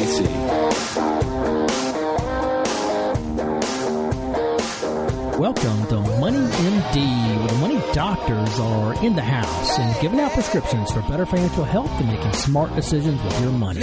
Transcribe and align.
SIPC. 0.00 0.30
Welcome 5.38 5.86
to 5.88 6.00
Money 6.18 6.38
MD, 6.38 7.38
where 7.38 7.48
the 7.48 7.54
money 7.56 7.80
doctors 7.92 8.58
are 8.58 9.04
in 9.04 9.14
the 9.14 9.22
house 9.22 9.78
and 9.78 10.00
giving 10.00 10.20
out 10.20 10.32
prescriptions 10.32 10.90
for 10.90 11.02
better 11.02 11.26
financial 11.26 11.64
health 11.64 11.90
and 12.00 12.08
making 12.08 12.32
smart 12.32 12.74
decisions 12.74 13.22
with 13.22 13.40
your 13.42 13.52
money. 13.52 13.80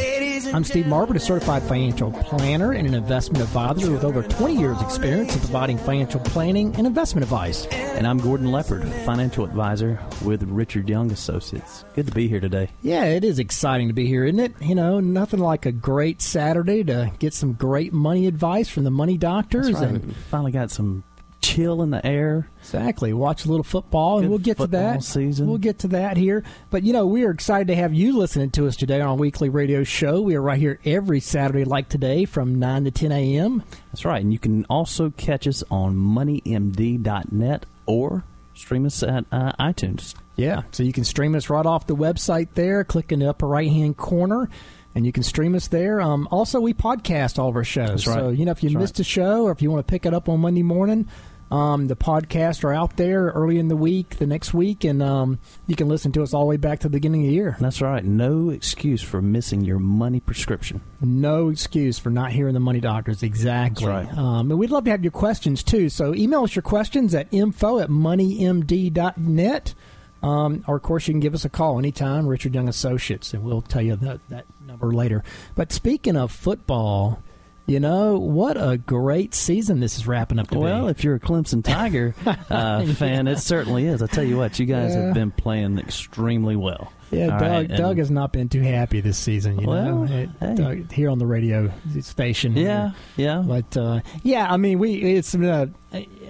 I'm 0.53 0.63
Steve 0.63 0.85
Marbert, 0.85 1.15
a 1.15 1.19
certified 1.19 1.63
financial 1.63 2.11
planner 2.11 2.71
and 2.71 2.87
an 2.87 2.93
investment 2.93 3.43
advisor 3.43 3.91
with 3.91 4.03
over 4.03 4.23
20 4.23 4.57
years' 4.57 4.81
experience 4.81 5.33
in 5.33 5.39
providing 5.41 5.77
financial 5.77 6.19
planning 6.21 6.75
and 6.75 6.87
investment 6.87 7.23
advice. 7.23 7.65
And 7.67 8.07
I'm 8.07 8.17
Gordon 8.17 8.51
Leopard, 8.51 8.87
financial 9.05 9.43
advisor 9.43 9.99
with 10.23 10.43
Richard 10.43 10.89
Young 10.89 11.11
Associates. 11.11 11.83
Good 11.95 12.07
to 12.07 12.13
be 12.13 12.27
here 12.27 12.39
today. 12.39 12.69
Yeah, 12.81 13.05
it 13.05 13.23
is 13.23 13.39
exciting 13.39 13.89
to 13.89 13.93
be 13.93 14.07
here, 14.07 14.25
isn't 14.25 14.39
it? 14.39 14.53
You 14.61 14.75
know, 14.75 14.99
nothing 14.99 15.39
like 15.39 15.65
a 15.65 15.71
great 15.71 16.21
Saturday 16.21 16.83
to 16.85 17.11
get 17.19 17.33
some 17.33 17.53
great 17.53 17.91
money 17.91 18.25
advice 18.25 18.69
from 18.69 18.83
the 18.83 18.91
money 18.91 19.17
doctors. 19.17 19.71
Right. 19.71 19.83
And 19.83 20.15
finally 20.15 20.51
got 20.51 20.71
some 20.71 21.03
chill 21.41 21.81
in 21.81 21.89
the 21.91 22.05
air. 22.05 22.49
Exactly. 22.59 23.13
Watch 23.13 23.45
a 23.45 23.49
little 23.49 23.63
football, 23.63 24.19
and 24.19 24.29
we'll 24.29 24.39
get 24.39 24.57
to 24.57 24.67
that. 24.67 25.03
season. 25.03 25.47
We'll 25.47 25.57
get 25.57 25.79
to 25.79 25.87
that 25.89 26.17
here. 26.17 26.43
But 26.69 26.83
you 26.83 26.93
know, 26.93 27.05
we 27.05 27.23
are 27.25 27.31
excited 27.31 27.67
to 27.67 27.75
have 27.75 27.93
you 27.93 28.17
listening 28.17 28.51
to 28.51 28.67
us 28.67 28.75
today 28.75 28.99
on 29.01 29.07
our 29.09 29.15
weekly 29.15 29.49
radio 29.49 29.83
show. 29.83 30.21
We 30.21 30.35
are 30.35 30.41
right 30.41 30.59
here 30.59 30.79
every 30.85 31.19
Saturday, 31.19 31.63
like 31.63 31.89
today, 31.89 32.25
from 32.25 32.55
nine 32.59 32.83
to 32.85 32.91
ten 32.91 33.11
a.m. 33.11 33.63
That's 33.91 34.05
right. 34.05 34.21
And 34.21 34.33
you 34.33 34.39
can 34.39 34.65
also 34.65 35.11
catch 35.11 35.47
us 35.47 35.63
on 35.71 35.95
moneymd.net 35.95 37.65
or 37.85 38.23
stream 38.53 38.85
us 38.85 39.03
at 39.03 39.25
uh, 39.31 39.51
iTunes. 39.59 40.15
Yeah, 40.35 40.63
so 40.71 40.83
you 40.83 40.93
can 40.93 41.03
stream 41.03 41.33
us 41.35 41.49
right 41.49 41.65
off 41.65 41.87
the 41.87 41.95
website 41.95 42.49
there. 42.53 42.83
Click 42.83 43.11
in 43.11 43.19
the 43.19 43.29
upper 43.29 43.47
right 43.47 43.71
hand 43.71 43.97
corner. 43.97 44.49
And 44.97 45.05
you 45.05 45.11
can 45.11 45.21
stream 45.21 45.53
us 45.53 45.67
there. 45.67 46.01
Um, 46.01 46.27
also, 46.31 46.59
we 46.59 46.73
podcast 46.73 47.37
all 47.37 47.49
of 47.49 47.55
our 47.55 47.63
shows. 47.63 48.07
Right. 48.07 48.15
So, 48.15 48.29
you 48.29 48.45
know, 48.45 48.51
if 48.51 48.63
you 48.63 48.69
That's 48.71 48.81
missed 48.81 48.99
a 48.99 49.03
show 49.03 49.43
or 49.43 49.51
if 49.51 49.61
you 49.61 49.69
want 49.69 49.85
to 49.85 49.91
pick 49.91 50.07
it 50.07 50.13
up 50.15 50.27
on 50.27 50.39
Monday 50.39 50.63
morning, 50.63 51.07
um, 51.51 51.85
the 51.85 51.95
podcasts 51.95 52.63
are 52.63 52.73
out 52.73 52.97
there 52.97 53.27
early 53.27 53.59
in 53.59 53.67
the 53.67 53.75
week, 53.75 54.17
the 54.17 54.25
next 54.25 54.55
week, 54.55 54.83
and 54.83 55.03
um, 55.03 55.37
you 55.67 55.75
can 55.75 55.87
listen 55.87 56.11
to 56.13 56.23
us 56.23 56.33
all 56.33 56.41
the 56.41 56.47
way 56.47 56.57
back 56.57 56.79
to 56.79 56.87
the 56.87 56.91
beginning 56.93 57.21
of 57.21 57.27
the 57.27 57.33
year. 57.35 57.57
That's 57.59 57.79
right. 57.79 58.03
No 58.03 58.49
excuse 58.49 59.03
for 59.03 59.21
missing 59.21 59.63
your 59.63 59.77
money 59.77 60.19
prescription. 60.19 60.81
No 60.99 61.49
excuse 61.49 61.99
for 61.99 62.09
not 62.09 62.31
hearing 62.31 62.55
the 62.55 62.59
money 62.59 62.79
doctors. 62.79 63.21
Exactly. 63.21 63.85
That's 63.85 64.07
right. 64.09 64.17
Um, 64.17 64.49
and 64.49 64.59
we'd 64.59 64.71
love 64.71 64.85
to 64.85 64.89
have 64.89 65.03
your 65.03 65.11
questions 65.11 65.61
too. 65.61 65.89
So 65.89 66.15
email 66.15 66.43
us 66.43 66.55
your 66.55 66.63
questions 66.63 67.13
at 67.13 67.27
info 67.31 67.77
at 67.77 67.89
moneymd.net. 67.89 69.75
Um, 70.23 70.63
or, 70.67 70.77
of 70.77 70.81
course, 70.81 71.07
you 71.07 71.13
can 71.13 71.19
give 71.19 71.33
us 71.33 71.45
a 71.45 71.49
call 71.49 71.77
anytime, 71.77 72.27
Richard 72.27 72.55
Young 72.55 72.67
Associates, 72.67 73.33
and 73.33 73.43
we'll 73.43 73.61
tell 73.61 73.81
you 73.81 73.95
that, 73.95 74.19
that 74.29 74.45
number 74.65 74.91
later. 74.91 75.23
But 75.55 75.71
speaking 75.71 76.15
of 76.15 76.31
football, 76.31 77.21
you 77.67 77.79
know, 77.79 78.17
what 78.17 78.57
a 78.57 78.77
great 78.77 79.33
season 79.35 79.79
this 79.81 79.97
is 79.97 80.07
wrapping 80.07 80.39
up 80.39 80.49
to 80.51 80.57
Well, 80.59 80.85
be. 80.85 80.91
if 80.91 81.03
you're 81.03 81.15
a 81.15 81.19
Clemson 81.19 81.63
Tiger 81.63 82.15
uh, 82.49 82.85
fan, 82.93 83.27
it 83.27 83.37
certainly 83.39 83.85
is. 83.85 84.01
I 84.01 84.07
tell 84.07 84.23
you 84.23 84.37
what, 84.37 84.57
you 84.57 84.65
guys 84.65 84.95
Yeah. 84.95 85.01
have 85.07 85.13
been 85.13 85.31
playing 85.31 85.77
extremely 85.77 86.55
well. 86.55 86.91
Yeah, 87.11 87.25
All 87.33 87.39
Doug, 87.39 87.41
right, 87.41 87.67
Doug 87.69 87.97
has 87.99 88.11
not 88.11 88.33
been 88.33 88.49
too 88.49 88.61
happy 88.61 88.99
this 88.99 89.17
season, 89.17 89.59
you 89.59 89.67
Well, 89.67 90.05
know, 90.05 90.13
It- 90.13 90.29
hey. 90.41 90.55
Doug, 90.55 90.91
here 90.91 91.09
on 91.09 91.19
the 91.19 91.25
radio 91.25 91.71
station. 92.01 92.57
Yeah, 92.57 92.91
yeah. 93.15 93.41
But 93.45 93.77
uh, 93.77 94.01
yeah, 94.23 94.51
I 94.51 94.57
mean, 94.57 94.77
we 94.79 94.95
it's 95.15 95.33
uh, 95.33 95.67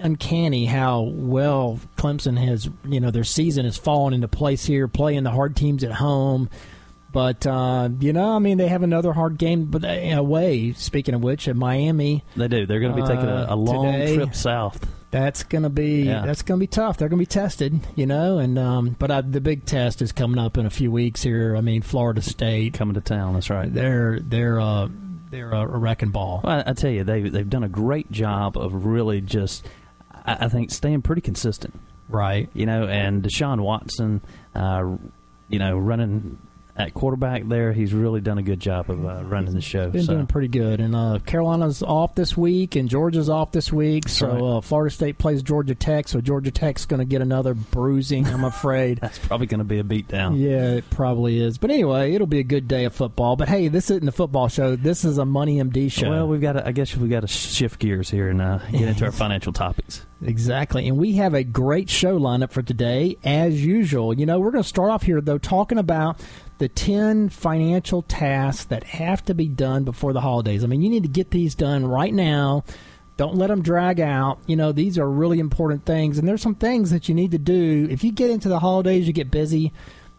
uncanny 0.02 0.66
how 0.66 1.02
well 1.02 1.80
Clemson 1.98 2.38
has. 2.38 2.70
You 2.88 3.00
know, 3.00 3.10
their 3.10 3.24
season 3.24 3.66
has 3.66 3.76
fallen 3.78 4.14
into 4.14 4.28
place 4.28 4.66
here, 4.66 4.88
playing 4.88 5.24
the 5.24 5.32
hard 5.32 5.56
teams 5.56 5.84
at 5.84 5.94
home. 5.94 6.48
But 7.18 7.48
uh, 7.48 7.90
you 8.00 8.14
know, 8.14 8.36
I 8.36 8.38
mean, 8.38 8.60
they 8.60 8.68
have 8.68 8.84
another 8.84 9.12
hard 9.12 9.40
game, 9.40 9.66
but 9.72 9.84
uh, 9.84 9.88
away. 9.88 10.74
Speaking 10.74 11.16
of 11.16 11.24
which, 11.24 11.48
at 11.48 11.56
Miami, 11.56 12.24
They 12.36 12.48
do. 12.48 12.68
They're 12.68 12.80
going 12.80 12.96
to 12.96 13.02
be 13.02 13.08
taking 13.08 13.26
a, 13.26 13.48
Uh, 13.50 13.56
a 13.56 13.56
long 13.56 13.92
today- 13.92 14.16
trip 14.18 14.36
south. 14.36 14.86
that's 15.10 15.42
gonna 15.42 15.72
be 15.72 16.04
Yeah. 16.04 16.24
that's 16.28 16.44
gonna 16.44 16.60
be 16.60 16.68
tough. 16.68 16.98
They're 16.98 17.10
gonna 17.10 17.20
be 17.20 17.26
tested, 17.26 17.80
you 17.96 18.06
know. 18.06 18.38
And 18.38 18.60
um, 18.60 18.96
but 19.00 19.10
uh, 19.10 19.22
the 19.28 19.42
big 19.42 19.66
test 19.66 20.04
is 20.04 20.12
coming 20.12 20.38
up 20.38 20.60
in 20.60 20.68
a 20.68 20.70
few 20.70 20.92
weeks 20.92 21.24
here. 21.24 21.56
I 21.56 21.62
mean, 21.62 21.82
Florida 21.82 22.22
State, 22.22 22.76
Coming 22.76 22.94
to 22.94 23.02
town. 23.02 23.34
That's 23.34 23.50
right. 23.50 23.74
they're 23.74 24.20
they're 24.20 24.60
uh, 24.60 24.88
they're 25.32 25.50
a 25.54 25.66
wrecking 25.66 26.12
ball. 26.12 26.42
Well, 26.44 26.62
I, 26.68 26.70
I 26.70 26.74
tell 26.74 26.92
you, 26.92 27.04
they 27.04 27.22
they've 27.24 27.50
done 27.50 27.64
a 27.64 27.68
great 27.70 28.12
job 28.12 28.58
of 28.60 28.86
really 28.86 29.22
just, 29.22 29.66
I, 30.24 30.46
I 30.46 30.50
think, 30.50 30.70
staying 30.70 31.02
pretty 31.02 31.22
consistent. 31.24 31.74
Right. 32.10 32.48
You 32.54 32.68
know, 32.68 32.86
and 32.88 33.24
Deshaun 33.24 33.62
Watson, 33.62 34.22
uh, 34.54 34.98
you 35.50 35.58
know, 35.58 35.80
running 35.80 36.38
at 36.78 36.94
quarterback 36.94 37.48
there, 37.48 37.74
he's 37.74 37.92
really 37.92 38.22
done 38.22 38.38
a 38.38 38.44
good 38.44 38.60
job 38.60 38.90
of 38.90 39.04
uh, 39.04 39.24
running 39.24 39.54
the 39.54 39.62
show. 39.62 39.90
Been 39.90 40.04
so. 40.04 40.14
doing 40.14 40.28
pretty 40.28 40.48
good, 40.48 40.80
and 40.80 40.96
uh, 40.96 41.18
Carolina's 41.26 41.82
off 41.82 42.14
this 42.14 42.38
week, 42.38 42.76
and 42.76 42.88
Georgia's 42.88 43.30
off 43.30 43.52
this 43.52 43.74
week. 43.74 44.08
so 44.08 44.28
right. 44.28 44.58
uh, 44.58 44.62
Florida 44.62 44.94
State 44.94 45.18
plays 45.18 45.42
Georgia 45.42 45.74
Tech, 45.74 46.08
so 46.08 46.22
Georgia 46.22 46.52
Tech's 46.52 46.86
going 46.86 47.00
to 47.00 47.06
get 47.06 47.22
another 47.22 47.56
bruising. 47.56 48.28
I'm 48.28 48.44
afraid. 48.44 49.00
That's 49.02 49.18
probably 49.18 49.48
going 49.48 49.60
to 49.60 49.64
be 49.64 49.80
a 49.80 49.84
beatdown. 49.84 50.40
yeah, 50.40 50.76
it 50.76 50.90
probably 50.92 51.42
is. 51.42 51.58
But 51.58 51.72
anyway, 51.72 52.14
it'll 52.14 52.28
be 52.28 52.40
a 52.40 52.44
good 52.44 52.68
day 52.68 52.86
of 52.86 52.94
football. 52.94 53.36
But 53.36 53.50
hey, 53.50 53.70
this 53.70 53.90
isn't 53.90 54.08
a 54.08 54.12
football 54.12 54.48
show. 54.48 54.76
This 54.76 55.04
is 55.04 55.18
a 55.18 55.26
Money 55.26 55.58
MD 55.58 55.92
show. 55.92 56.10
Well, 56.10 56.28
we've 56.28 56.42
got. 56.42 56.54
To, 56.54 56.68
I 56.68 56.74
guess 56.74 56.96
we've 56.96 57.10
got 57.10 57.22
to 57.22 57.28
shift 57.28 57.80
gears 57.80 58.10
here 58.10 58.30
and 58.30 58.40
uh, 58.40 58.60
get 58.72 58.82
into 58.82 59.06
our 59.06 59.12
financial 59.12 59.52
topics. 59.52 60.06
Exactly. 60.22 60.88
And 60.88 60.98
we 60.98 61.14
have 61.14 61.34
a 61.34 61.44
great 61.44 61.90
show 61.90 62.20
lineup 62.20 62.52
for 62.52 62.62
today, 62.62 63.18
as 63.24 63.64
usual. 63.64 64.14
You 64.14 64.26
know, 64.26 64.40
we're 64.40 64.52
going 64.52 64.64
to 64.64 64.68
start 64.68 64.92
off 64.92 65.04
here, 65.04 65.22
though, 65.22 65.38
talking 65.38 65.78
about 65.78 66.20
the 66.58 66.68
10 66.68 67.30
financial 67.30 68.02
tasks 68.02 68.66
that 68.66 68.84
have 68.84 69.24
to 69.26 69.34
be 69.34 69.48
done 69.48 69.84
before 69.84 70.14
the 70.14 70.22
holidays. 70.22 70.64
I 70.64 70.68
mean, 70.68 70.82
you 70.82 70.90
need 70.90 71.04
to 71.04 71.10
get 71.10 71.32
these 71.32 71.56
done 71.56 71.86
right 71.86 72.14
now. 72.14 72.64
Don't 73.16 73.36
let 73.36 73.48
them 73.48 73.62
drag 73.62 74.00
out. 74.00 74.40
You 74.48 74.56
know, 74.56 74.72
these 74.72 74.98
are 75.00 75.10
really 75.10 75.40
important 75.40 75.86
things. 75.86 76.18
And 76.18 76.28
there's 76.28 76.42
some 76.42 76.56
things 76.56 76.92
that 76.92 77.10
you 77.10 77.16
need 77.16 77.32
to 77.32 77.38
do. 77.38 77.88
If 77.90 78.04
you 78.04 78.12
get 78.12 78.30
into 78.30 78.50
the 78.50 78.60
holidays, 78.60 79.08
you 79.08 79.14
get 79.14 79.32
busy, 79.32 79.72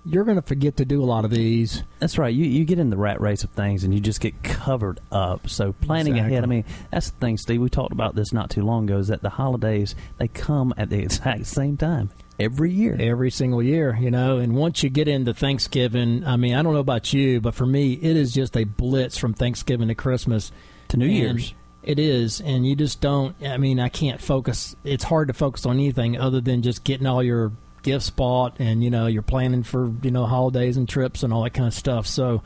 you're 0.04 0.25
going 0.25 0.37
to 0.37 0.43
forget 0.43 0.77
to 0.78 0.84
do 0.84 1.03
a 1.03 1.04
lot 1.06 1.25
of 1.25 1.31
these. 1.31 1.82
That's 1.98 2.19
right. 2.19 2.34
You 2.34 2.44
you 2.44 2.65
get 2.65 2.78
in 2.78 2.91
the 2.91 2.97
rat 2.97 3.21
race 3.21 3.44
of 3.44 3.50
things 3.50 3.84
and 3.84 3.93
you 3.93 4.00
just 4.00 4.21
get 4.21 4.43
covered 4.43 5.00
up. 5.12 5.48
So 5.48 5.72
planning 5.72 6.15
Exactly. 6.16 6.32
ahead. 6.34 6.44
I 6.44 6.47
mean, 6.47 6.65
that's 6.91 7.10
the 7.10 7.19
thing, 7.19 7.37
Steve. 7.37 7.60
We 7.60 7.69
talked 7.69 7.93
about 7.93 8.15
this 8.15 8.32
not 8.32 8.50
too 8.50 8.62
long 8.62 8.84
ago. 8.84 8.98
Is 8.98 9.09
that 9.09 9.22
the 9.22 9.31
holidays 9.31 9.94
they 10.19 10.28
come 10.28 10.72
at 10.77 10.88
the 10.88 10.98
exact 11.03 11.47
same 11.47 11.77
time 11.77 12.10
every 12.38 12.71
year. 12.71 12.97
every 12.99 13.31
single 13.31 13.62
year, 13.62 13.97
you 14.00 14.10
know. 14.10 14.38
And 14.38 14.54
once 14.54 14.82
you 14.82 14.91
get 14.91 15.09
into 15.09 15.34
Thanksgiving, 15.34 16.25
I 16.25 16.37
mean, 16.37 16.54
I 16.54 16.62
don't 16.62 16.72
know 16.72 16.81
about 16.81 17.12
you, 17.12 17.41
but 17.41 17.54
for 17.54 17.66
me, 17.66 17.94
it 17.94 18.16
is 18.16 18.32
just 18.32 18.56
a 18.56 18.65
blitz 18.65 19.19
from 19.19 19.34
Thanksgiving 19.34 19.88
to 19.88 19.94
Christmas 19.94 20.53
To 20.88 20.97
New 20.97 21.06
And 21.06 21.15
Year's. 21.15 21.54
It 21.82 21.98
is, 21.98 22.41
and 22.41 22.66
you 22.66 22.77
just 22.77 23.00
don't. 23.00 23.34
I 23.43 23.56
mean, 23.56 23.81
I 23.81 23.88
can't 23.88 24.21
focus. 24.21 24.77
It's 24.84 25.04
hard 25.04 25.28
to 25.28 25.34
focus 25.34 25.65
on 25.65 25.77
anything 25.77 26.19
other 26.19 26.41
than 26.41 26.62
just 26.62 26.84
getting 26.84 27.06
all 27.06 27.22
your 27.22 27.53
gifts 27.82 28.10
bought, 28.10 28.56
and 28.59 28.82
you 28.82 28.91
know, 28.91 29.06
you're 29.06 29.22
planning 29.22 29.62
for 29.62 29.91
you 30.03 30.10
know 30.10 30.27
holidays 30.27 30.77
and 30.77 30.88
trips 30.88 31.22
and 31.22 31.32
all 31.32 31.44
that 31.44 31.54
kind 31.54 31.69
of 31.69 31.75
stuff. 31.75 32.06
So. 32.06 32.43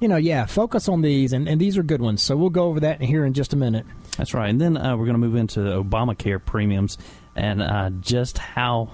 You 0.00 0.08
know, 0.08 0.16
yeah, 0.16 0.44
focus 0.44 0.88
on 0.88 1.00
these, 1.00 1.32
and, 1.32 1.48
and 1.48 1.58
these 1.58 1.78
are 1.78 1.82
good 1.82 2.02
ones. 2.02 2.20
So 2.22 2.36
we'll 2.36 2.50
go 2.50 2.64
over 2.64 2.80
that 2.80 3.00
here 3.00 3.24
in 3.24 3.32
just 3.32 3.54
a 3.54 3.56
minute. 3.56 3.86
That's 4.18 4.34
right. 4.34 4.50
And 4.50 4.60
then 4.60 4.76
uh, 4.76 4.96
we're 4.96 5.06
going 5.06 5.14
to 5.14 5.20
move 5.20 5.36
into 5.36 5.60
Obamacare 5.60 6.44
premiums 6.44 6.98
and 7.34 7.62
uh, 7.62 7.90
just 8.00 8.36
how 8.36 8.90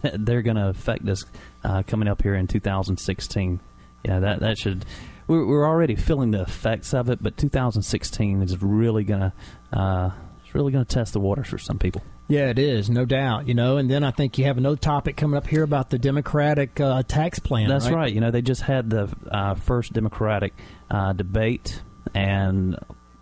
they're 0.14 0.42
going 0.42 0.56
to 0.56 0.68
affect 0.68 1.08
us 1.08 1.24
uh, 1.64 1.82
coming 1.86 2.08
up 2.08 2.22
here 2.22 2.34
in 2.34 2.46
2016. 2.46 3.60
Yeah, 4.04 4.20
that 4.20 4.40
that 4.40 4.58
should. 4.58 4.84
We're, 5.28 5.46
we're 5.46 5.66
already 5.66 5.94
feeling 5.94 6.32
the 6.32 6.42
effects 6.42 6.92
of 6.92 7.08
it, 7.08 7.22
but 7.22 7.36
2016 7.36 8.42
is 8.42 8.60
really 8.60 9.04
going 9.04 9.20
to. 9.20 9.32
Uh, 9.72 10.10
it's 10.44 10.54
really 10.54 10.72
going 10.72 10.84
to 10.84 10.94
test 10.94 11.12
the 11.12 11.20
waters 11.20 11.48
for 11.48 11.58
some 11.58 11.78
people. 11.78 12.02
Yeah, 12.28 12.48
it 12.48 12.58
is, 12.58 12.88
no 12.88 13.04
doubt. 13.04 13.46
You 13.48 13.54
know, 13.54 13.76
and 13.76 13.90
then 13.90 14.04
I 14.04 14.10
think 14.10 14.38
you 14.38 14.46
have 14.46 14.58
another 14.58 14.76
topic 14.76 15.16
coming 15.16 15.36
up 15.36 15.46
here 15.46 15.62
about 15.62 15.90
the 15.90 15.98
Democratic 15.98 16.80
uh, 16.80 17.02
tax 17.02 17.38
plan. 17.38 17.68
That's 17.68 17.90
right. 17.90 18.12
You 18.12 18.20
know, 18.20 18.30
they 18.30 18.42
just 18.42 18.62
had 18.62 18.88
the 18.90 19.14
uh, 19.30 19.54
first 19.54 19.92
Democratic 19.92 20.54
uh, 20.90 21.12
debate, 21.12 21.82
and 22.14 22.78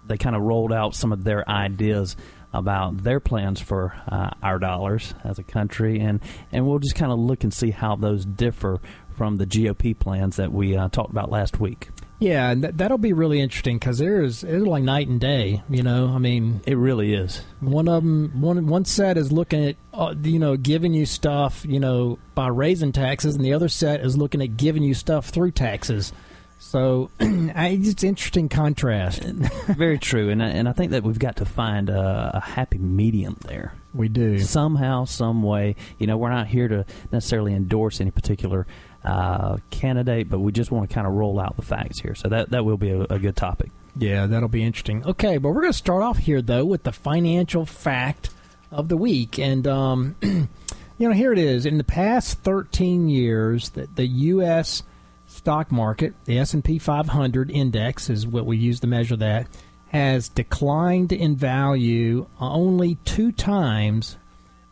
they 0.06 0.17
kind 0.17 0.37
of 0.37 0.43
rolled 0.43 0.72
out 0.72 0.94
some 0.94 1.12
of 1.12 1.25
their 1.25 1.49
ideas 1.49 2.17
about 2.52 3.05
their 3.05 3.20
plans 3.20 3.61
for 3.61 3.94
uh, 4.08 4.31
our 4.43 4.58
dollars 4.58 5.14
as 5.25 5.38
a 5.38 5.43
country, 5.43 6.00
and 6.00 6.20
and 6.52 6.67
we'll 6.67 6.79
just 6.79 6.94
kind 6.94 7.12
of 7.12 7.19
look 7.19 7.44
and 7.44 7.52
see 7.52 7.70
how 7.70 7.97
those 7.97 8.25
differ 8.25 8.81
from 9.11 9.37
the 9.37 9.47
GOP 9.47 9.99
plans 9.99 10.37
that 10.37 10.52
we 10.52 10.76
uh, 10.76 10.88
talked 10.88 11.11
about 11.11 11.31
last 11.31 11.61
week. 11.61 11.88
Yeah, 12.20 12.50
and 12.50 12.62
th- 12.62 12.75
that'll 12.76 12.99
be 12.99 13.14
really 13.14 13.41
interesting 13.41 13.79
because 13.79 13.99
there's 13.99 14.44
it's 14.44 14.67
like 14.67 14.82
night 14.82 15.08
and 15.08 15.19
day. 15.19 15.62
You 15.70 15.82
know, 15.82 16.08
I 16.08 16.19
mean, 16.19 16.61
it 16.67 16.76
really 16.76 17.14
is. 17.14 17.43
One 17.61 17.88
of 17.88 18.02
them, 18.02 18.43
one 18.43 18.67
one 18.67 18.85
set 18.85 19.17
is 19.17 19.32
looking 19.32 19.64
at 19.64 19.76
uh, 19.94 20.14
you 20.23 20.38
know 20.38 20.56
giving 20.56 20.93
you 20.93 21.06
stuff 21.06 21.64
you 21.67 21.81
know 21.81 22.19
by 22.35 22.49
raising 22.49 22.93
taxes, 22.93 23.37
and 23.37 23.44
the 23.44 23.55
other 23.55 23.69
set 23.69 24.00
is 24.00 24.19
looking 24.19 24.43
at 24.43 24.58
giving 24.58 24.82
you 24.82 24.93
stuff 24.93 25.31
through 25.31 25.53
taxes. 25.53 26.12
So 26.61 27.11
it's 27.21 28.05
interesting 28.05 28.51
contrast. 28.51 29.25
Very 29.25 29.99
true, 29.99 30.29
and 30.29 30.43
I, 30.43 30.49
and 30.49 30.69
I 30.69 30.73
think 30.73 30.93
that 30.93 31.03
we've 31.03 31.19
got 31.19 31.37
to 31.37 31.47
find 31.47 31.89
a, 31.89 32.33
a 32.35 32.41
happy 32.41 32.77
medium 32.77 33.39
there. 33.47 33.73
We 33.95 34.09
do 34.09 34.39
somehow, 34.39 35.07
some 35.07 35.43
way. 35.43 35.77
You 35.99 36.07
know, 36.07 36.19
we're 36.19 36.31
not 36.31 36.49
here 36.49 36.69
to 36.69 36.85
necessarily 37.11 37.55
endorse 37.55 38.01
any 38.01 38.11
particular 38.11 38.67
uh, 39.03 39.57
candidate, 39.71 40.29
but 40.29 40.41
we 40.41 40.53
just 40.53 40.71
want 40.71 40.89
to 40.89 40.95
kind 40.95 41.07
of 41.07 41.15
roll 41.15 41.41
out 41.41 41.57
the 41.57 41.62
facts 41.62 41.99
here. 41.99 42.15
So 42.15 42.29
that 42.29 42.51
that 42.51 42.65
will 42.65 42.77
be 42.77 42.91
a, 42.91 43.01
a 43.05 43.19
good 43.19 43.37
topic. 43.37 43.71
Yeah, 43.97 44.27
that'll 44.27 44.51
be 44.51 44.63
interesting. 44.63 45.05
Okay, 45.06 45.39
but 45.39 45.49
we're 45.49 45.63
going 45.63 45.73
to 45.73 45.79
start 45.79 46.03
off 46.03 46.19
here 46.19 46.43
though 46.43 46.67
with 46.67 46.83
the 46.83 46.93
financial 46.93 47.65
fact 47.65 48.29
of 48.71 48.91
the 48.91 48.99
week, 48.99 49.39
and 49.39 49.67
um, 49.67 50.15
you 50.23 50.49
know 50.99 51.13
here 51.13 51.33
it 51.33 51.39
is. 51.39 51.65
In 51.65 51.79
the 51.79 51.85
past 51.85 52.41
13 52.41 53.09
years, 53.09 53.71
that 53.71 53.97
the 53.97 54.06
U.S. 54.06 54.83
stock 55.41 55.73
market, 55.73 56.13
the 56.27 56.39
S&P 56.39 56.79
500 56.79 57.51
index 57.51 58.11
is 58.11 58.27
what 58.27 58.45
we 58.45 58.59
use 58.59 58.79
to 58.81 58.87
measure 58.87 59.17
that, 59.17 59.47
has 59.89 60.29
declined 60.29 61.13
in 61.13 61.35
value 61.35 62.27
only 62.39 62.97
two 63.07 63.33
times 63.33 64.19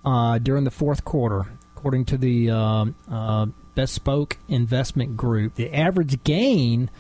uh, 0.05 0.37
during 0.37 0.65
the 0.65 0.70
fourth 0.70 1.06
quarter, 1.06 1.47
according 1.75 2.05
to 2.05 2.19
the 2.19 2.50
uh, 2.50 2.85
uh, 3.11 3.47
Bespoke 3.75 4.37
Investment 4.47 5.17
Group. 5.17 5.55
The 5.55 5.73
average 5.75 6.23
gain, 6.23 6.91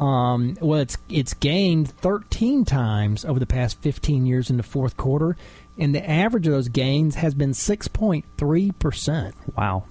um, 0.00 0.56
well, 0.60 0.80
it's 0.80 0.98
it's 1.08 1.32
gained 1.32 1.92
13 1.92 2.64
times 2.64 3.24
over 3.24 3.38
the 3.38 3.46
past 3.46 3.80
15 3.82 4.26
years 4.26 4.50
in 4.50 4.56
the 4.56 4.64
fourth 4.64 4.96
quarter, 4.96 5.36
and 5.78 5.94
the 5.94 6.10
average 6.10 6.48
of 6.48 6.54
those 6.54 6.68
gains 6.68 7.14
has 7.14 7.34
been 7.34 7.52
6.3 7.52 8.78
percent. 8.80 9.36
Wow. 9.56 9.84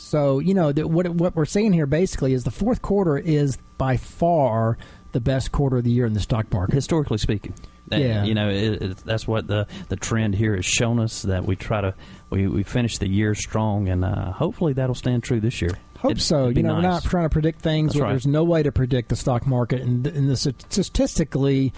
So 0.00 0.38
you 0.38 0.54
know 0.54 0.72
the, 0.72 0.88
what 0.88 1.08
what 1.08 1.36
we're 1.36 1.44
saying 1.44 1.72
here 1.72 1.86
basically 1.86 2.32
is 2.32 2.44
the 2.44 2.50
fourth 2.50 2.82
quarter 2.82 3.18
is 3.18 3.58
by 3.78 3.96
far 3.96 4.78
the 5.12 5.20
best 5.20 5.52
quarter 5.52 5.78
of 5.78 5.84
the 5.84 5.90
year 5.90 6.06
in 6.06 6.14
the 6.14 6.20
stock 6.20 6.52
market, 6.52 6.74
historically 6.74 7.18
speaking. 7.18 7.54
Yeah, 7.90 8.24
you 8.24 8.34
know 8.34 8.48
it, 8.48 8.82
it, 8.82 8.96
that's 8.98 9.26
what 9.26 9.46
the 9.46 9.66
the 9.88 9.96
trend 9.96 10.36
here 10.36 10.54
has 10.54 10.64
shown 10.64 11.00
us 11.00 11.22
that 11.22 11.44
we 11.44 11.56
try 11.56 11.80
to 11.80 11.94
we 12.30 12.46
we 12.46 12.62
finish 12.62 12.98
the 12.98 13.08
year 13.08 13.34
strong, 13.34 13.88
and 13.88 14.04
uh, 14.04 14.32
hopefully 14.32 14.72
that'll 14.72 14.94
stand 14.94 15.22
true 15.22 15.40
this 15.40 15.60
year. 15.60 15.76
Hope 15.98 16.12
it'd, 16.12 16.22
so. 16.22 16.44
It'd 16.44 16.56
you 16.56 16.62
know, 16.62 16.76
nice. 16.76 16.82
we're 16.82 16.90
not 16.90 17.04
trying 17.04 17.24
to 17.24 17.30
predict 17.30 17.60
things. 17.60 17.98
Right. 17.98 18.10
There's 18.10 18.26
no 18.26 18.42
way 18.44 18.62
to 18.62 18.72
predict 18.72 19.10
the 19.10 19.16
stock 19.16 19.46
market, 19.46 19.82
and, 19.82 20.06
and 20.06 20.30
the, 20.30 20.36
statistically, 20.36 21.74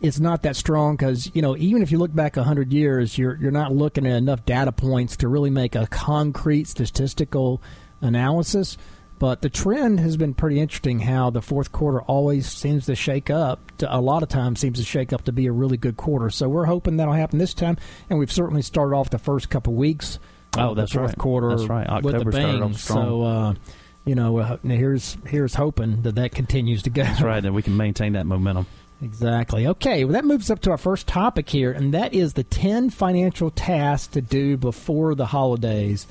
it's 0.00 0.18
not 0.20 0.42
that 0.42 0.56
strong 0.56 0.96
because 0.96 1.30
you 1.34 1.42
know 1.42 1.56
even 1.56 1.82
if 1.82 1.92
you 1.92 1.98
look 1.98 2.14
back 2.14 2.36
hundred 2.36 2.72
years, 2.72 3.18
you're 3.18 3.36
you're 3.36 3.50
not 3.50 3.72
looking 3.72 4.06
at 4.06 4.16
enough 4.16 4.44
data 4.46 4.72
points 4.72 5.16
to 5.18 5.28
really 5.28 5.50
make 5.50 5.74
a 5.74 5.86
concrete 5.86 6.68
statistical 6.68 7.62
analysis. 8.00 8.76
But 9.18 9.42
the 9.42 9.50
trend 9.50 10.00
has 10.00 10.16
been 10.16 10.32
pretty 10.32 10.58
interesting. 10.58 11.00
How 11.00 11.28
the 11.28 11.42
fourth 11.42 11.72
quarter 11.72 12.00
always 12.00 12.50
seems 12.50 12.86
to 12.86 12.94
shake 12.94 13.28
up. 13.28 13.60
To, 13.78 13.94
a 13.94 14.00
lot 14.00 14.22
of 14.22 14.30
times 14.30 14.60
seems 14.60 14.78
to 14.78 14.84
shake 14.84 15.12
up 15.12 15.26
to 15.26 15.32
be 15.32 15.46
a 15.46 15.52
really 15.52 15.76
good 15.76 15.98
quarter. 15.98 16.30
So 16.30 16.48
we're 16.48 16.64
hoping 16.64 16.96
that'll 16.96 17.12
happen 17.12 17.38
this 17.38 17.52
time. 17.52 17.76
And 18.08 18.18
we've 18.18 18.32
certainly 18.32 18.62
started 18.62 18.96
off 18.96 19.10
the 19.10 19.18
first 19.18 19.50
couple 19.50 19.74
weeks. 19.74 20.18
Oh, 20.56 20.74
that's 20.74 20.92
the 20.92 21.00
fourth 21.00 21.10
right. 21.10 21.18
quarter. 21.18 21.50
That's 21.50 21.68
right. 21.68 21.86
October 21.86 22.24
with 22.24 22.32
bang. 22.32 22.42
started 22.42 22.62
off 22.62 22.76
strong. 22.76 23.06
So. 23.06 23.22
Uh, 23.22 23.54
you 24.06 24.14
know, 24.14 24.38
uh, 24.38 24.56
here's 24.62 25.18
here's 25.26 25.54
hoping 25.54 26.02
that 26.02 26.14
that 26.14 26.32
continues 26.32 26.82
to 26.84 26.90
go. 26.90 27.02
That's 27.02 27.20
right, 27.20 27.40
that 27.40 27.52
we 27.52 27.62
can 27.62 27.76
maintain 27.76 28.14
that 28.14 28.24
momentum. 28.24 28.66
Exactly. 29.02 29.66
Okay, 29.66 30.04
well, 30.04 30.12
that 30.12 30.24
moves 30.24 30.50
up 30.50 30.60
to 30.60 30.70
our 30.70 30.78
first 30.78 31.06
topic 31.06 31.48
here, 31.48 31.72
and 31.72 31.94
that 31.94 32.12
is 32.12 32.34
the 32.34 32.44
10 32.44 32.90
financial 32.90 33.50
tasks 33.50 34.08
to 34.08 34.20
do 34.20 34.56
before 34.56 35.14
the 35.14 35.26
holidays. 35.26 36.06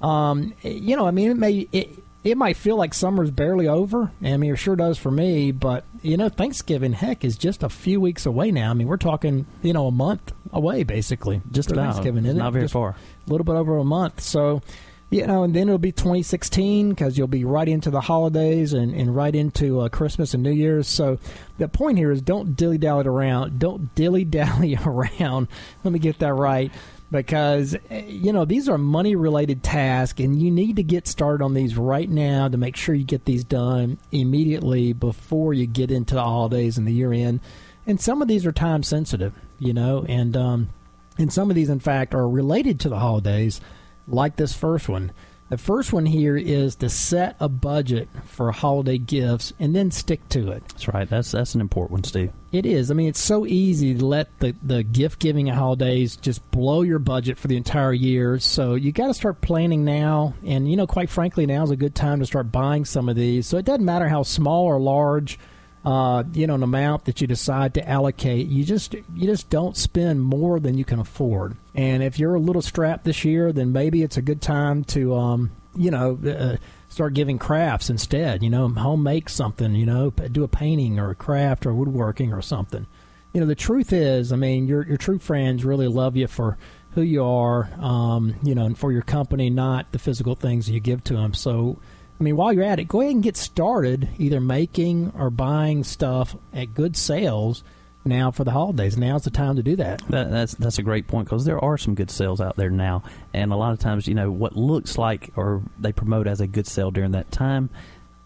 Um, 0.00 0.54
you 0.62 0.96
know, 0.96 1.06
I 1.06 1.10
mean, 1.10 1.30
it 1.32 1.36
may 1.36 1.68
it, 1.72 1.90
it 2.24 2.36
might 2.36 2.56
feel 2.56 2.76
like 2.76 2.94
summer's 2.94 3.30
barely 3.30 3.66
over. 3.66 4.10
I 4.22 4.36
mean, 4.36 4.52
it 4.52 4.56
sure 4.56 4.76
does 4.76 4.98
for 4.98 5.10
me. 5.10 5.50
But 5.50 5.84
you 6.02 6.16
know, 6.16 6.28
Thanksgiving, 6.28 6.92
heck, 6.92 7.24
is 7.24 7.36
just 7.36 7.62
a 7.62 7.68
few 7.68 8.00
weeks 8.00 8.26
away 8.26 8.50
now. 8.50 8.70
I 8.70 8.74
mean, 8.74 8.88
we're 8.88 8.96
talking, 8.96 9.46
you 9.62 9.72
know, 9.72 9.86
a 9.86 9.92
month 9.92 10.32
away, 10.52 10.82
basically. 10.84 11.42
Just 11.50 11.70
about. 11.70 11.94
Thanksgiving, 11.94 12.24
isn't 12.24 12.38
not 12.38 12.48
it? 12.48 12.52
very 12.52 12.64
just 12.64 12.74
far. 12.74 12.90
A 12.90 13.30
little 13.30 13.44
bit 13.44 13.56
over 13.56 13.78
a 13.78 13.84
month. 13.84 14.20
So, 14.20 14.62
you 15.10 15.26
know, 15.26 15.42
and 15.42 15.54
then 15.54 15.68
it'll 15.68 15.78
be 15.78 15.92
2016 15.92 16.90
because 16.90 17.16
you'll 17.16 17.26
be 17.28 17.44
right 17.44 17.68
into 17.68 17.90
the 17.90 18.02
holidays 18.02 18.74
and, 18.74 18.94
and 18.94 19.16
right 19.16 19.34
into 19.34 19.80
uh, 19.80 19.88
Christmas 19.88 20.34
and 20.34 20.42
New 20.42 20.52
Year's. 20.52 20.86
So 20.86 21.18
the 21.56 21.68
point 21.68 21.96
here 21.96 22.10
is 22.10 22.20
don't 22.20 22.54
dilly 22.54 22.76
dally 22.76 23.06
around. 23.06 23.58
Don't 23.58 23.94
dilly 23.94 24.24
dally 24.24 24.76
around. 24.84 25.48
Let 25.82 25.92
me 25.92 25.98
get 25.98 26.18
that 26.18 26.34
right 26.34 26.70
because 27.10 27.74
eh, 27.90 28.04
you 28.06 28.32
know 28.32 28.44
these 28.44 28.68
are 28.68 28.78
money 28.78 29.16
related 29.16 29.62
tasks 29.62 30.20
and 30.20 30.40
you 30.42 30.50
need 30.50 30.76
to 30.76 30.82
get 30.82 31.06
started 31.06 31.42
on 31.42 31.54
these 31.54 31.76
right 31.76 32.08
now 32.08 32.48
to 32.48 32.56
make 32.56 32.76
sure 32.76 32.94
you 32.94 33.04
get 33.04 33.24
these 33.24 33.44
done 33.44 33.98
immediately 34.12 34.92
before 34.92 35.54
you 35.54 35.66
get 35.66 35.90
into 35.90 36.14
the 36.14 36.22
holidays 36.22 36.76
and 36.76 36.86
the 36.86 36.92
year 36.92 37.12
end 37.12 37.40
and 37.86 38.00
some 38.00 38.20
of 38.20 38.28
these 38.28 38.44
are 38.44 38.52
time 38.52 38.82
sensitive 38.82 39.32
you 39.58 39.72
know 39.72 40.04
and 40.08 40.36
um, 40.36 40.68
and 41.16 41.32
some 41.32 41.48
of 41.50 41.56
these 41.56 41.70
in 41.70 41.80
fact 41.80 42.14
are 42.14 42.28
related 42.28 42.78
to 42.78 42.88
the 42.88 42.98
holidays 42.98 43.60
like 44.08 44.36
this 44.36 44.54
first 44.54 44.88
one. 44.88 45.12
The 45.50 45.56
first 45.56 45.94
one 45.94 46.04
here 46.04 46.36
is 46.36 46.76
to 46.76 46.90
set 46.90 47.34
a 47.40 47.48
budget 47.48 48.10
for 48.26 48.52
holiday 48.52 48.98
gifts 48.98 49.54
and 49.58 49.74
then 49.74 49.90
stick 49.90 50.28
to 50.30 50.50
it. 50.50 50.62
That's 50.68 50.88
right. 50.88 51.08
That's 51.08 51.30
that's 51.30 51.54
an 51.54 51.62
important 51.62 51.92
one, 51.92 52.04
Steve. 52.04 52.32
It 52.52 52.66
is. 52.66 52.90
I 52.90 52.94
mean, 52.94 53.08
it's 53.08 53.22
so 53.22 53.46
easy 53.46 53.94
to 53.94 54.04
let 54.04 54.28
the, 54.40 54.54
the 54.62 54.82
gift 54.82 55.20
giving 55.20 55.48
at 55.48 55.56
holidays 55.56 56.16
just 56.16 56.48
blow 56.50 56.82
your 56.82 56.98
budget 56.98 57.38
for 57.38 57.48
the 57.48 57.56
entire 57.56 57.94
year. 57.94 58.38
So 58.38 58.74
you 58.74 58.92
got 58.92 59.06
to 59.06 59.14
start 59.14 59.40
planning 59.40 59.86
now. 59.86 60.34
And, 60.44 60.70
you 60.70 60.76
know, 60.76 60.86
quite 60.86 61.08
frankly, 61.08 61.46
now 61.46 61.62
is 61.62 61.70
a 61.70 61.76
good 61.76 61.94
time 61.94 62.20
to 62.20 62.26
start 62.26 62.52
buying 62.52 62.84
some 62.84 63.08
of 63.08 63.16
these. 63.16 63.46
So 63.46 63.56
it 63.56 63.64
doesn't 63.64 63.84
matter 63.84 64.08
how 64.08 64.24
small 64.24 64.66
or 64.66 64.78
large 64.78 65.38
uh, 65.84 66.24
you 66.32 66.46
know, 66.46 66.54
an 66.54 66.62
amount 66.62 67.04
that 67.04 67.20
you 67.20 67.26
decide 67.26 67.74
to 67.74 67.88
allocate. 67.88 68.48
You 68.48 68.64
just 68.64 68.94
you 68.94 69.26
just 69.26 69.50
don't 69.50 69.76
spend 69.76 70.22
more 70.22 70.60
than 70.60 70.76
you 70.76 70.84
can 70.84 70.98
afford. 70.98 71.56
And 71.74 72.02
if 72.02 72.18
you're 72.18 72.34
a 72.34 72.40
little 72.40 72.62
strapped 72.62 73.04
this 73.04 73.24
year, 73.24 73.52
then 73.52 73.72
maybe 73.72 74.02
it's 74.02 74.16
a 74.16 74.22
good 74.22 74.42
time 74.42 74.84
to, 74.84 75.14
um, 75.14 75.50
you 75.74 75.90
know. 75.90 76.18
Uh, 76.24 76.56
start 76.90 77.12
giving 77.12 77.38
crafts 77.38 77.90
instead. 77.90 78.42
You 78.42 78.50
know, 78.50 78.68
home 78.68 79.02
make 79.02 79.28
something. 79.28 79.74
You 79.74 79.86
know, 79.86 80.10
do 80.10 80.42
a 80.42 80.48
painting 80.48 80.98
or 80.98 81.10
a 81.10 81.14
craft 81.14 81.66
or 81.66 81.74
woodworking 81.74 82.32
or 82.32 82.42
something. 82.42 82.86
You 83.32 83.40
know, 83.40 83.46
the 83.46 83.54
truth 83.54 83.92
is, 83.92 84.32
I 84.32 84.36
mean, 84.36 84.66
your 84.66 84.86
your 84.86 84.96
true 84.96 85.18
friends 85.18 85.64
really 85.64 85.86
love 85.86 86.16
you 86.16 86.26
for 86.26 86.56
who 86.92 87.02
you 87.02 87.22
are. 87.24 87.70
Um, 87.78 88.34
you 88.42 88.54
know, 88.54 88.64
and 88.64 88.76
for 88.76 88.90
your 88.90 89.02
company, 89.02 89.50
not 89.50 89.92
the 89.92 89.98
physical 89.98 90.34
things 90.34 90.68
you 90.68 90.80
give 90.80 91.04
to 91.04 91.14
them. 91.14 91.34
So 91.34 91.78
I 92.20 92.24
mean, 92.24 92.36
while 92.36 92.52
you're 92.52 92.64
at 92.64 92.80
it, 92.80 92.88
go 92.88 93.00
ahead 93.00 93.14
and 93.14 93.22
get 93.22 93.36
started 93.36 94.08
either 94.18 94.40
making 94.40 95.12
or 95.16 95.30
buying 95.30 95.84
stuff 95.84 96.34
at 96.52 96.74
good 96.74 96.96
sales 96.96 97.62
now 98.04 98.30
for 98.30 98.42
the 98.42 98.50
holidays. 98.50 98.96
Now's 98.96 99.22
the 99.22 99.30
time 99.30 99.56
to 99.56 99.62
do 99.62 99.76
that. 99.76 100.02
that 100.08 100.30
that's 100.30 100.54
that's 100.54 100.78
a 100.78 100.82
great 100.82 101.06
point 101.06 101.26
because 101.26 101.44
there 101.44 101.62
are 101.62 101.78
some 101.78 101.94
good 101.94 102.10
sales 102.10 102.40
out 102.40 102.56
there 102.56 102.70
now, 102.70 103.04
and 103.32 103.52
a 103.52 103.56
lot 103.56 103.72
of 103.72 103.78
times, 103.78 104.08
you 104.08 104.14
know, 104.14 104.30
what 104.30 104.56
looks 104.56 104.98
like 104.98 105.30
or 105.36 105.62
they 105.78 105.92
promote 105.92 106.26
as 106.26 106.40
a 106.40 106.46
good 106.46 106.66
sale 106.66 106.90
during 106.90 107.12
that 107.12 107.30
time, 107.30 107.70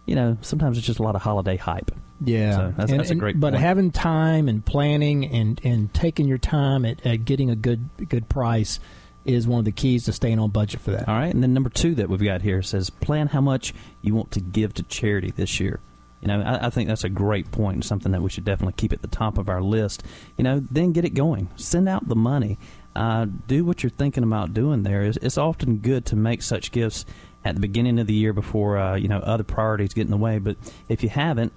you 0.07 0.15
know, 0.15 0.39
sometimes 0.41 0.79
it's 0.79 0.87
just 0.87 1.01
a 1.01 1.03
lot 1.03 1.15
of 1.15 1.23
holiday 1.23 1.57
hype. 1.57 1.91
Yeah, 2.25 2.57
so 2.57 2.75
that's, 2.77 2.91
and, 2.91 3.01
that's 3.01 3.11
a 3.11 3.15
great. 3.15 3.35
And, 3.35 3.41
but 3.41 3.53
point. 3.53 3.63
having 3.63 3.91
time 3.91 4.49
and 4.49 4.65
planning 4.65 5.27
and 5.27 5.61
and 5.65 5.93
taking 5.93 6.29
your 6.29 6.39
time 6.39 6.85
at, 6.85 7.05
at 7.05 7.25
getting 7.25 7.51
a 7.51 7.57
good 7.57 7.89
good 8.09 8.29
price 8.29 8.79
is 9.25 9.47
one 9.47 9.61
of 9.61 9.65
the 9.65 9.73
keys 9.73 10.05
to 10.05 10.13
staying 10.13 10.39
on 10.39 10.51
budget 10.51 10.81
for 10.81 10.91
that. 10.93 11.09
All 11.09 11.15
right, 11.15 11.33
and 11.33 11.43
then 11.43 11.55
number 11.55 11.71
two 11.71 11.95
that 11.97 12.09
we've 12.09 12.23
got 12.23 12.43
here 12.43 12.63
says 12.63 12.91
plan 12.91 13.29
how 13.29 13.41
much 13.41 13.73
you 14.01 14.15
want 14.15 14.31
to 14.33 14.41
give 14.41 14.75
to 14.75 14.83
charity 14.85 15.31
this 15.31 15.61
year. 15.61 15.81
You 16.21 16.29
know, 16.29 16.41
I, 16.41 16.67
I, 16.67 16.71
think 16.71 16.89
that's 16.89 17.03
a 17.03 17.09
great 17.09 17.51
point 17.51 17.75
and 17.75 17.85
something 17.85 18.13
that 18.13 18.23
we 18.23 18.31
should 18.31 18.45
definitely 18.45 18.75
keep 18.75 18.93
at 18.93 19.03
the 19.03 19.09
top 19.09 19.39
of 19.39 19.49
our 19.49 19.61
list. 19.61 20.05
You 20.37 20.45
know, 20.45 20.63
then 20.71 20.93
get 20.93 21.05
it 21.05 21.15
going. 21.15 21.49
Send 21.57 21.89
out 21.89 22.09
the 22.09 22.15
money. 22.15 22.59
Uh, 22.95 23.27
do 23.49 23.65
what 23.65 23.83
you're 23.83 23.91
thinking 23.91 24.23
about 24.23 24.55
doing 24.55 24.85
there. 24.85 25.03
It's, 25.03 25.19
it's, 25.21 25.39
often 25.39 25.79
good 25.79 26.07
to 26.07 26.17
make 26.17 26.43
such 26.43 26.71
gifts 26.71 27.07
at 27.45 27.55
the 27.55 27.61
beginning 27.61 27.99
of 27.99 28.07
the 28.07 28.15
year 28.15 28.33
before, 28.33 28.79
uh, 28.79 28.95
you 28.95 29.09
know, 29.09 29.19
other 29.19 29.43
priorities 29.43 29.95
get 29.95 30.03
in 30.03 30.11
the 30.11 30.17
way. 30.17 30.39
But 30.39 30.57
if 30.89 31.03
you 31.03 31.09
haven't, 31.09 31.53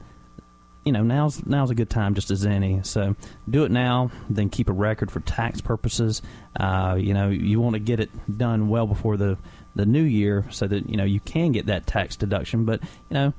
you 0.86 0.92
know 0.92 1.02
now's 1.04 1.46
now's 1.46 1.72
a 1.72 1.76
good 1.76 1.90
time 1.90 2.14
just 2.14 2.32
as 2.32 2.46
any. 2.46 2.82
So 2.84 3.16
do 3.50 3.66
it 3.66 3.72
now, 3.72 4.12
then 4.30 4.50
keep 4.50 4.70
a 4.70 4.74
record 4.74 5.12
for 5.12 5.20
tax 5.22 5.60
purposes. 5.62 6.22
Uh, 6.60 6.96
you 7.00 7.14
know 7.14 7.30
you 7.30 7.60
want 7.60 7.74
to 7.74 7.80
get 7.80 8.00
it 8.00 8.10
done 8.38 8.70
well 8.70 8.86
before 8.88 9.18
the 9.18 9.38
the 9.76 9.86
new 9.86 10.04
year 10.04 10.46
so 10.52 10.68
that 10.68 10.90
you 10.90 10.96
know 10.96 11.04
you 11.04 11.20
can 11.20 11.52
get 11.52 11.66
that 11.66 11.88
tax 11.88 12.16
deduction. 12.16 12.66
But 12.66 12.82
you 12.84 13.14
know 13.16 13.34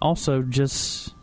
also 0.00 0.42
just 0.42 1.14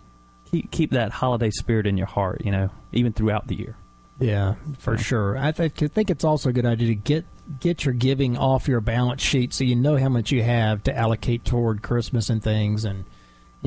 keep 0.52 0.72
keep 0.72 0.92
that 0.92 1.12
holiday 1.12 1.52
spirit 1.52 1.86
in 1.88 1.98
your 1.98 2.08
heart. 2.08 2.42
You 2.44 2.52
know 2.52 2.70
even 2.92 3.14
throughout 3.14 3.48
the 3.48 3.56
year. 3.56 3.76
Yeah, 4.20 4.56
for 4.80 4.96
Yeah. 4.96 5.00
sure. 5.02 5.38
I 5.38 5.52
think 5.52 5.82
I 5.84 5.88
think 5.88 6.10
it's 6.10 6.24
also 6.24 6.50
a 6.50 6.54
good 6.54 6.66
idea 6.66 6.88
to 6.88 6.96
get 6.96 7.26
get 7.60 7.86
your 7.86 7.94
giving 7.94 8.36
off 8.36 8.68
your 8.68 8.82
balance 8.82 9.22
sheet 9.22 9.54
so 9.54 9.64
you 9.64 9.76
know 9.76 9.96
how 9.96 10.10
much 10.10 10.32
you 10.32 10.42
have 10.44 10.82
to 10.84 10.98
allocate 10.98 11.46
toward 11.46 11.82
Christmas 11.84 12.30
and 12.30 12.42
things, 12.44 12.84
and 12.84 13.06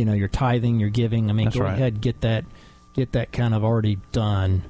you 0.00 0.06
know 0.06 0.14
your 0.14 0.28
tithing, 0.28 0.80
your 0.80 0.88
giving. 0.88 1.28
I 1.28 1.34
mean, 1.34 1.46
That's 1.46 1.56
go 1.56 1.64
right. 1.64 1.74
ahead 1.74 2.00
get 2.00 2.22
that 2.22 2.46
get 2.94 3.12
that 3.12 3.32
kind 3.32 3.52
of 3.52 3.62
already 3.62 3.98
done, 4.12 4.62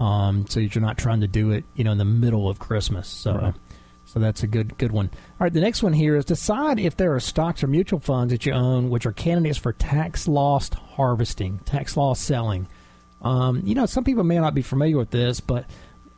um, 0.00 0.44
so 0.48 0.58
you're 0.58 0.82
not 0.82 0.98
trying 0.98 1.20
to 1.20 1.28
do 1.28 1.52
it, 1.52 1.64
you 1.74 1.84
know, 1.84 1.92
in 1.92 1.98
the 1.98 2.04
middle 2.04 2.48
of 2.48 2.58
Christmas. 2.58 3.08
So. 3.08 3.34
Right. 3.36 3.54
So 4.04 4.18
that's 4.18 4.42
a 4.42 4.46
good 4.46 4.76
good 4.76 4.92
one. 4.92 5.08
All 5.14 5.44
right, 5.44 5.52
the 5.52 5.62
next 5.62 5.82
one 5.82 5.94
here 5.94 6.16
is 6.16 6.26
decide 6.26 6.78
if 6.78 6.98
there 6.98 7.14
are 7.14 7.20
stocks 7.20 7.62
or 7.62 7.66
mutual 7.66 7.98
funds 7.98 8.30
that 8.30 8.44
you 8.44 8.52
own 8.52 8.90
which 8.90 9.06
are 9.06 9.12
candidates 9.12 9.56
for 9.56 9.72
tax 9.72 10.28
loss 10.28 10.68
harvesting, 10.68 11.60
tax 11.60 11.96
loss 11.96 12.20
selling. 12.20 12.66
Um, 13.22 13.62
you 13.64 13.74
know, 13.74 13.86
some 13.86 14.04
people 14.04 14.24
may 14.24 14.38
not 14.38 14.54
be 14.54 14.60
familiar 14.60 14.98
with 14.98 15.12
this, 15.12 15.40
but 15.40 15.64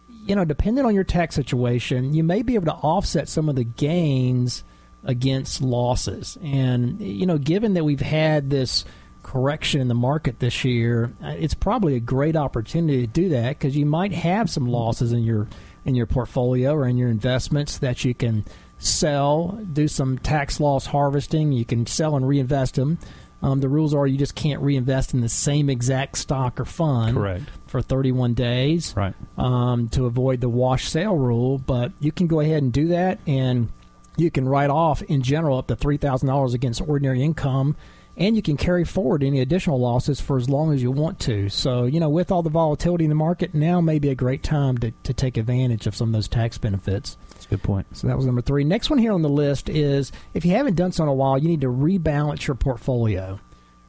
you 0.08 0.34
know, 0.34 0.44
depending 0.44 0.84
on 0.84 0.96
your 0.96 1.04
tax 1.04 1.36
situation, 1.36 2.14
you 2.14 2.24
may 2.24 2.42
be 2.42 2.56
able 2.56 2.66
to 2.66 2.72
offset 2.72 3.28
some 3.28 3.48
of 3.48 3.54
the 3.54 3.62
gains 3.62 4.64
against 5.04 5.60
losses. 5.62 6.38
And 6.42 7.00
you 7.00 7.26
know, 7.26 7.38
given 7.38 7.74
that 7.74 7.84
we've 7.84 8.00
had 8.00 8.50
this 8.50 8.84
correction 9.22 9.80
in 9.80 9.88
the 9.88 9.94
market 9.94 10.38
this 10.38 10.64
year, 10.64 11.12
uh, 11.22 11.28
it's 11.38 11.54
probably 11.54 11.94
a 11.96 12.00
great 12.00 12.36
opportunity 12.36 13.00
to 13.02 13.06
do 13.06 13.28
that 13.30 13.50
because 13.58 13.76
you 13.76 13.86
might 13.86 14.12
have 14.12 14.50
some 14.50 14.66
losses 14.66 15.12
in 15.12 15.22
your 15.22 15.48
in 15.84 15.94
your 15.94 16.06
portfolio 16.06 16.72
or 16.74 16.86
in 16.86 16.96
your 16.96 17.08
investments 17.10 17.78
that 17.78 18.04
you 18.04 18.14
can 18.14 18.44
sell, 18.78 19.58
do 19.72 19.88
some 19.88 20.18
tax 20.18 20.60
loss 20.60 20.86
harvesting. 20.86 21.52
You 21.52 21.64
can 21.64 21.86
sell 21.86 22.16
and 22.16 22.26
reinvest 22.26 22.74
them. 22.74 22.98
Um, 23.42 23.60
the 23.60 23.68
rules 23.68 23.92
are 23.94 24.06
you 24.06 24.16
just 24.16 24.34
can't 24.34 24.62
reinvest 24.62 25.12
in 25.12 25.20
the 25.20 25.28
same 25.28 25.68
exact 25.68 26.16
stock 26.16 26.58
or 26.58 26.64
fund 26.64 27.14
Correct. 27.16 27.42
for 27.66 27.82
31 27.82 28.32
days 28.32 28.94
Right. 28.96 29.12
um, 29.36 29.88
to 29.90 30.06
avoid 30.06 30.40
the 30.40 30.48
wash 30.48 30.88
sale 30.88 31.14
rule. 31.16 31.58
But 31.58 31.92
you 32.00 32.10
can 32.10 32.26
go 32.26 32.40
ahead 32.40 32.62
and 32.62 32.72
do 32.72 32.88
that, 32.88 33.18
and 33.26 33.68
you 34.16 34.30
can 34.30 34.48
write 34.48 34.70
off 34.70 35.02
in 35.02 35.22
general 35.22 35.58
up 35.58 35.66
to 35.68 35.76
three 35.76 35.96
thousand 35.96 36.28
dollars 36.28 36.54
against 36.54 36.80
ordinary 36.80 37.22
income, 37.22 37.76
and 38.16 38.36
you 38.36 38.42
can 38.42 38.56
carry 38.56 38.84
forward 38.84 39.22
any 39.22 39.40
additional 39.40 39.80
losses 39.80 40.20
for 40.20 40.36
as 40.36 40.48
long 40.48 40.72
as 40.72 40.82
you 40.82 40.90
want 40.90 41.18
to. 41.20 41.48
So 41.48 41.84
you 41.84 42.00
know, 42.00 42.08
with 42.08 42.30
all 42.30 42.42
the 42.42 42.50
volatility 42.50 43.04
in 43.04 43.10
the 43.10 43.16
market, 43.16 43.54
now 43.54 43.80
may 43.80 43.98
be 43.98 44.10
a 44.10 44.14
great 44.14 44.42
time 44.42 44.78
to, 44.78 44.92
to 45.02 45.12
take 45.12 45.36
advantage 45.36 45.86
of 45.86 45.96
some 45.96 46.08
of 46.08 46.12
those 46.12 46.28
tax 46.28 46.58
benefits. 46.58 47.16
That's 47.30 47.46
a 47.46 47.48
good 47.48 47.62
point. 47.62 47.86
So 47.96 48.06
that 48.06 48.16
was 48.16 48.26
number 48.26 48.42
three. 48.42 48.64
Next 48.64 48.90
one 48.90 48.98
here 48.98 49.12
on 49.12 49.22
the 49.22 49.28
list 49.28 49.68
is 49.68 50.12
if 50.32 50.44
you 50.44 50.52
haven't 50.52 50.76
done 50.76 50.92
so 50.92 51.02
in 51.02 51.08
a 51.08 51.14
while, 51.14 51.38
you 51.38 51.48
need 51.48 51.60
to 51.62 51.68
rebalance 51.68 52.46
your 52.46 52.54
portfolio. 52.54 53.40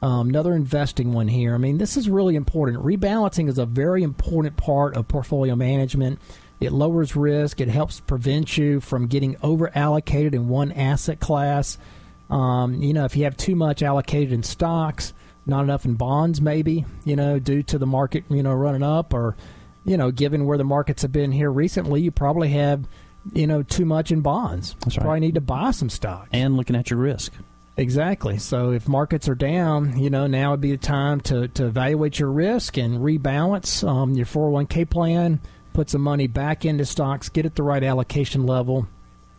Um, 0.02 0.28
another 0.28 0.54
investing 0.54 1.14
one 1.14 1.26
here. 1.26 1.54
I 1.54 1.58
mean, 1.58 1.78
this 1.78 1.96
is 1.96 2.08
really 2.08 2.36
important. 2.36 2.84
Rebalancing 2.84 3.48
is 3.48 3.56
a 3.58 3.64
very 3.64 4.02
important 4.02 4.56
part 4.56 4.94
of 4.94 5.08
portfolio 5.08 5.56
management. 5.56 6.20
It 6.60 6.72
lowers 6.72 7.14
risk. 7.14 7.60
It 7.60 7.68
helps 7.68 8.00
prevent 8.00 8.56
you 8.56 8.80
from 8.80 9.06
getting 9.06 9.36
over 9.42 9.70
allocated 9.76 10.34
in 10.34 10.48
one 10.48 10.72
asset 10.72 11.20
class. 11.20 11.78
Um, 12.30 12.82
you 12.82 12.92
know, 12.92 13.04
if 13.04 13.16
you 13.16 13.24
have 13.24 13.36
too 13.36 13.54
much 13.54 13.82
allocated 13.82 14.32
in 14.32 14.42
stocks, 14.42 15.12
not 15.44 15.62
enough 15.64 15.84
in 15.84 15.94
bonds, 15.94 16.40
maybe, 16.40 16.84
you 17.04 17.14
know, 17.14 17.38
due 17.38 17.62
to 17.64 17.78
the 17.78 17.86
market, 17.86 18.24
you 18.28 18.42
know, 18.42 18.52
running 18.52 18.82
up, 18.82 19.14
or, 19.14 19.36
you 19.84 19.96
know, 19.96 20.10
given 20.10 20.46
where 20.46 20.58
the 20.58 20.64
markets 20.64 21.02
have 21.02 21.12
been 21.12 21.30
here 21.30 21.50
recently, 21.50 22.00
you 22.00 22.10
probably 22.10 22.48
have, 22.48 22.86
you 23.32 23.46
know, 23.46 23.62
too 23.62 23.84
much 23.84 24.10
in 24.10 24.22
bonds. 24.22 24.74
That's 24.80 24.96
you 24.96 25.00
right. 25.00 25.04
Probably 25.04 25.20
need 25.20 25.34
to 25.34 25.40
buy 25.40 25.70
some 25.70 25.90
stocks. 25.90 26.28
And 26.32 26.56
looking 26.56 26.74
at 26.74 26.90
your 26.90 26.98
risk. 26.98 27.32
Exactly. 27.76 28.38
So 28.38 28.70
if 28.72 28.88
markets 28.88 29.28
are 29.28 29.34
down, 29.34 29.98
you 29.98 30.08
know, 30.08 30.26
now 30.26 30.52
would 30.52 30.62
be 30.62 30.70
the 30.70 30.78
time 30.78 31.20
to, 31.22 31.46
to 31.48 31.66
evaluate 31.66 32.18
your 32.18 32.30
risk 32.30 32.78
and 32.78 33.00
rebalance 33.00 33.86
um, 33.86 34.14
your 34.14 34.26
401k 34.26 34.88
plan, 34.88 35.40
put 35.76 35.90
some 35.90 36.00
money 36.00 36.26
back 36.26 36.64
into 36.64 36.86
stocks, 36.86 37.28
get 37.28 37.44
at 37.44 37.54
the 37.54 37.62
right 37.62 37.84
allocation 37.84 38.46
level. 38.46 38.88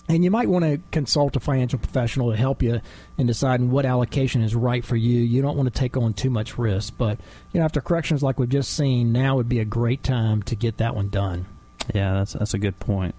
And 0.08 0.24
you 0.24 0.29
might 0.29 0.48
want 0.48 0.63
to 0.65 0.79
consult 0.91 1.36
a 1.36 1.39
financial 1.39 1.79
professional 1.79 2.29
to 2.29 2.38
help 2.38 2.62
you 2.62 2.79
in 3.17 3.25
deciding 3.25 3.72
what 3.72 3.88
allocation 3.88 4.44
is 4.44 4.53
right 4.53 4.86
for 4.86 4.96
you. 4.96 5.20
You 5.20 5.41
don't 5.41 5.58
want 5.58 5.74
to 5.74 5.77
take 5.77 5.98
on 5.98 6.13
too 6.13 6.29
much 6.29 6.60
risk. 6.60 6.94
But, 6.96 7.20
you 7.51 7.60
know, 7.60 7.65
after 7.65 7.82
corrections 7.82 8.22
like 8.22 8.39
we've 8.39 8.48
just 8.48 8.72
seen, 8.77 9.12
now 9.12 9.36
would 9.36 9.50
be 9.50 9.60
a 9.60 9.65
great 9.65 10.03
time 10.03 10.44
to 10.44 10.56
get 10.56 10.77
that 10.77 10.96
one 10.96 11.10
done. 11.10 11.48
Yeah, 11.96 12.13
that's 12.13 12.34
that's 12.34 12.53
a 12.53 12.60
good 12.60 12.79
point. 12.79 13.15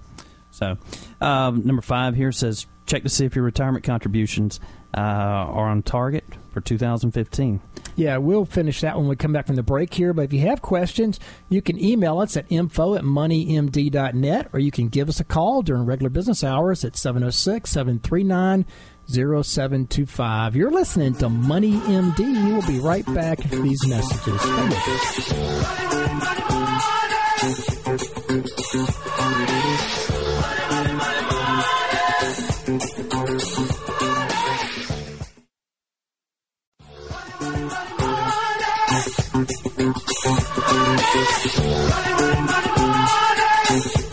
So, 0.52 0.78
um, 1.20 1.66
number 1.66 1.82
five 1.82 2.14
here 2.14 2.30
says 2.30 2.66
check 2.86 3.02
to 3.02 3.08
see 3.08 3.24
if 3.24 3.34
your 3.34 3.44
retirement 3.44 3.84
contributions 3.84 4.60
uh, 4.96 5.00
are 5.00 5.68
on 5.68 5.82
target 5.82 6.24
for 6.58 6.64
2015. 6.64 7.60
Yeah, 7.96 8.16
we'll 8.18 8.44
finish 8.44 8.80
that 8.80 8.96
when 8.96 9.08
we 9.08 9.16
come 9.16 9.32
back 9.32 9.46
from 9.46 9.56
the 9.56 9.62
break 9.62 9.94
here. 9.94 10.12
But 10.12 10.22
if 10.22 10.32
you 10.32 10.40
have 10.40 10.60
questions, 10.62 11.20
you 11.48 11.62
can 11.62 11.82
email 11.82 12.18
us 12.18 12.36
at 12.36 12.46
info 12.48 12.94
at 12.94 13.02
moneymd.net 13.02 14.48
or 14.52 14.58
you 14.58 14.70
can 14.70 14.88
give 14.88 15.08
us 15.08 15.20
a 15.20 15.24
call 15.24 15.62
during 15.62 15.84
regular 15.84 16.10
business 16.10 16.42
hours 16.44 16.84
at 16.84 16.96
706 16.96 17.70
739 17.70 18.66
0725. 19.08 20.56
You're 20.56 20.70
listening 20.70 21.14
to 21.14 21.28
Money 21.28 21.72
MD. 21.72 22.18
We'll 22.46 22.66
be 22.66 22.80
right 22.80 23.06
back 23.14 23.44
after 23.44 23.62
these 23.62 23.86
messages. 23.86 24.42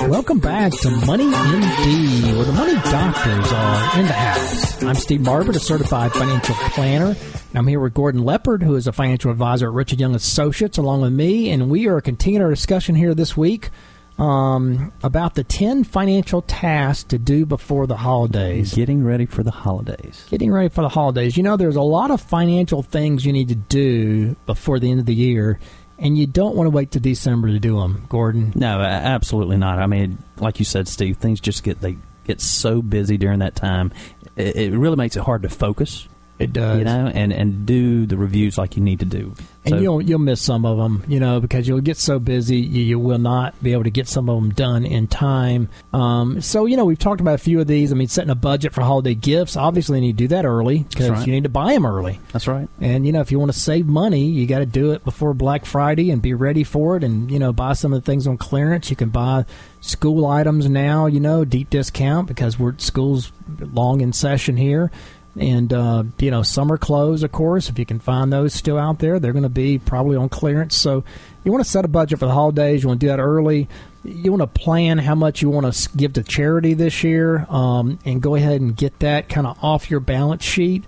Welcome 0.09 0.39
back 0.39 0.71
to 0.71 0.89
Money 1.05 1.25
MD, 1.25 2.35
where 2.35 2.45
the 2.45 2.53
money 2.53 2.73
doctors 2.73 3.51
are 3.51 3.99
in 3.99 4.05
the 4.07 4.13
house. 4.13 4.83
I'm 4.83 4.95
Steve 4.95 5.19
Marbert, 5.19 5.55
a 5.55 5.59
certified 5.59 6.11
financial 6.13 6.55
planner. 6.55 7.15
And 7.15 7.55
I'm 7.55 7.67
here 7.67 7.79
with 7.79 7.93
Gordon 7.93 8.23
Leopard, 8.23 8.63
who 8.63 8.75
is 8.75 8.87
a 8.87 8.91
financial 8.91 9.29
advisor 9.29 9.67
at 9.67 9.73
Richard 9.73 9.99
Young 9.99 10.15
Associates, 10.15 10.77
along 10.77 11.01
with 11.01 11.13
me. 11.13 11.51
And 11.51 11.69
we 11.69 11.87
are 11.87 12.01
continuing 12.01 12.43
our 12.43 12.49
discussion 12.49 12.95
here 12.95 13.13
this 13.13 13.37
week 13.37 13.69
um, 14.17 14.93
about 15.03 15.35
the 15.35 15.43
10 15.43 15.83
financial 15.83 16.41
tasks 16.41 17.03
to 17.05 17.17
do 17.17 17.45
before 17.45 17.87
the 17.87 17.97
holidays. 17.97 18.73
Getting 18.73 19.03
ready 19.03 19.25
for 19.25 19.43
the 19.43 19.51
holidays. 19.51 20.25
Getting 20.29 20.51
ready 20.51 20.69
for 20.69 20.81
the 20.81 20.89
holidays. 20.89 21.35
You 21.37 21.43
know, 21.43 21.57
there's 21.57 21.75
a 21.75 21.81
lot 21.81 22.11
of 22.11 22.21
financial 22.21 22.81
things 22.81 23.25
you 23.25 23.33
need 23.33 23.49
to 23.49 23.55
do 23.55 24.35
before 24.45 24.79
the 24.79 24.89
end 24.89 24.99
of 24.99 25.05
the 25.05 25.15
year, 25.15 25.59
and 25.97 26.17
you 26.17 26.27
don't 26.27 26.55
want 26.55 26.67
to 26.67 26.71
wait 26.71 26.91
to 26.91 26.99
December 26.99 27.49
to 27.49 27.59
do 27.59 27.79
them, 27.79 28.05
Gordon. 28.09 28.51
No, 28.55 28.81
absolutely 28.81 29.57
not. 29.57 29.79
I 29.79 29.87
mean, 29.87 30.17
like 30.37 30.59
you 30.59 30.65
said, 30.65 30.87
Steve, 30.87 31.17
things 31.17 31.39
just 31.39 31.63
get 31.63 31.81
they 31.81 31.97
get 32.25 32.41
so 32.41 32.81
busy 32.81 33.17
during 33.17 33.39
that 33.39 33.55
time. 33.55 33.91
It, 34.35 34.55
it 34.55 34.77
really 34.77 34.97
makes 34.97 35.15
it 35.15 35.23
hard 35.23 35.43
to 35.43 35.49
focus, 35.49 36.07
It 36.37 36.51
does. 36.51 36.79
you 36.79 36.83
know, 36.83 37.09
and 37.13 37.31
and 37.31 37.65
do 37.65 38.05
the 38.05 38.17
reviews 38.17 38.57
like 38.57 38.75
you 38.75 38.83
need 38.83 38.99
to 38.99 39.05
do. 39.05 39.33
and 39.63 39.75
So- 39.75 39.79
you'll 39.79 40.01
you'll 40.01 40.19
miss 40.19 40.41
some 40.41 40.65
of 40.65 40.77
them, 40.77 41.03
you 41.07 41.19
know, 41.19 41.39
because 41.39 41.67
you'll 41.67 41.79
get 41.79 41.97
so 41.97 42.19
busy, 42.19 42.57
you, 42.57 42.83
you 42.83 42.99
will 42.99 43.17
not 43.17 43.61
be 43.63 43.71
able 43.71 43.85
to 43.85 43.89
get 43.89 44.07
some 44.07 44.29
of 44.29 44.35
them 44.41 44.49
done 44.51 44.85
in 44.85 45.07
time. 45.07 45.69
Um, 45.93 46.41
so 46.41 46.65
you 46.65 46.75
know, 46.75 46.83
we've 46.83 46.99
talked 46.99 47.21
about 47.21 47.35
a 47.35 47.39
few 47.39 47.61
of 47.61 47.67
these. 47.67 47.91
I 47.91 47.95
mean, 47.95 48.09
setting 48.09 48.29
a 48.29 48.35
budget 48.35 48.73
for 48.73 48.81
holiday 48.81 49.15
gifts. 49.15 49.55
Obviously, 49.55 49.99
you 49.99 50.01
need 50.01 50.17
to 50.17 50.23
do 50.23 50.27
that 50.29 50.45
early 50.45 50.79
because 50.79 51.09
right. 51.09 51.25
you 51.25 51.31
need 51.31 51.43
to 51.43 51.49
buy 51.49 51.73
them 51.73 51.85
early. 51.85 52.19
That's 52.33 52.47
right. 52.47 52.67
And 52.81 53.05
you 53.05 53.13
know, 53.13 53.21
if 53.21 53.31
you 53.31 53.39
want 53.39 53.53
to 53.53 53.59
save 53.59 53.85
money, 53.87 54.25
you 54.25 54.45
got 54.45 54.59
to 54.59 54.65
do 54.65 54.91
it 54.91 55.05
before 55.05 55.33
Black 55.33 55.65
Friday 55.65 56.11
and 56.11 56.21
be 56.21 56.33
ready 56.33 56.65
for 56.65 56.97
it. 56.97 57.03
And 57.03 57.31
you 57.31 57.39
know, 57.39 57.53
buy 57.53 57.73
some 57.73 57.93
of 57.93 58.03
the 58.03 58.05
things 58.05 58.27
on 58.27 58.37
clearance. 58.37 58.89
You 58.89 58.97
can 58.97 59.09
buy 59.09 59.45
school 59.79 60.25
items 60.25 60.69
now. 60.69 61.05
You 61.05 61.21
know, 61.21 61.45
deep 61.45 61.69
discount 61.69 62.27
because 62.27 62.59
we're 62.59 62.77
school's 62.77 63.31
long 63.73 64.01
in 64.01 64.11
session 64.11 64.57
here. 64.57 64.91
And 65.37 65.73
uh, 65.73 66.03
you 66.19 66.31
know, 66.31 66.43
summer 66.43 66.77
clothes, 66.77 67.23
of 67.23 67.31
course, 67.31 67.69
if 67.69 67.77
you 67.77 67.85
can 67.85 67.99
find 67.99 68.31
those 68.31 68.53
still 68.53 68.77
out 68.77 68.99
there, 68.99 69.19
they're 69.19 69.33
going 69.33 69.43
to 69.43 69.49
be 69.49 69.79
probably 69.79 70.15
on 70.15 70.29
clearance. 70.29 70.75
So 70.75 71.03
you 71.43 71.51
want 71.51 71.63
to 71.63 71.69
set 71.69 71.83
a 71.83 71.89
budget 71.89 72.19
for 72.19 72.25
the 72.25 72.33
holidays. 72.33 72.83
You 72.83 72.87
want 72.87 73.01
to 73.01 73.05
do 73.05 73.09
that 73.09 73.19
early. 73.19 73.67
You 74.03 74.31
want 74.31 74.41
to 74.41 74.59
plan 74.59 74.97
how 74.97 75.15
much 75.15 75.41
you 75.41 75.49
want 75.49 75.73
to 75.73 75.97
give 75.97 76.13
to 76.13 76.23
charity 76.23 76.73
this 76.73 77.03
year, 77.03 77.45
um, 77.49 77.99
and 78.05 78.21
go 78.21 78.35
ahead 78.35 78.61
and 78.61 78.75
get 78.77 78.99
that 78.99 79.27
kind 79.27 79.45
of 79.45 79.61
off 79.63 79.89
your 79.89 79.99
balance 79.99 80.43
sheet 80.43 80.85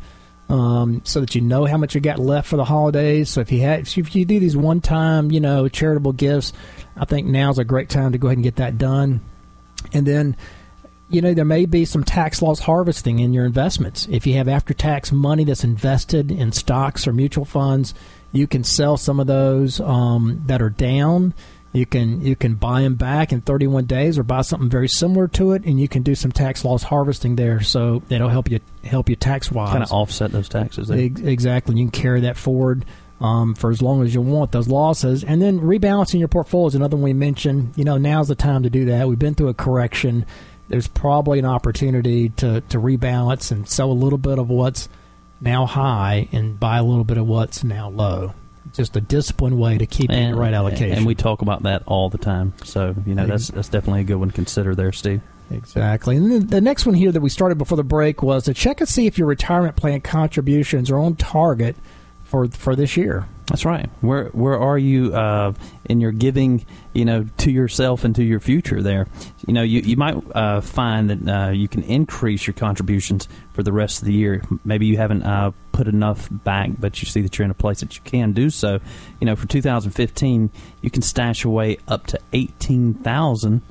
um, 0.50 1.01
so 1.04 1.20
that 1.20 1.36
you 1.36 1.42
know 1.42 1.66
how 1.66 1.77
much 1.77 1.96
you 1.96 2.01
got 2.01 2.20
left 2.20 2.48
for 2.48 2.58
the 2.58 2.63
holidays. 2.63 3.30
So 3.30 3.42
if 3.42 3.51
you 3.51 3.62
had, 3.62 3.82
if 3.82 4.16
you 4.16 4.24
do 4.24 4.39
these 4.39 4.56
one-time, 4.56 5.32
you 5.32 5.39
know, 5.39 5.68
charitable 5.68 6.13
gifts, 6.13 6.54
I 6.96 7.06
think 7.06 7.27
now's 7.27 7.60
a 7.60 7.66
great 7.66 7.89
time 7.89 8.13
to 8.13 8.18
go 8.18 8.27
ahead 8.27 8.38
and 8.38 8.44
get 8.44 8.58
that 8.58 8.77
done. 8.77 9.22
And 9.94 10.06
then, 10.06 10.38
you 11.10 11.22
know, 11.22 11.34
there 11.34 11.46
may 11.46 11.66
be 11.66 11.86
some 11.86 12.04
tax 12.04 12.42
loss 12.42 12.60
harvesting 12.60 13.20
in 13.20 13.34
your 13.34 13.46
investments. 13.46 14.08
If 14.12 14.28
you 14.28 14.34
have 14.36 14.48
after-tax 14.48 15.12
money 15.12 15.44
that's 15.46 15.64
invested 15.64 16.32
in 16.32 16.52
stocks 16.52 17.08
or 17.08 17.14
mutual 17.14 17.46
funds, 17.46 17.94
you 18.32 18.46
can 18.48 18.64
sell 18.64 18.98
some 18.98 19.20
of 19.20 19.28
those 19.28 19.80
um, 19.80 20.42
that 20.48 20.62
are 20.62 20.70
down. 20.70 21.34
You 21.74 21.86
can 21.86 22.22
you 22.26 22.36
can 22.36 22.56
buy 22.56 22.82
them 22.82 22.96
back 22.96 23.32
in 23.32 23.42
31 23.42 23.86
days, 23.86 24.18
or 24.18 24.24
buy 24.24 24.42
something 24.42 24.70
very 24.70 24.88
similar 24.88 25.28
to 25.30 25.52
it, 25.52 25.64
and 25.66 25.80
you 25.80 25.88
can 25.88 26.02
do 26.02 26.16
some 26.16 26.32
tax 26.32 26.66
loss 26.66 26.82
harvesting 26.84 27.36
there. 27.36 27.62
So 27.62 28.02
it'll 28.10 28.30
help 28.30 28.50
you 28.50 28.60
help 28.84 29.10
you 29.10 29.16
tax 29.16 29.52
wise. 29.52 29.72
Kind 29.72 29.84
of 29.84 29.92
offset 29.92 30.32
those 30.32 30.50
taxes. 30.50 30.88
There. 30.88 30.98
Ex- 31.00 31.22
Exactly. 31.22 31.76
You 31.76 31.84
can 31.86 31.92
carry 31.92 32.22
that 32.22 32.36
forward. 32.38 32.86
um, 33.20 33.56
for 33.56 33.72
as 33.72 33.82
long 33.82 34.04
as 34.04 34.14
you 34.14 34.22
want 34.22 34.52
those 34.52 34.68
losses. 34.68 35.24
And 35.24 35.42
then 35.42 35.60
rebalancing 35.60 36.20
your 36.20 36.28
portfolio 36.28 36.68
is 36.68 36.76
another 36.76 36.96
one 36.98 37.04
we 37.04 37.14
mentioned. 37.14 37.74
You 37.76 37.84
know, 37.84 37.98
now's 37.98 38.28
the 38.28 38.36
time 38.36 38.62
to 38.64 38.70
do 38.70 38.86
that. 38.86 39.08
We've 39.08 39.18
been 39.18 39.34
through 39.34 39.50
a 39.50 39.54
correction. 39.56 40.24
There's 40.67 40.88
probably 40.88 41.39
an 41.39 41.45
opportunity 41.45 42.29
to, 42.29 42.62
to 42.62 42.77
rebalance 42.77 43.51
and 43.51 43.67
sell 43.67 43.91
a 43.91 43.93
little 43.93 44.17
bit 44.17 44.38
of 44.38 44.50
what's 44.50 44.89
now 45.39 45.65
high 45.65 46.27
and 46.31 46.59
buy 46.59 46.77
a 46.77 46.83
little 46.83 47.03
bit 47.03 47.17
of 47.17 47.27
what's 47.27 47.63
now 47.63 47.89
low. 47.89 48.33
Just 48.74 48.95
a 48.97 49.01
disciplined 49.01 49.57
way 49.59 49.77
to 49.77 49.86
keep 49.86 50.12
and, 50.12 50.33
the 50.33 50.39
right 50.39 50.53
allocation. 50.53 50.97
And 50.97 51.05
we 51.05 51.15
talk 51.15 51.41
about 51.41 51.63
that 51.63 51.83
all 51.86 52.09
the 52.09 52.17
time. 52.17 52.53
So, 52.63 52.95
you 53.05 53.15
know, 53.15 53.25
that's, 53.25 53.47
that's 53.47 53.69
definitely 53.69 54.01
a 54.01 54.03
good 54.03 54.15
one 54.15 54.27
to 54.29 54.36
consider 54.36 54.75
there, 54.75 54.91
Steve. 54.91 55.21
Exactly. 55.50 56.17
And 56.17 56.31
then 56.31 56.47
the 56.47 56.59
next 56.59 56.86
one 56.86 56.95
here 56.95 57.12
that 57.12 57.21
we 57.21 57.29
started 57.29 57.57
before 57.57 57.77
the 57.77 57.83
break 57.83 58.21
was 58.21 58.43
to 58.45 58.53
check 58.53 58.81
and 58.81 58.89
see 58.89 59.07
if 59.07 59.17
your 59.17 59.27
retirement 59.27 59.77
plan 59.77 60.01
contributions 60.01 60.91
are 60.91 61.00
on 61.00 61.15
target 61.15 61.77
for 62.27 62.48
for 62.48 62.75
this 62.75 62.98
year. 62.98 63.25
That's 63.48 63.63
right. 63.63 63.89
Where 64.01 64.25
where 64.27 64.60
are 64.60 64.77
you 64.77 65.15
uh, 65.15 65.53
in 65.86 66.01
your 66.01 66.12
giving? 66.12 66.65
You 66.93 67.05
know, 67.05 67.25
to 67.38 67.51
yourself 67.51 68.03
and 68.03 68.13
to 68.15 68.24
your 68.24 68.41
future. 68.41 68.81
There, 68.81 69.07
you 69.48 69.53
know, 69.53 69.63
you 69.63 69.79
you 69.81 69.96
might 69.96 70.17
uh, 70.36 70.62
find 70.62 71.10
that 71.10 71.27
uh, 71.27 71.51
you 71.51 71.67
can 71.67 71.84
increase 71.84 72.46
your 72.46 72.53
contributions 72.53 73.29
for 73.53 73.63
the 73.63 73.72
rest 73.72 74.01
of 74.01 74.05
the 74.05 74.13
year. 74.13 74.43
Maybe 74.65 74.86
you 74.86 74.98
haven't 74.98 75.24
uh, 75.24 75.51
put 75.72 75.88
enough 75.88 76.27
back, 76.29 76.72
but 76.77 77.01
you 77.01 77.07
see 77.07 77.22
that 77.22 77.38
you're 77.38 77.46
in 77.46 77.51
a 77.51 77.55
place 77.55 77.79
that 77.79 77.96
you 77.96 78.01
can 78.03 78.34
do 78.34 78.50
so. 78.50 78.79
You 79.22 79.25
know, 79.25 79.36
for 79.38 79.48
2015, 79.48 80.50
you 80.81 80.89
can 80.89 81.01
stash 81.01 81.46
away 81.46 81.77
up 81.88 82.07
to 82.07 82.19
eighteen 82.34 82.93
thousand 82.96 83.62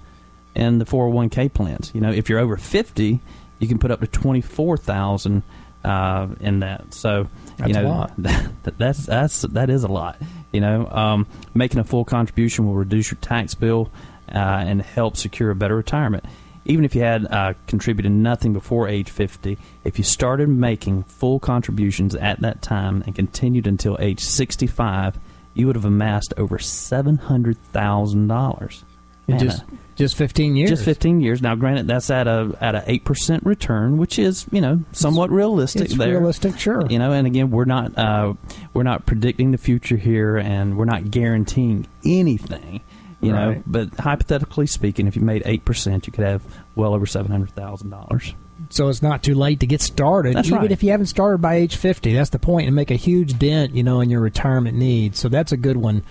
in 0.54 0.78
the 0.78 0.86
401k 0.86 1.52
plans. 1.52 1.92
You 1.94 2.00
know, 2.00 2.10
if 2.10 2.30
you're 2.30 2.38
over 2.38 2.56
50, 2.56 3.20
you 3.58 3.68
can 3.68 3.78
put 3.78 3.90
up 3.90 4.00
to 4.00 4.06
24,000 4.06 5.42
uh, 5.84 6.28
in 6.40 6.60
that. 6.60 6.94
So 6.94 7.28
that's 7.56 7.68
you 7.68 7.74
know 7.74 8.06
that, 8.18 8.78
that's 8.78 9.06
that's 9.06 9.42
that 9.42 9.70
is 9.70 9.84
a 9.84 9.88
lot. 9.88 10.16
You 10.52 10.60
know, 10.60 10.86
um, 10.88 11.26
making 11.54 11.80
a 11.80 11.84
full 11.84 12.04
contribution 12.04 12.66
will 12.66 12.74
reduce 12.74 13.10
your 13.10 13.18
tax 13.20 13.54
bill 13.54 13.90
uh, 14.32 14.38
and 14.38 14.82
help 14.82 15.16
secure 15.16 15.50
a 15.50 15.54
better 15.54 15.76
retirement. 15.76 16.24
Even 16.64 16.84
if 16.84 16.94
you 16.94 17.02
had 17.02 17.26
uh, 17.26 17.54
contributed 17.68 18.10
nothing 18.10 18.52
before 18.52 18.88
age 18.88 19.08
50, 19.08 19.56
if 19.84 19.98
you 19.98 20.04
started 20.04 20.48
making 20.48 21.04
full 21.04 21.38
contributions 21.38 22.16
at 22.16 22.40
that 22.40 22.60
time 22.60 23.02
and 23.06 23.14
continued 23.14 23.68
until 23.68 23.96
age 24.00 24.18
65, 24.18 25.16
you 25.54 25.66
would 25.66 25.76
have 25.76 25.84
amassed 25.84 26.34
over 26.36 26.58
seven 26.58 27.16
hundred 27.16 27.56
thousand 27.72 28.28
dollars. 28.28 28.84
Just 29.28 29.64
just 29.96 30.16
15 30.16 30.56
years. 30.56 30.70
Just 30.70 30.84
15 30.84 31.20
years. 31.20 31.42
Now, 31.42 31.54
granted, 31.54 31.88
that's 31.88 32.10
at 32.10 32.28
a 32.28 32.56
at 32.60 32.74
a 32.74 32.84
eight 32.86 33.04
percent 33.04 33.44
return, 33.44 33.96
which 33.96 34.18
is 34.18 34.46
you 34.52 34.60
know 34.60 34.80
somewhat 34.92 35.30
realistic. 35.30 35.86
It's 35.86 35.96
there. 35.96 36.10
realistic, 36.10 36.58
sure. 36.58 36.86
You 36.88 36.98
know, 36.98 37.12
and 37.12 37.26
again, 37.26 37.50
we're 37.50 37.64
not 37.64 37.96
uh, 37.98 38.34
we're 38.74 38.84
not 38.84 39.06
predicting 39.06 39.50
the 39.50 39.58
future 39.58 39.96
here, 39.96 40.36
and 40.36 40.76
we're 40.76 40.84
not 40.84 41.10
guaranteeing 41.10 41.86
anything. 42.04 42.82
You 43.20 43.32
right. 43.32 43.56
know, 43.56 43.62
but 43.66 43.94
hypothetically 43.98 44.66
speaking, 44.66 45.06
if 45.06 45.16
you 45.16 45.22
made 45.22 45.42
eight 45.46 45.64
percent, 45.64 46.06
you 46.06 46.12
could 46.12 46.24
have 46.24 46.42
well 46.74 46.94
over 46.94 47.06
seven 47.06 47.32
hundred 47.32 47.50
thousand 47.50 47.90
dollars. 47.90 48.34
So 48.68 48.88
it's 48.88 49.02
not 49.02 49.22
too 49.22 49.34
late 49.34 49.60
to 49.60 49.66
get 49.66 49.80
started, 49.80 50.34
that's 50.34 50.48
even 50.48 50.60
right. 50.60 50.72
if 50.72 50.82
you 50.82 50.90
haven't 50.90 51.06
started 51.06 51.38
by 51.38 51.54
age 51.54 51.76
fifty. 51.76 52.12
That's 52.12 52.30
the 52.30 52.38
point, 52.38 52.66
and 52.66 52.76
make 52.76 52.90
a 52.90 52.96
huge 52.96 53.38
dent, 53.38 53.74
you 53.74 53.82
know, 53.82 54.00
in 54.00 54.10
your 54.10 54.20
retirement 54.20 54.76
needs. 54.76 55.18
So 55.18 55.28
that's 55.28 55.52
a 55.52 55.56
good 55.56 55.76
one. 55.78 56.02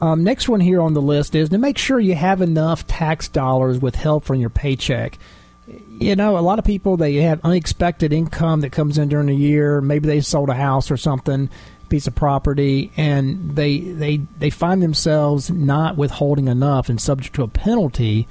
Um, 0.00 0.22
next 0.22 0.48
one 0.48 0.60
here 0.60 0.80
on 0.80 0.94
the 0.94 1.02
list 1.02 1.34
is 1.34 1.48
to 1.48 1.58
make 1.58 1.76
sure 1.76 1.98
you 1.98 2.14
have 2.14 2.40
enough 2.40 2.86
tax 2.86 3.28
dollars 3.28 3.80
withheld 3.80 4.24
from 4.24 4.40
your 4.40 4.50
paycheck. 4.50 5.18
You 5.98 6.16
know, 6.16 6.38
a 6.38 6.40
lot 6.40 6.58
of 6.58 6.64
people 6.64 6.96
they 6.96 7.16
have 7.16 7.40
unexpected 7.44 8.12
income 8.12 8.60
that 8.60 8.70
comes 8.70 8.96
in 8.96 9.08
during 9.08 9.26
the 9.26 9.34
year. 9.34 9.80
Maybe 9.80 10.06
they 10.06 10.20
sold 10.20 10.48
a 10.48 10.54
house 10.54 10.90
or 10.90 10.96
something, 10.96 11.50
piece 11.88 12.06
of 12.06 12.14
property, 12.14 12.92
and 12.96 13.54
they 13.56 13.80
they 13.80 14.18
they 14.38 14.50
find 14.50 14.82
themselves 14.82 15.50
not 15.50 15.96
withholding 15.96 16.48
enough 16.48 16.88
and 16.88 17.00
subject 17.00 17.34
to 17.34 17.42
a 17.42 17.48
penalty 17.48 18.28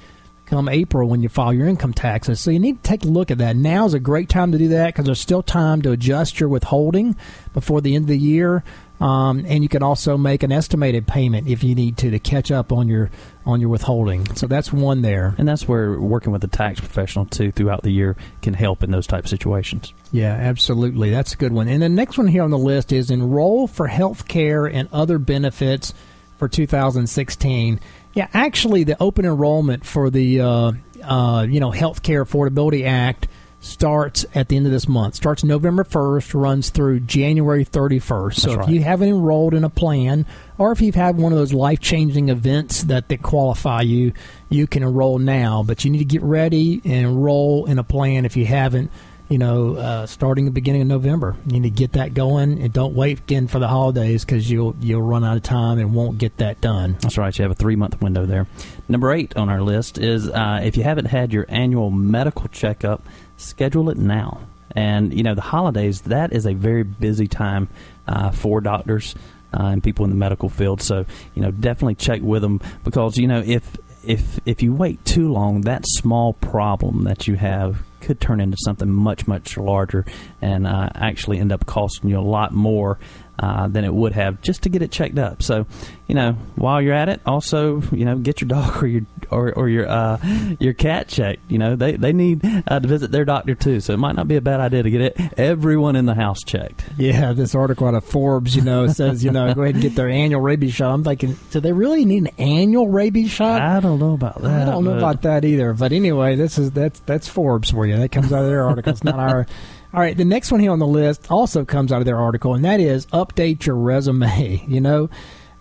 come 0.47 0.69
April 0.69 1.09
when 1.09 1.21
you 1.21 1.29
file 1.29 1.53
your 1.53 1.67
income 1.67 1.93
taxes. 1.93 2.39
So 2.39 2.49
you 2.49 2.59
need 2.59 2.81
to 2.81 2.89
take 2.89 3.03
a 3.03 3.07
look 3.07 3.29
at 3.29 3.37
that. 3.37 3.55
Now 3.55 3.85
is 3.85 3.93
a 3.93 3.99
great 3.99 4.29
time 4.29 4.51
to 4.53 4.57
do 4.57 4.69
that 4.69 4.87
because 4.87 5.05
there's 5.05 5.19
still 5.19 5.43
time 5.43 5.81
to 5.83 5.91
adjust 5.91 6.39
your 6.39 6.49
withholding 6.49 7.15
before 7.53 7.81
the 7.81 7.95
end 7.95 8.05
of 8.05 8.09
the 8.09 8.17
year. 8.17 8.63
Um, 8.99 9.45
and 9.47 9.61
you 9.61 9.69
can 9.69 9.83
also 9.83 10.17
make 10.17 10.41
an 10.41 10.51
estimated 10.51 11.07
payment 11.07 11.47
if 11.47 11.63
you 11.63 11.75
need 11.75 11.97
to 11.97 12.09
to 12.09 12.19
catch 12.19 12.51
up 12.51 12.71
on 12.71 12.87
your 12.87 13.11
on 13.45 13.61
your 13.61 13.69
withholding. 13.69 14.33
So 14.35 14.47
that's 14.47 14.73
one 14.73 15.03
there. 15.03 15.35
And 15.37 15.47
that's 15.47 15.67
where 15.67 15.99
working 15.99 16.31
with 16.31 16.43
a 16.43 16.47
tax 16.47 16.79
professional 16.79 17.25
too 17.25 17.51
throughout 17.51 17.83
the 17.83 17.91
year 17.91 18.15
can 18.41 18.53
help 18.53 18.83
in 18.83 18.91
those 18.91 19.07
type 19.07 19.25
of 19.25 19.29
situations. 19.29 19.93
Yeah, 20.11 20.33
absolutely. 20.33 21.11
That's 21.11 21.33
a 21.33 21.37
good 21.37 21.53
one. 21.53 21.67
And 21.67 21.81
the 21.81 21.89
next 21.89 22.17
one 22.17 22.27
here 22.27 22.43
on 22.43 22.49
the 22.49 22.57
list 22.57 22.91
is 22.91 23.11
enroll 23.11 23.67
for 23.67 23.87
health 23.87 24.27
care 24.27 24.65
and 24.65 24.89
other 24.91 25.19
benefits 25.19 25.93
for 26.37 26.47
2016. 26.47 27.79
Yeah, 28.13 28.27
actually, 28.33 28.83
the 28.83 29.01
open 29.01 29.25
enrollment 29.25 29.85
for 29.85 30.09
the 30.09 30.41
uh, 30.41 30.71
uh, 31.03 31.45
you 31.47 31.59
know 31.59 31.69
Health 31.69 32.01
Care 32.01 32.25
Affordability 32.25 32.85
Act 32.85 33.27
starts 33.59 34.25
at 34.35 34.49
the 34.49 34.57
end 34.57 34.65
of 34.65 34.71
this 34.71 34.87
month. 34.87 35.15
Starts 35.15 35.43
November 35.43 35.83
1st, 35.83 36.39
runs 36.39 36.69
through 36.69 36.99
January 37.01 37.65
31st. 37.65 38.33
so 38.35 38.51
if 38.51 38.57
right. 38.59 38.69
you 38.69 38.81
haven't 38.81 39.09
enrolled 39.09 39.53
in 39.53 39.63
a 39.63 39.69
plan, 39.69 40.25
or 40.57 40.71
if 40.71 40.81
you've 40.81 40.95
had 40.95 41.17
one 41.17 41.31
of 41.31 41.37
those 41.37 41.53
life 41.53 41.79
changing 41.79 42.29
events 42.29 42.83
that, 42.83 43.07
that 43.09 43.21
qualify 43.21 43.81
you, 43.81 44.13
you 44.49 44.67
can 44.67 44.83
enroll 44.83 45.19
now. 45.19 45.63
But 45.63 45.83
you 45.83 45.91
need 45.91 45.99
to 45.99 46.05
get 46.05 46.21
ready 46.21 46.81
and 46.83 47.07
enroll 47.07 47.65
in 47.65 47.79
a 47.79 47.83
plan 47.83 48.25
if 48.25 48.37
you 48.37 48.45
haven't. 48.45 48.91
You 49.29 49.37
know, 49.37 49.75
uh, 49.75 50.05
starting 50.05 50.45
the 50.45 50.51
beginning 50.51 50.83
of 50.83 50.87
November, 50.87 51.35
you 51.45 51.59
need 51.59 51.63
to 51.63 51.69
get 51.69 51.91
that 51.93 52.13
going, 52.13 52.61
and 52.61 52.71
don't 52.71 52.93
wait 52.93 53.19
again 53.19 53.49
for 53.49 53.59
the 53.59 53.67
holidays 53.67 54.23
because 54.23 54.49
you'll 54.49 54.73
you'll 54.79 55.01
run 55.01 55.25
out 55.25 55.35
of 55.35 55.43
time 55.43 55.79
and 55.79 55.93
won't 55.93 56.17
get 56.17 56.37
that 56.37 56.61
done. 56.61 56.95
That's 57.01 57.17
right. 57.17 57.37
You 57.37 57.43
have 57.43 57.51
a 57.51 57.55
three 57.55 57.75
month 57.75 58.01
window 58.01 58.25
there. 58.25 58.47
Number 58.87 59.11
eight 59.11 59.35
on 59.35 59.49
our 59.49 59.61
list 59.61 59.97
is 59.97 60.29
uh, 60.29 60.61
if 60.63 60.77
you 60.77 60.83
haven't 60.83 61.07
had 61.07 61.33
your 61.33 61.45
annual 61.49 61.91
medical 61.91 62.47
checkup 62.47 63.03
schedule 63.37 63.89
it 63.89 63.97
now. 63.97 64.41
And 64.75 65.13
you 65.13 65.23
know 65.23 65.33
the 65.33 65.41
holidays 65.41 66.01
that 66.01 66.33
is 66.33 66.45
a 66.45 66.53
very 66.53 66.83
busy 66.83 67.27
time 67.27 67.69
uh, 68.07 68.31
for 68.31 68.61
doctors 68.61 69.15
uh, 69.53 69.67
and 69.67 69.81
people 69.81 70.05
in 70.05 70.11
the 70.11 70.17
medical 70.17 70.49
field. 70.49 70.81
So 70.81 71.05
you 71.33 71.41
know 71.41 71.51
definitely 71.51 71.95
check 71.95 72.21
with 72.21 72.41
them 72.41 72.61
because 72.83 73.17
you 73.17 73.27
know 73.27 73.41
if 73.45 73.77
if 74.03 74.39
if 74.45 74.61
you 74.61 74.73
wait 74.73 75.03
too 75.05 75.31
long, 75.31 75.61
that 75.61 75.83
small 75.85 76.33
problem 76.33 77.03
that 77.03 77.27
you 77.27 77.35
have 77.35 77.83
could 78.01 78.19
turn 78.21 78.39
into 78.39 78.57
something 78.63 78.89
much 78.89 79.27
much 79.27 79.57
larger 79.57 80.05
and 80.41 80.67
uh, 80.67 80.89
actually 80.95 81.39
end 81.39 81.51
up 81.51 81.65
costing 81.65 82.09
you 82.09 82.19
a 82.19 82.21
lot 82.21 82.53
more 82.53 82.99
uh, 83.39 83.67
than 83.67 83.85
it 83.85 83.93
would 83.93 84.13
have 84.13 84.41
just 84.41 84.63
to 84.63 84.69
get 84.69 84.81
it 84.81 84.91
checked 84.91 85.17
up. 85.17 85.43
So, 85.43 85.67
you 86.07 86.15
know, 86.15 86.33
while 86.55 86.81
you're 86.81 86.93
at 86.93 87.09
it, 87.09 87.21
also 87.25 87.81
you 87.91 88.05
know 88.05 88.17
get 88.17 88.41
your 88.41 88.47
dog 88.47 88.81
or 88.83 88.87
your 88.87 89.05
or, 89.29 89.53
or 89.53 89.69
your 89.69 89.87
uh, 89.87 90.17
your 90.59 90.73
cat 90.73 91.07
checked. 91.07 91.41
You 91.49 91.57
know, 91.57 91.75
they 91.75 91.93
they 91.93 92.13
need 92.13 92.41
uh, 92.67 92.79
to 92.79 92.87
visit 92.87 93.11
their 93.11 93.25
doctor 93.25 93.55
too. 93.55 93.79
So 93.79 93.93
it 93.93 93.97
might 93.97 94.15
not 94.15 94.27
be 94.27 94.35
a 94.35 94.41
bad 94.41 94.59
idea 94.59 94.83
to 94.83 94.89
get 94.89 95.01
it 95.01 95.19
everyone 95.37 95.95
in 95.95 96.05
the 96.05 96.15
house 96.15 96.43
checked. 96.43 96.83
Yeah, 96.97 97.33
this 97.33 97.55
article 97.55 97.87
out 97.87 97.93
of 97.93 98.03
Forbes, 98.03 98.55
you 98.55 98.61
know, 98.61 98.87
says 98.87 99.23
you 99.23 99.31
know 99.31 99.53
go 99.53 99.63
ahead 99.63 99.75
and 99.75 99.81
get 99.81 99.95
their 99.95 100.09
annual 100.09 100.41
rabies 100.41 100.73
shot. 100.73 100.93
I'm 100.93 101.03
thinking, 101.03 101.37
do 101.51 101.59
they 101.59 101.73
really 101.73 102.05
need 102.05 102.23
an 102.23 102.31
annual 102.37 102.87
rabies 102.87 103.29
shot? 103.29 103.61
I 103.61 103.79
don't 103.79 103.99
know 103.99 104.13
about 104.13 104.41
that. 104.41 104.67
I 104.67 104.71
don't 104.71 104.83
know 104.83 104.97
about 104.97 105.23
that 105.23 105.45
either. 105.45 105.73
But 105.73 105.91
anyway, 105.91 106.35
this 106.35 106.57
is 106.57 106.71
that's 106.71 106.99
that's 107.01 107.27
Forbes 107.27 107.71
for 107.71 107.85
you. 107.85 107.97
That 107.97 108.11
comes 108.11 108.33
out 108.33 108.43
of 108.43 108.49
their 108.49 108.63
article. 108.63 108.91
It's 108.91 109.03
not 109.03 109.19
our. 109.19 109.45
All 109.93 110.01
right, 110.01 110.17
the 110.17 110.25
next 110.25 110.51
one 110.51 110.59
here 110.59 110.71
on 110.71 110.79
the 110.79 110.87
list 110.87 111.31
also 111.31 111.63
comes 111.63 111.93
out 111.93 112.01
of 112.01 112.05
their 112.05 112.17
article, 112.17 112.53
and 112.53 112.65
that 112.65 112.79
is 112.79 113.05
update 113.07 113.65
your 113.65 113.75
resume. 113.75 114.65
You 114.67 114.81
know, 114.81 115.09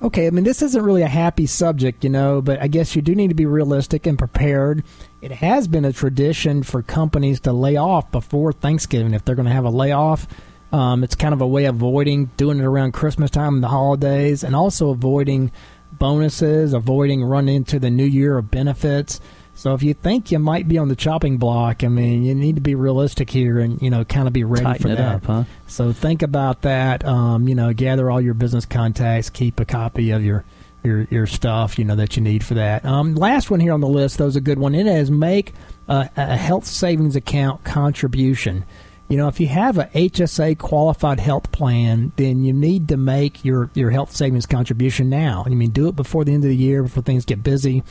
okay, 0.03 0.27
I 0.27 0.31
mean, 0.31 0.45
this 0.45 0.63
isn't 0.63 0.83
really 0.83 1.03
a 1.03 1.09
happy 1.09 1.47
subject, 1.47 2.03
you 2.03 2.11
know, 2.11 2.43
but 2.43 2.61
I 2.61 2.67
guess 2.67 2.97
you 2.97 3.03
do 3.03 3.15
need 3.15 3.29
to 3.29 3.35
be 3.35 3.47
realistic 3.47 4.05
and 4.07 4.19
prepared. 4.19 4.83
It 5.23 5.31
has 5.31 5.69
been 5.69 5.85
a 5.85 5.93
tradition 5.93 6.65
for 6.65 6.83
companies 6.83 7.41
to 7.41 7.53
lay 7.53 7.77
off 7.77 8.11
before 8.11 8.53
Thanksgiving 8.53 9.15
if 9.15 9.25
they're 9.25 9.37
going 9.37 9.47
to 9.47 9.53
have 9.53 9.65
a 9.65 9.71
layoff. 9.71 10.27
Um, 10.73 11.05
it's 11.05 11.15
kind 11.15 11.33
of 11.33 11.41
a 11.41 11.47
way 11.47 11.67
of 11.67 11.77
avoiding 11.77 12.27
doing 12.37 12.59
it 12.59 12.65
around 12.65 12.93
Christmas 12.93 13.31
time 13.31 13.55
and 13.55 13.65
the 13.65 13.69
holidays, 13.69 14.43
and 14.43 14.57
also 14.57 14.91
avoiding 14.91 15.53
bonuses, 15.93 16.73
avoiding 16.73 17.23
running 17.23 17.57
into 17.57 17.79
the 17.79 17.91
new 17.91 18.05
year 18.05 18.39
of 18.39 18.51
benefits. 18.51 19.21
So 19.57 19.73
if 19.73 19.83
you 19.83 19.95
think 19.95 20.31
you 20.31 20.39
might 20.39 20.69
be 20.69 20.77
on 20.77 20.89
the 20.89 20.95
chopping 20.95 21.39
block, 21.39 21.83
I 21.83 21.89
mean, 21.89 22.25
you 22.25 22.35
need 22.35 22.57
to 22.57 22.61
be 22.61 22.75
realistic 22.75 23.31
here 23.31 23.59
and 23.59 23.81
you 23.81 23.89
know 23.89 24.05
kind 24.05 24.27
of 24.27 24.35
be 24.35 24.45
ready 24.45 24.65
Tighten 24.65 24.83
for 24.83 24.89
it 24.93 24.97
that. 24.97 25.15
Up, 25.17 25.25
huh? 25.25 25.45
So 25.67 25.93
think 25.93 26.23
about 26.23 26.61
that. 26.63 27.05
Um, 27.07 27.49
you 27.49 27.55
know, 27.55 27.73
gather 27.73 28.11
all 28.11 28.21
your 28.21 28.35
business 28.35 28.67
contacts, 28.67 29.31
keep 29.31 29.59
a 29.59 29.65
copy 29.65 30.11
of 30.11 30.23
your 30.23 30.45
your 30.85 31.07
your 31.11 31.27
stuff. 31.27 31.79
You 31.79 31.87
know 31.87 31.97
that 31.97 32.17
you 32.17 32.23
need 32.23 32.45
for 32.45 32.53
that. 32.53 32.85
Um, 32.85 33.15
last 33.15 33.51
one 33.51 33.61
here 33.61 33.73
on 33.73 33.81
the 33.81 33.89
list, 33.89 34.19
though, 34.19 34.27
is 34.27 34.37
a 34.37 34.43
good 34.43 34.59
one. 34.59 34.75
It 34.75 34.87
is 34.87 35.11
make 35.11 35.55
a, 35.89 36.11
a 36.17 36.37
health 36.37 36.67
savings 36.67 37.17
account 37.17 37.65
contribution. 37.65 38.67
You 39.09 39.17
know, 39.17 39.29
if 39.29 39.41
you 39.41 39.47
have 39.47 39.79
a 39.79 39.85
HSA 39.85 40.59
qualified 40.59 41.19
health 41.19 41.51
plan, 41.51 42.13
then 42.17 42.45
you 42.45 42.53
need 42.53 42.89
to 42.89 42.97
make 42.97 43.45
your, 43.45 43.71
your 43.73 43.91
health 43.91 44.11
savings 44.11 44.47
contribution 44.47 45.09
now. 45.09 45.45
I 45.47 45.51
mean, 45.51 45.71
do 45.71 45.87
it 45.87 45.95
before 45.95 46.25
the 46.25 46.35
end 46.35 46.43
of 46.43 46.51
the 46.51 46.57
year, 46.57 46.83
before 46.83 47.05
things 47.05 47.25
get 47.25 47.41
busy 47.41 47.85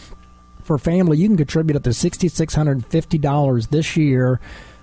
for 0.65 0.77
family, 0.77 1.17
you 1.17 1.27
can 1.27 1.37
contribute 1.37 1.77
up 1.77 1.83
to 1.83 1.93
sixty 1.93 2.27
six 2.27 2.53
hundred 2.55 2.73
and 2.73 2.85
fifty 2.85 3.17
dollars 3.17 3.67
this 3.67 3.95
year, 3.95 4.39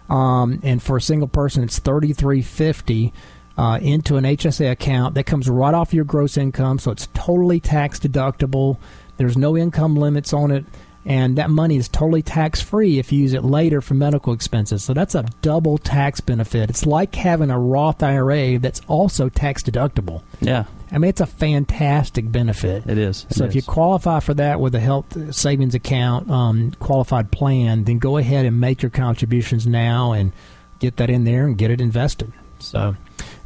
um, 0.09 0.61
and 0.63 0.83
for 0.83 0.97
a 0.97 1.03
single 1.03 1.29
person, 1.29 1.63
it's 1.63 1.79
thirty 1.79 2.13
three 2.13 2.43
fifty. 2.43 3.13
uh, 3.59 3.79
into 3.83 4.17
an 4.17 4.25
HSA 4.25 4.71
account 4.71 5.15
that 5.15 5.25
comes 5.25 5.47
right 5.47 5.75
off 5.75 5.93
your 5.93 6.07
gross 6.07 6.39
income, 6.39 6.79
so 6.79 6.91
it's 6.91 7.07
totally 7.13 7.61
tax 7.61 8.01
deductible. 8.01 8.79
There's 9.19 9.37
no 9.37 9.59
income 9.59 9.95
limits 9.95 10.33
on 10.33 10.51
it, 10.51 10.65
and 11.05 11.37
that 11.37 11.51
money 11.51 11.77
is 11.77 11.87
totally 11.87 12.23
tax 12.23 12.63
free 12.63 12.99
if 12.99 13.13
you 13.13 13.19
use 13.21 13.35
it 13.35 13.45
later 13.45 13.83
for 13.83 13.93
medical 13.93 14.33
expenses. 14.33 14.83
So 14.83 14.95
that's 14.95 15.15
a 15.15 15.27
double 15.43 15.77
tax 15.77 16.21
benefit. 16.23 16.71
It's 16.71 16.87
like 16.87 17.15
having 17.15 17.51
a 17.51 17.59
Roth 17.59 18.03
IRA 18.03 18.59
that's 18.59 18.81
also 18.89 19.29
tax 19.29 19.63
deductible. 19.63 20.23
Yeah, 20.41 20.65
I 20.93 20.99
mean, 20.99 21.09
it's 21.09 21.21
a 21.23 21.27
fantastic 21.27 22.31
benefit. 22.31 22.87
it 22.87 22.99
is. 22.99 23.27
It 23.31 23.35
So 23.37 23.45
if 23.45 23.51
is. 23.51 23.57
you 23.57 23.63
qualify 23.63 24.21
for 24.21 24.35
that 24.35 24.61
with 24.61 24.75
a 24.75 24.81
health 24.81 25.35
savings 25.35 25.75
account 25.75 26.31
um, 26.31 26.73
qualified 26.81 27.31
plan, 27.31 27.85
then 27.85 27.99
go 27.99 28.19
ahead 28.19 28.45
and 28.45 28.61
make 28.61 28.83
your 28.83 28.91
contributions 28.91 29.67
now 29.67 30.13
and 30.13 30.33
get 30.81 30.99
that 30.99 31.09
in 31.09 31.25
there 31.25 31.47
and 31.47 31.57
get 31.57 31.71
it 31.71 31.81
invested. 31.81 32.33
So 32.59 32.95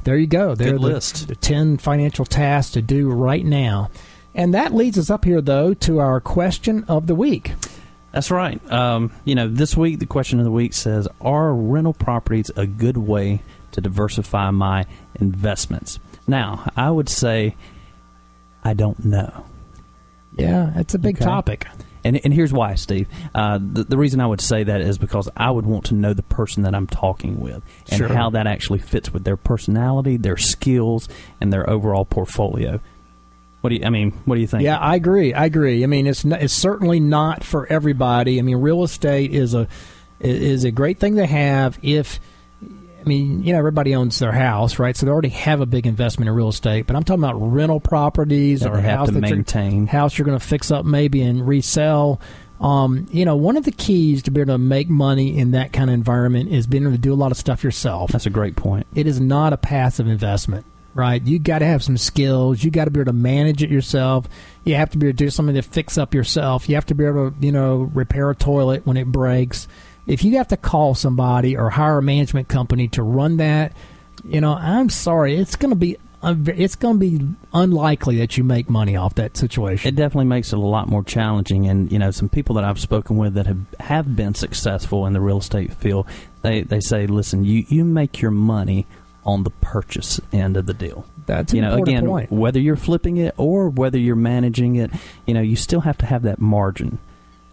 there 0.04 0.16
you 0.16 0.26
go. 0.26 0.54
There 0.54 0.68
Good 0.72 0.74
are 0.76 0.78
the, 0.78 0.94
list. 0.94 1.28
the 1.28 1.36
ten 1.36 1.76
financial 1.78 2.24
tasks 2.24 2.72
to 2.72 2.82
do 2.82 3.10
right 3.10 3.44
now. 3.44 3.90
And 4.34 4.52
that 4.54 4.74
leads 4.74 4.98
us 4.98 5.08
up 5.08 5.24
here 5.24 5.40
though 5.40 5.72
to 5.74 5.98
our 6.00 6.20
question 6.20 6.84
of 6.88 7.06
the 7.06 7.14
week. 7.14 7.52
That's 8.12 8.30
right. 8.30 8.60
Um, 8.72 9.12
you 9.24 9.34
know, 9.34 9.46
this 9.48 9.76
week 9.76 9.98
the 9.98 10.06
question 10.06 10.38
of 10.38 10.44
the 10.44 10.50
week 10.50 10.74
says, 10.74 11.06
"Are 11.20 11.54
rental 11.54 11.92
properties 11.92 12.50
a 12.56 12.66
good 12.66 12.96
way 12.96 13.42
to 13.72 13.80
diversify 13.80 14.50
my 14.50 14.84
investments?" 15.20 15.98
Now, 16.26 16.70
I 16.76 16.90
would 16.90 17.08
say, 17.08 17.56
I 18.64 18.74
don't 18.74 19.04
know. 19.04 19.44
Yeah, 20.36 20.72
it's 20.76 20.94
a 20.94 20.98
big 20.98 21.16
Okay. 21.16 21.24
topic. 21.24 21.66
And, 22.04 22.20
and 22.24 22.32
here's 22.32 22.52
why, 22.52 22.74
Steve. 22.76 23.08
Uh, 23.34 23.58
the, 23.60 23.82
the 23.84 23.96
reason 23.96 24.20
I 24.20 24.26
would 24.26 24.40
say 24.40 24.62
that 24.62 24.80
is 24.80 24.96
because 24.98 25.28
I 25.36 25.50
would 25.50 25.66
want 25.66 25.86
to 25.86 25.94
know 25.94 26.14
the 26.14 26.22
person 26.22 26.62
that 26.62 26.74
I'm 26.74 26.86
talking 26.86 27.40
with 27.40 27.62
and 27.90 27.98
Sure. 27.98 28.08
how 28.08 28.30
that 28.30 28.46
actually 28.46 28.78
fits 28.78 29.12
with 29.12 29.24
their 29.24 29.36
personality, 29.36 30.16
their 30.16 30.36
skills, 30.36 31.08
and 31.40 31.52
their 31.52 31.68
overall 31.68 32.04
portfolio. 32.04 32.80
What 33.62 33.70
do 33.70 33.76
you? 33.76 33.84
I 33.84 33.90
mean, 33.90 34.12
what 34.24 34.36
do 34.36 34.40
you 34.40 34.46
think? 34.46 34.62
Yeah, 34.62 34.78
I 34.78 34.94
agree. 34.94 35.34
I 35.34 35.46
agree. 35.46 35.82
I 35.82 35.86
mean, 35.88 36.06
it's 36.06 36.24
n 36.24 36.32
it's 36.32 36.52
certainly 36.54 37.00
not 37.00 37.42
for 37.42 37.66
everybody. 37.66 38.38
I 38.38 38.42
mean, 38.42 38.58
real 38.58 38.84
estate 38.84 39.32
is 39.34 39.54
a 39.54 39.66
is 40.20 40.62
a 40.62 40.70
great 40.70 41.00
thing 41.00 41.16
to 41.16 41.26
have 41.26 41.76
if 41.82 42.20
mean, 43.08 43.42
you 43.44 43.52
know, 43.52 43.58
everybody 43.58 43.94
owns 43.94 44.18
their 44.18 44.32
house, 44.32 44.78
right? 44.78 44.96
So 44.96 45.06
they 45.06 45.12
already 45.12 45.28
have 45.30 45.60
a 45.60 45.66
big 45.66 45.86
investment 45.86 46.28
in 46.28 46.34
real 46.34 46.48
estate. 46.48 46.86
But 46.86 46.96
I'm 46.96 47.04
talking 47.04 47.22
about 47.22 47.36
rental 47.36 47.80
properties 47.80 48.60
That 48.60 48.72
or 48.72 48.80
house 48.80 49.08
that 49.10 49.14
you're- 49.22 49.30
maintain. 49.36 49.86
house 49.86 50.18
you're 50.18 50.26
going 50.26 50.38
to 50.38 50.44
fix 50.44 50.70
up 50.70 50.84
maybe 50.84 51.22
and 51.22 51.46
resell. 51.46 52.20
Um, 52.60 53.06
you 53.12 53.24
know, 53.26 53.36
one 53.36 53.56
of 53.58 53.64
the 53.64 53.70
keys 53.72 54.22
to 54.24 54.30
be 54.30 54.40
able 54.40 54.54
to 54.54 54.58
make 54.58 54.88
money 54.88 55.36
in 55.38 55.50
that 55.50 55.72
kind 55.72 55.90
of 55.90 55.94
environment 55.94 56.50
is 56.50 56.66
being 56.66 56.84
able 56.84 56.92
to 56.92 56.98
do 56.98 57.12
a 57.12 57.14
lot 57.14 57.30
of 57.30 57.36
stuff 57.36 57.62
yourself 57.62 58.10
That's 58.12 58.24
a 58.26 58.30
great 58.30 58.56
point. 58.56 58.86
it 58.94 59.06
is 59.06 59.20
not 59.20 59.52
a 59.52 59.58
passive 59.58 60.08
investment, 60.08 60.64
right? 60.94 61.22
You 61.22 61.38
got 61.38 61.58
to 61.58 61.66
have 61.66 61.82
some 61.82 61.98
skills. 61.98 62.64
You 62.64 62.70
got 62.70 62.86
to 62.86 62.90
be 62.90 63.00
able 63.00 63.10
to 63.10 63.12
manage 63.12 63.62
it 63.62 63.68
yourself. 63.70 64.26
You 64.64 64.74
have 64.76 64.88
to 64.90 64.96
be 64.98 65.08
able 65.08 65.18
to 65.18 65.24
do 65.24 65.28
something 65.30 65.54
to 65.54 65.60
fix 65.60 65.98
up 65.98 66.14
yourself. 66.14 66.66
You 66.66 66.76
have 66.76 66.86
to 66.86 66.94
be 66.94 67.04
able 67.04 67.30
to, 67.32 67.36
you 67.44 67.52
know, 67.52 67.90
repair 67.92 68.30
a 68.30 68.34
toilet 68.34 68.86
when 68.86 68.96
it 68.96 69.06
breaks. 69.12 69.68
If 70.06 70.24
you 70.24 70.36
have 70.36 70.48
to 70.48 70.56
call 70.56 70.94
somebody 70.94 71.56
or 71.56 71.70
hire 71.70 71.98
a 71.98 72.02
management 72.02 72.48
company 72.48 72.88
to 72.88 73.02
run 73.02 73.38
that, 73.38 73.72
you 74.24 74.40
know, 74.40 74.54
I'm 74.54 74.88
sorry, 74.90 75.36
it's 75.36 75.56
going 75.56 75.70
to 75.70 75.76
be 75.76 75.96
it's 76.22 76.74
going 76.74 76.94
to 76.94 76.98
be 76.98 77.28
unlikely 77.52 78.16
that 78.18 78.36
you 78.36 78.42
make 78.42 78.68
money 78.68 78.96
off 78.96 79.14
that 79.14 79.36
situation. 79.36 79.88
It 79.88 79.96
definitely 79.96 80.24
makes 80.24 80.52
it 80.52 80.56
a 80.56 80.62
lot 80.62 80.88
more 80.88 81.04
challenging. 81.04 81.68
And 81.68 81.92
you 81.92 81.98
know, 81.98 82.10
some 82.10 82.28
people 82.28 82.56
that 82.56 82.64
I've 82.64 82.80
spoken 82.80 83.16
with 83.16 83.34
that 83.34 83.46
have 83.46 83.60
have 83.80 84.16
been 84.16 84.34
successful 84.34 85.06
in 85.06 85.12
the 85.12 85.20
real 85.20 85.38
estate 85.38 85.74
field, 85.74 86.06
they 86.42 86.62
they 86.62 86.80
say, 86.80 87.06
listen, 87.06 87.44
you 87.44 87.64
you 87.68 87.84
make 87.84 88.20
your 88.20 88.30
money 88.30 88.86
on 89.24 89.42
the 89.42 89.50
purchase 89.50 90.20
end 90.32 90.56
of 90.56 90.66
the 90.66 90.74
deal. 90.74 91.04
That's 91.26 91.52
you 91.52 91.60
know, 91.60 91.74
again, 91.74 92.06
point. 92.06 92.30
whether 92.30 92.60
you're 92.60 92.76
flipping 92.76 93.16
it 93.16 93.34
or 93.36 93.68
whether 93.68 93.98
you're 93.98 94.16
managing 94.16 94.76
it, 94.76 94.90
you 95.26 95.34
know, 95.34 95.40
you 95.42 95.56
still 95.56 95.80
have 95.80 95.98
to 95.98 96.06
have 96.06 96.22
that 96.22 96.40
margin 96.40 96.98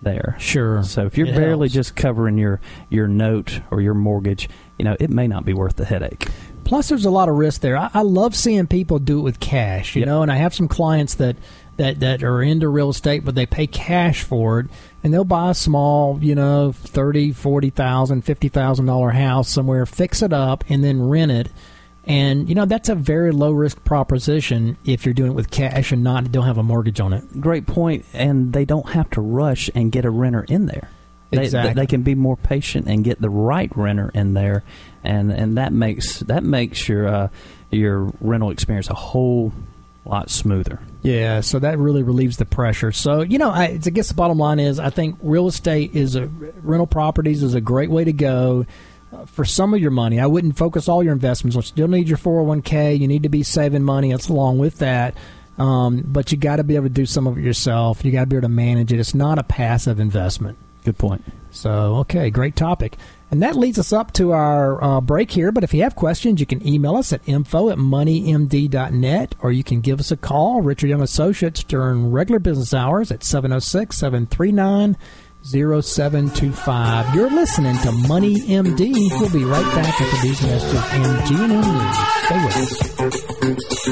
there. 0.04 0.36
Sure. 0.40 0.84
So 0.84 1.06
if 1.06 1.18
you're 1.18 1.28
It 1.28 1.36
barely 1.36 1.68
helps. 1.68 1.74
just 1.74 1.96
covering 1.96 2.38
your 2.38 2.60
your 2.90 3.08
note 3.08 3.62
or 3.72 3.82
your 3.82 3.94
mortgage, 3.94 4.50
you 4.78 4.86
know, 4.86 4.96
it 5.00 5.10
may 5.10 5.28
not 5.28 5.46
be 5.46 5.54
worth 5.54 5.76
the 5.78 5.86
headache. 5.86 6.28
Plus, 6.64 6.88
there's 6.90 7.06
a 7.06 7.10
lot 7.12 7.28
of 7.30 7.36
risk 7.36 7.62
there. 7.62 7.76
I, 7.78 7.90
I 7.94 8.02
love 8.04 8.36
seeing 8.36 8.68
people 8.68 8.98
do 9.00 9.20
it 9.20 9.24
with 9.24 9.40
cash, 9.40 9.96
you 9.96 10.00
Yep. 10.02 10.08
know, 10.08 10.22
and 10.22 10.32
I 10.32 10.38
have 10.38 10.54
some 10.54 10.70
clients 10.70 11.16
that, 11.16 11.36
that, 11.76 12.00
that 12.00 12.24
are 12.24 12.42
into 12.42 12.70
real 12.70 12.90
estate, 12.90 13.26
but 13.26 13.36
they 13.36 13.46
pay 13.46 13.68
cash 13.68 14.24
for 14.24 14.62
it, 14.62 14.68
and 15.04 15.14
they'll 15.14 15.26
buy 15.26 15.52
a 15.52 15.56
small, 15.56 16.18
you 16.22 16.36
know, 16.36 16.72
thirty, 16.72 17.34
forty 17.34 17.70
thousand, 17.70 18.22
fifty 18.22 18.48
thousand 18.48 18.86
dollar 18.86 19.10
house 19.12 19.50
somewhere, 19.50 19.86
fix 19.86 20.22
it 20.22 20.32
up, 20.32 20.64
and 20.70 20.84
then 20.84 21.02
rent 21.10 21.32
it. 21.34 21.50
And 22.06 22.50
you 22.50 22.56
know 22.56 22.66
that's 22.66 22.90
a 22.90 22.96
very 22.96 23.32
low 23.32 23.52
risk 23.52 23.84
proposition 23.86 24.78
if 24.86 25.06
you're 25.06 25.14
doing 25.14 25.32
it 25.32 25.36
with 25.36 25.50
cash 25.50 25.92
and 25.92 26.04
not 26.04 26.32
don't 26.32 26.46
have 26.46 26.58
a 26.58 26.64
mortgage 26.64 27.00
on 27.00 27.14
it. 27.14 27.40
Great 27.40 27.66
point, 27.66 28.04
and 28.14 28.52
they 28.52 28.66
don't 28.66 28.90
have 28.90 29.10
to 29.12 29.22
rush 29.22 29.70
and 29.74 29.92
get 29.92 30.04
a 30.04 30.10
renter 30.10 30.44
in 30.44 30.66
there. 30.66 30.90
They, 31.32 31.44
Exactly. 31.46 31.74
they 31.74 31.88
can 31.88 32.04
be 32.04 32.14
more 32.14 32.38
patient 32.38 32.88
and 32.88 33.04
get 33.04 33.20
the 33.20 33.30
right 33.30 33.72
renter 33.76 34.10
in 34.14 34.34
there, 34.34 34.64
and, 35.04 35.32
and 35.32 35.58
that 35.58 35.74
makes 35.74 36.20
that 36.20 36.44
makes 36.44 36.88
your 36.88 37.08
uh, 37.08 37.28
your 37.72 38.12
rental 38.20 38.52
experience 38.52 38.90
a 38.90 38.94
whole 38.94 39.52
lot 40.06 40.30
smoother. 40.30 40.80
Yeah, 41.02 41.40
so 41.40 41.60
that 41.60 41.80
really 41.80 42.04
relieves 42.04 42.38
the 42.38 42.46
pressure. 42.46 42.92
So 42.92 43.22
you 43.22 43.38
know, 43.38 43.50
I, 43.50 43.64
I 43.64 43.78
guess 43.78 44.10
the 44.10 44.14
bottom 44.14 44.38
line 44.38 44.60
is, 44.60 44.78
I 44.78 44.90
think 44.90 45.18
real 45.22 45.48
estate 45.48 45.96
is 45.96 46.16
a 46.16 46.28
rental 46.28 46.86
properties 46.86 47.42
is 47.42 47.56
a 47.56 47.62
great 47.62 47.90
way 47.90 48.04
to 48.04 48.14
go 48.14 48.66
for 49.26 49.46
some 49.46 49.74
of 49.74 49.80
your 49.80 49.92
money. 49.92 50.20
I 50.20 50.26
wouldn't 50.26 50.58
focus 50.58 50.88
all 50.88 51.04
your 51.04 51.14
investments. 51.14 51.56
You 51.56 51.62
still 51.62 51.88
need 51.88 52.08
your 52.08 52.18
four 52.18 52.38
hundred 52.38 52.48
one 52.48 52.62
k. 52.62 52.94
You 52.94 53.08
need 53.08 53.24
to 53.24 53.30
be 53.30 53.44
saving 53.44 53.84
money. 53.84 54.12
That's 54.12 54.30
along 54.30 54.60
with 54.60 54.80
that. 54.80 55.16
Um, 55.58 56.04
but 56.06 56.32
you 56.32 56.38
got 56.38 56.56
to 56.58 56.64
be 56.64 56.76
able 56.76 56.86
to 56.86 56.94
do 56.94 57.06
some 57.06 57.28
of 57.28 57.38
it 57.38 57.44
yourself. 57.44 58.04
You 58.04 58.12
got 58.12 58.22
to 58.22 58.26
be 58.26 58.36
able 58.38 58.48
to 58.48 58.50
manage 58.50 58.92
it. 58.92 59.00
It's 59.00 59.14
not 59.14 59.38
a 59.38 59.44
passive 59.44 60.00
investment. 60.00 60.58
Good 60.84 60.98
point. 60.98 61.24
So, 61.52 61.98
okay, 61.98 62.30
great 62.30 62.56
topic. 62.56 62.98
And 63.32 63.42
that 63.42 63.56
leads 63.56 63.80
us 63.80 63.94
up 63.94 64.12
to 64.14 64.32
our 64.32 64.84
uh, 64.84 65.02
break 65.02 65.32
here. 65.32 65.52
But 65.52 65.64
if 65.64 65.74
you 65.74 65.84
have 65.84 65.96
questions, 65.96 66.40
you 66.40 66.46
can 66.46 66.68
email 66.68 66.96
us 66.96 67.14
at 67.14 67.28
info 67.28 67.70
at 67.70 67.78
moneymd.net 67.78 69.36
or 69.40 69.52
you 69.52 69.64
can 69.64 69.82
give 69.82 70.00
us 70.00 70.12
a 70.12 70.18
call, 70.18 70.62
Richard 70.62 70.88
Young 70.88 71.02
Associates, 71.02 71.64
during 71.64 72.12
regular 72.12 72.40
business 72.40 72.74
hours 72.74 73.12
at 73.12 73.24
706 73.24 73.96
739 73.98 74.98
0725. 75.44 77.16
You're 77.16 77.30
listening 77.30 77.78
to 77.80 77.92
Money 78.08 78.36
MD. 78.36 78.94
We'll 79.20 79.30
be 79.30 79.44
right 79.44 79.76
back 79.76 80.00
after 80.02 80.22
these 80.26 80.42
messages 80.42 80.84
and 80.94 81.06
GNM 81.28 81.64
News. 81.74 81.98
Stay 82.24 82.40
with 82.46 82.56
us. 82.58 83.84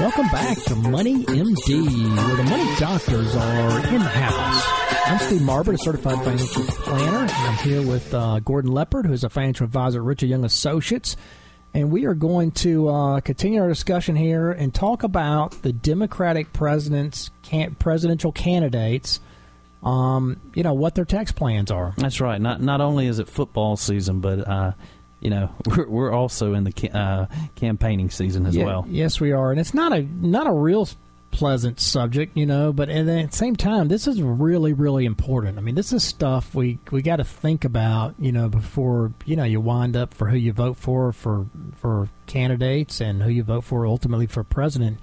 Welcome 0.00 0.28
back 0.28 0.56
to 0.64 0.74
Money 0.76 1.24
MD, 1.26 2.16
where 2.16 2.36
the 2.36 2.42
money 2.44 2.76
doctors 2.78 3.36
are 3.36 3.86
in 3.88 3.98
the 3.98 4.08
house. 4.08 4.95
I'm 5.08 5.18
Steve 5.20 5.40
Marbert, 5.42 5.74
a 5.74 5.78
certified 5.78 6.18
financial 6.24 6.62
planner, 6.64 7.18
and 7.18 7.30
I'm 7.30 7.54
here 7.58 7.80
with 7.86 8.12
uh, 8.12 8.40
Gordon 8.40 8.72
Leopard, 8.72 9.06
who's 9.06 9.22
a 9.22 9.28
financial 9.30 9.64
advisor 9.64 10.00
at 10.00 10.04
Richard 10.04 10.28
Young 10.28 10.44
Associates. 10.44 11.16
And 11.74 11.90
we 11.92 12.06
are 12.06 12.14
going 12.14 12.50
to 12.52 12.88
uh, 12.88 13.20
continue 13.20 13.60
our 13.60 13.68
discussion 13.68 14.16
here 14.16 14.50
and 14.50 14.74
talk 14.74 15.02
about 15.04 15.62
the 15.62 15.72
Democratic 15.72 16.52
president's 16.52 17.30
can- 17.42 17.74
presidential 17.76 18.32
candidates. 18.32 19.20
Um, 19.82 20.40
you 20.54 20.62
know 20.64 20.74
what 20.74 20.94
their 20.96 21.04
tax 21.04 21.30
plans 21.30 21.70
are. 21.70 21.94
That's 21.98 22.20
right. 22.20 22.40
Not 22.40 22.60
not 22.60 22.80
only 22.80 23.06
is 23.06 23.18
it 23.20 23.28
football 23.28 23.76
season, 23.76 24.20
but 24.20 24.40
uh, 24.48 24.72
you 25.20 25.30
know 25.30 25.50
we're, 25.66 25.88
we're 25.88 26.12
also 26.12 26.54
in 26.54 26.64
the 26.64 26.72
ca- 26.72 26.98
uh, 26.98 27.26
campaigning 27.54 28.10
season 28.10 28.46
as 28.46 28.56
Yeah, 28.56 28.64
well. 28.64 28.86
Yes, 28.88 29.20
we 29.20 29.30
are, 29.32 29.52
and 29.52 29.60
it's 29.60 29.74
not 29.74 29.92
a 29.92 30.02
not 30.02 30.46
a 30.48 30.52
real 30.52 30.88
pleasant 31.36 31.78
subject, 31.78 32.34
you 32.34 32.46
know. 32.46 32.72
But 32.72 32.88
at 32.88 33.04
the 33.04 33.28
same 33.30 33.56
time, 33.56 33.88
this 33.88 34.06
is 34.06 34.22
really 34.22 34.72
really 34.72 35.04
important. 35.04 35.58
I 35.58 35.60
mean, 35.60 35.74
this 35.74 35.92
is 35.92 36.02
stuff 36.02 36.54
we 36.54 36.78
we 36.90 37.02
got 37.02 37.16
to 37.16 37.24
think 37.24 37.64
about, 37.64 38.14
you 38.18 38.32
know, 38.32 38.48
before 38.48 39.12
you 39.26 39.36
know 39.36 39.44
you 39.44 39.60
wind 39.60 39.96
up 39.96 40.14
for 40.14 40.28
who 40.28 40.36
you 40.36 40.52
vote 40.52 40.78
for 40.78 41.12
for 41.12 41.46
for 41.76 42.08
candidates 42.26 43.00
and 43.00 43.22
who 43.22 43.30
you 43.30 43.42
vote 43.42 43.64
for 43.64 43.86
ultimately 43.86 44.26
for 44.26 44.42
president. 44.44 44.98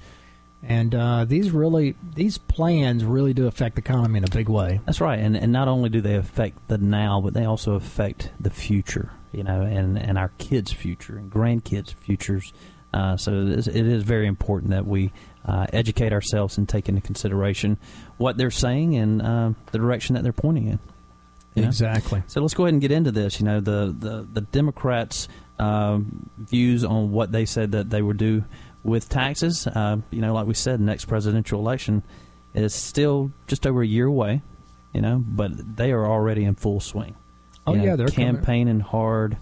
And 0.63 0.95
uh, 0.95 1.25
these 1.25 1.51
really 1.51 1.95
these 2.15 2.39
plans 2.39 3.05
really 3.05 3.33
do 3.33 3.45
affect 3.45 3.75
the 3.75 3.81
economy 3.81 4.17
in 4.17 4.23
a 4.23 4.29
big 4.29 4.49
way. 4.49 4.81
That's 4.85 5.01
right, 5.01 5.19
and 5.19 5.37
and 5.37 5.51
not 5.51 5.67
only 5.67 5.89
do 5.89 6.01
they 6.01 6.15
affect 6.15 6.67
the 6.67 6.79
now, 6.79 7.21
but 7.21 7.35
they 7.35 7.45
also 7.45 7.73
affect 7.73 8.31
the 8.39 8.49
future. 8.49 9.11
You 9.31 9.43
know, 9.43 9.61
and 9.61 9.99
and 9.99 10.17
our 10.17 10.31
kids' 10.39 10.71
future 10.71 11.15
and 11.17 11.31
grandkids' 11.31 11.93
futures. 11.93 12.53
Uh, 12.93 13.17
so 13.17 13.31
it 13.31 13.49
is, 13.49 13.67
it 13.67 13.87
is 13.87 14.03
very 14.03 14.27
important 14.27 14.69
that 14.69 14.85
we 14.85 15.11
uh, 15.45 15.65
educate 15.73 16.13
ourselves 16.13 16.57
and 16.57 16.67
take 16.69 16.87
into 16.89 17.01
consideration 17.01 17.77
what 18.17 18.37
they're 18.37 18.51
saying 18.51 18.95
and 18.95 19.21
uh, 19.21 19.51
the 19.71 19.77
direction 19.77 20.15
that 20.15 20.23
they're 20.23 20.31
pointing 20.33 20.67
in. 20.67 20.79
you 21.55 21.61
know? 21.63 21.67
Exactly. 21.67 22.23
So 22.27 22.41
let's 22.41 22.53
go 22.53 22.63
ahead 22.63 22.73
and 22.73 22.81
get 22.81 22.91
into 22.91 23.11
this. 23.11 23.39
You 23.39 23.45
know, 23.45 23.59
the 23.59 23.93
the, 23.97 24.27
the 24.31 24.41
Democrats' 24.41 25.27
um, 25.59 26.29
views 26.37 26.83
on 26.83 27.11
what 27.11 27.31
they 27.31 27.45
said 27.45 27.71
that 27.73 27.89
they 27.89 28.01
would 28.01 28.17
do 28.17 28.43
with 28.83 29.07
taxes, 29.09 29.65
uh, 29.67 29.97
you 30.11 30.19
know, 30.21 30.33
like 30.33 30.45
we 30.47 30.53
said, 30.53 30.79
next 30.81 31.05
presidential 31.05 31.59
election 31.59 32.03
is 32.53 32.73
still 32.73 33.31
just 33.47 33.65
over 33.65 33.81
a 33.81 33.87
year 33.87 34.07
away. 34.07 34.41
You 34.93 35.01
know, 35.01 35.23
but 35.25 35.75
they 35.75 35.91
are 35.91 36.05
already 36.05 36.43
in 36.43 36.53
full 36.55 36.79
swing. 36.79 37.15
Oh 37.65 37.73
You 37.73 37.79
know, 37.79 37.83
yeah, 37.85 37.95
they're 37.95 38.07
coming- 38.09 38.35
campaigning 38.35 38.79
hard, 38.79 39.37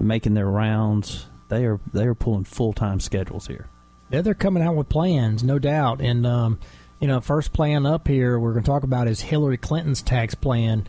making 0.00 0.34
their 0.34 0.46
rounds. 0.48 1.26
They 1.48 1.64
are 1.66 1.78
they 1.92 2.06
are 2.06 2.14
pulling 2.14 2.44
full 2.44 2.72
time 2.72 2.98
schedules 3.00 3.46
here. 3.46 3.68
Yeah, 4.10 4.22
they're 4.22 4.34
coming 4.34 4.62
out 4.62 4.74
with 4.74 4.88
plans, 4.88 5.42
no 5.42 5.58
doubt. 5.58 6.00
And 6.00 6.26
um, 6.26 6.58
you 7.00 7.08
know, 7.08 7.20
first 7.20 7.52
plan 7.52 7.86
up 7.86 8.08
here 8.08 8.38
we're 8.38 8.52
going 8.52 8.64
to 8.64 8.70
talk 8.70 8.82
about 8.82 9.08
is 9.08 9.20
Hillary 9.20 9.56
Clinton's 9.58 10.02
tax 10.02 10.34
plan. 10.34 10.86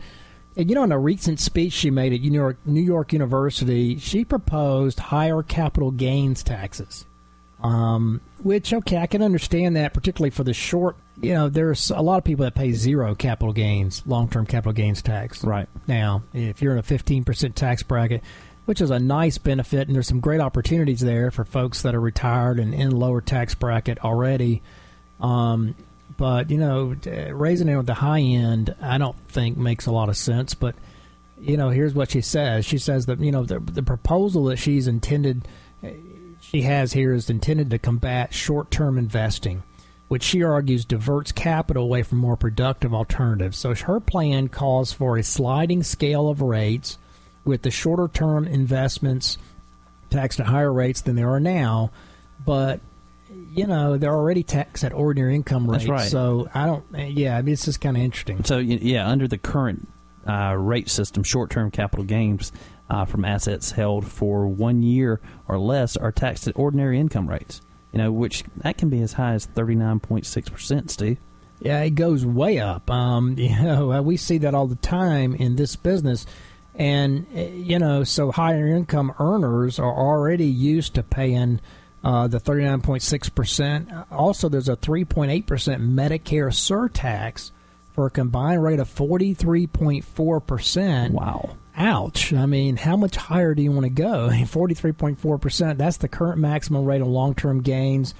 And 0.56 0.68
you 0.68 0.74
know, 0.74 0.82
in 0.82 0.92
a 0.92 0.98
recent 0.98 1.38
speech 1.40 1.72
she 1.72 1.90
made 1.90 2.12
at 2.12 2.20
New 2.20 2.32
York 2.32 2.58
New 2.64 2.82
York 2.82 3.12
University, 3.12 3.98
she 3.98 4.24
proposed 4.24 4.98
higher 4.98 5.42
capital 5.42 5.90
gains 5.90 6.42
taxes. 6.42 7.06
Um, 7.62 8.22
which 8.42 8.72
okay, 8.72 8.96
I 8.96 9.06
can 9.06 9.22
understand 9.22 9.76
that, 9.76 9.92
particularly 9.92 10.30
for 10.30 10.44
the 10.44 10.54
short. 10.54 10.96
You 11.20 11.34
know, 11.34 11.48
there's 11.50 11.90
a 11.90 12.00
lot 12.00 12.16
of 12.16 12.24
people 12.24 12.44
that 12.44 12.54
pay 12.54 12.72
zero 12.72 13.14
capital 13.14 13.52
gains, 13.52 14.02
long 14.06 14.30
term 14.30 14.46
capital 14.46 14.72
gains 14.72 15.02
tax. 15.02 15.44
Right. 15.44 15.68
Now, 15.86 16.22
if 16.32 16.62
you're 16.62 16.72
in 16.72 16.78
a 16.78 16.82
15% 16.82 17.54
tax 17.54 17.82
bracket, 17.82 18.22
which 18.70 18.80
is 18.80 18.92
a 18.92 19.00
nice 19.00 19.36
benefit, 19.36 19.88
and 19.88 19.96
there's 19.96 20.06
some 20.06 20.20
great 20.20 20.40
opportunities 20.40 21.00
there 21.00 21.32
for 21.32 21.44
folks 21.44 21.82
that 21.82 21.92
are 21.92 22.00
retired 22.00 22.60
and 22.60 22.72
in 22.72 22.92
lower 22.92 23.20
tax 23.20 23.52
bracket 23.52 23.98
already. 24.04 24.62
Um, 25.20 25.74
but 26.16 26.52
you 26.52 26.56
know, 26.56 26.94
raising 27.32 27.68
it 27.68 27.76
at 27.76 27.86
the 27.86 27.94
high 27.94 28.20
end, 28.20 28.72
I 28.80 28.96
don't 28.98 29.18
think 29.26 29.56
makes 29.56 29.86
a 29.86 29.90
lot 29.90 30.08
of 30.08 30.16
sense. 30.16 30.54
But 30.54 30.76
you 31.40 31.56
know, 31.56 31.70
here's 31.70 31.94
what 31.94 32.12
she 32.12 32.20
says. 32.20 32.64
She 32.64 32.78
says 32.78 33.06
that 33.06 33.18
you 33.18 33.32
know 33.32 33.42
the 33.42 33.58
the 33.58 33.82
proposal 33.82 34.44
that 34.44 34.58
she's 34.58 34.86
intended, 34.86 35.48
she 36.40 36.62
has 36.62 36.92
here 36.92 37.12
is 37.12 37.28
intended 37.28 37.70
to 37.70 37.78
combat 37.80 38.32
short-term 38.32 38.98
investing 38.98 39.64
which 40.06 40.22
she 40.24 40.42
argues 40.44 40.84
diverts 40.84 41.30
capital 41.32 41.84
away 41.84 42.02
from 42.02 42.18
more 42.18 42.36
productive 42.36 42.92
alternatives. 42.92 43.56
So 43.56 43.74
her 43.74 43.98
plan 44.00 44.48
calls 44.48 44.92
for 44.92 45.16
a 45.16 45.22
sliding 45.24 45.84
scale 45.84 46.28
of 46.28 46.40
rates 46.40 46.98
with 47.44 47.62
the 47.62 47.70
shorter 47.70 48.08
term 48.08 48.46
investments 48.46 49.38
taxed 50.10 50.40
at 50.40 50.46
higher 50.46 50.72
rates 50.72 51.00
than 51.02 51.16
there 51.16 51.30
are 51.30 51.40
now, 51.40 51.90
but 52.44 52.80
you 53.52 53.66
know 53.66 53.96
they're 53.96 54.14
already 54.14 54.42
taxed 54.42 54.84
at 54.84 54.92
ordinary 54.92 55.34
income 55.34 55.68
rates. 55.70 55.84
That's 55.84 55.90
right. 55.90 56.10
So 56.10 56.48
I 56.54 56.66
don't. 56.66 56.84
Yeah, 57.16 57.36
I 57.36 57.42
mean 57.42 57.52
it's 57.52 57.64
just 57.64 57.80
kind 57.80 57.96
of 57.96 58.02
interesting. 58.02 58.44
So 58.44 58.58
yeah, 58.58 59.08
under 59.08 59.28
the 59.28 59.38
current 59.38 59.88
uh, 60.28 60.54
rate 60.56 60.88
system, 60.88 61.22
short-term 61.22 61.70
capital 61.70 62.04
gains 62.04 62.52
uh, 62.88 63.04
from 63.04 63.24
assets 63.24 63.70
held 63.70 64.06
for 64.06 64.46
one 64.46 64.82
year 64.82 65.20
or 65.48 65.58
less 65.58 65.96
are 65.96 66.12
taxed 66.12 66.48
at 66.48 66.58
ordinary 66.58 66.98
income 66.98 67.28
rates. 67.28 67.60
You 67.92 67.98
know, 67.98 68.12
which 68.12 68.44
that 68.58 68.78
can 68.78 68.88
be 68.88 69.00
as 69.02 69.14
high 69.14 69.34
as 69.34 69.46
thirty-nine 69.46 70.00
point 70.00 70.26
six 70.26 70.48
percent. 70.48 70.90
Steve. 70.90 71.18
Yeah, 71.60 71.82
it 71.82 71.90
goes 71.90 72.24
way 72.24 72.58
up. 72.58 72.90
Um, 72.90 73.34
you 73.38 73.50
know, 73.50 74.00
we 74.02 74.16
see 74.16 74.38
that 74.38 74.54
all 74.54 74.66
the 74.66 74.76
time 74.76 75.34
in 75.34 75.56
this 75.56 75.76
business. 75.76 76.26
And, 76.74 77.26
uh, 77.34 77.40
you 77.40 77.78
know, 77.78 78.04
so 78.04 78.30
higher 78.30 78.68
income 78.68 79.12
earners 79.18 79.78
are 79.78 79.92
already 79.92 80.46
used 80.46 80.94
to 80.94 81.02
paying 81.02 81.60
uh, 82.02 82.26
the 82.28 82.40
39.6%. 82.40 84.06
Also, 84.10 84.48
there's 84.48 84.68
a 84.68 84.76
3.8% 84.76 85.44
Medicare 85.44 86.50
surtax 86.50 87.50
for 87.92 88.06
a 88.06 88.10
combined 88.10 88.62
rate 88.62 88.80
of 88.80 88.88
43.4%. 88.88 91.10
Wow. 91.10 91.56
Ouch. 91.76 92.32
I 92.32 92.46
mean, 92.46 92.76
how 92.76 92.96
much 92.96 93.16
higher 93.16 93.54
do 93.54 93.62
you 93.62 93.72
want 93.72 93.84
to 93.84 93.90
go? 93.90 94.30
43.4%. 94.32 95.76
That's 95.76 95.98
the 95.98 96.08
current 96.08 96.38
maximum 96.38 96.84
rate 96.84 97.02
of 97.02 97.08
long 97.08 97.34
term 97.34 97.62
gains 97.62 98.14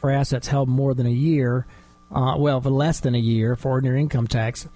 for 0.00 0.10
assets 0.10 0.48
held 0.48 0.68
more 0.68 0.94
than 0.94 1.06
a 1.06 1.10
year. 1.10 1.66
Uh, 2.10 2.34
well, 2.36 2.60
for 2.60 2.70
less 2.70 2.98
than 3.00 3.14
a 3.14 3.18
year 3.18 3.54
for 3.54 3.70
ordinary 3.70 4.00
income 4.00 4.26
tax. 4.26 4.66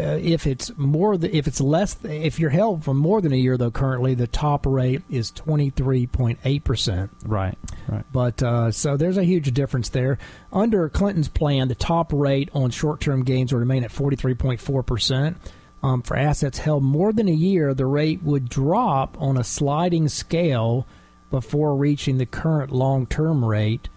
Uh, 0.00 0.18
if 0.22 0.46
it's 0.46 0.72
more, 0.76 1.16
th- 1.16 1.32
if 1.32 1.46
it's 1.46 1.60
less, 1.60 1.96
if 2.04 2.38
you're 2.40 2.50
held 2.50 2.84
for 2.84 2.94
more 2.94 3.20
than 3.20 3.32
a 3.32 3.36
year, 3.36 3.56
though, 3.56 3.70
currently 3.70 4.14
the 4.14 4.26
top 4.26 4.64
rate 4.66 5.02
is 5.10 5.30
23.8 5.32 6.64
percent. 6.64 7.10
Right. 7.24 7.56
Right. 7.88 8.04
But 8.12 8.42
uh, 8.42 8.70
so 8.70 8.96
there's 8.96 9.18
a 9.18 9.24
huge 9.24 9.52
difference 9.52 9.90
there. 9.90 10.18
Under 10.52 10.88
Clinton's 10.88 11.28
plan, 11.28 11.68
the 11.68 11.74
top 11.74 12.12
rate 12.12 12.48
on 12.54 12.70
short-term 12.70 13.24
gains 13.24 13.52
will 13.52 13.60
remain 13.60 13.84
at 13.84 13.90
43.4 13.90 14.86
percent. 14.86 15.36
Um, 15.82 16.02
for 16.02 16.16
assets 16.16 16.58
held 16.58 16.82
more 16.82 17.12
than 17.12 17.28
a 17.28 17.32
year, 17.32 17.72
the 17.72 17.86
rate 17.86 18.22
would 18.22 18.48
drop 18.48 19.16
on 19.20 19.36
a 19.36 19.44
sliding 19.44 20.08
scale 20.08 20.86
before 21.30 21.74
reaching 21.76 22.18
the 22.18 22.26
current 22.26 22.70
long-term 22.70 23.44
rate. 23.44 23.88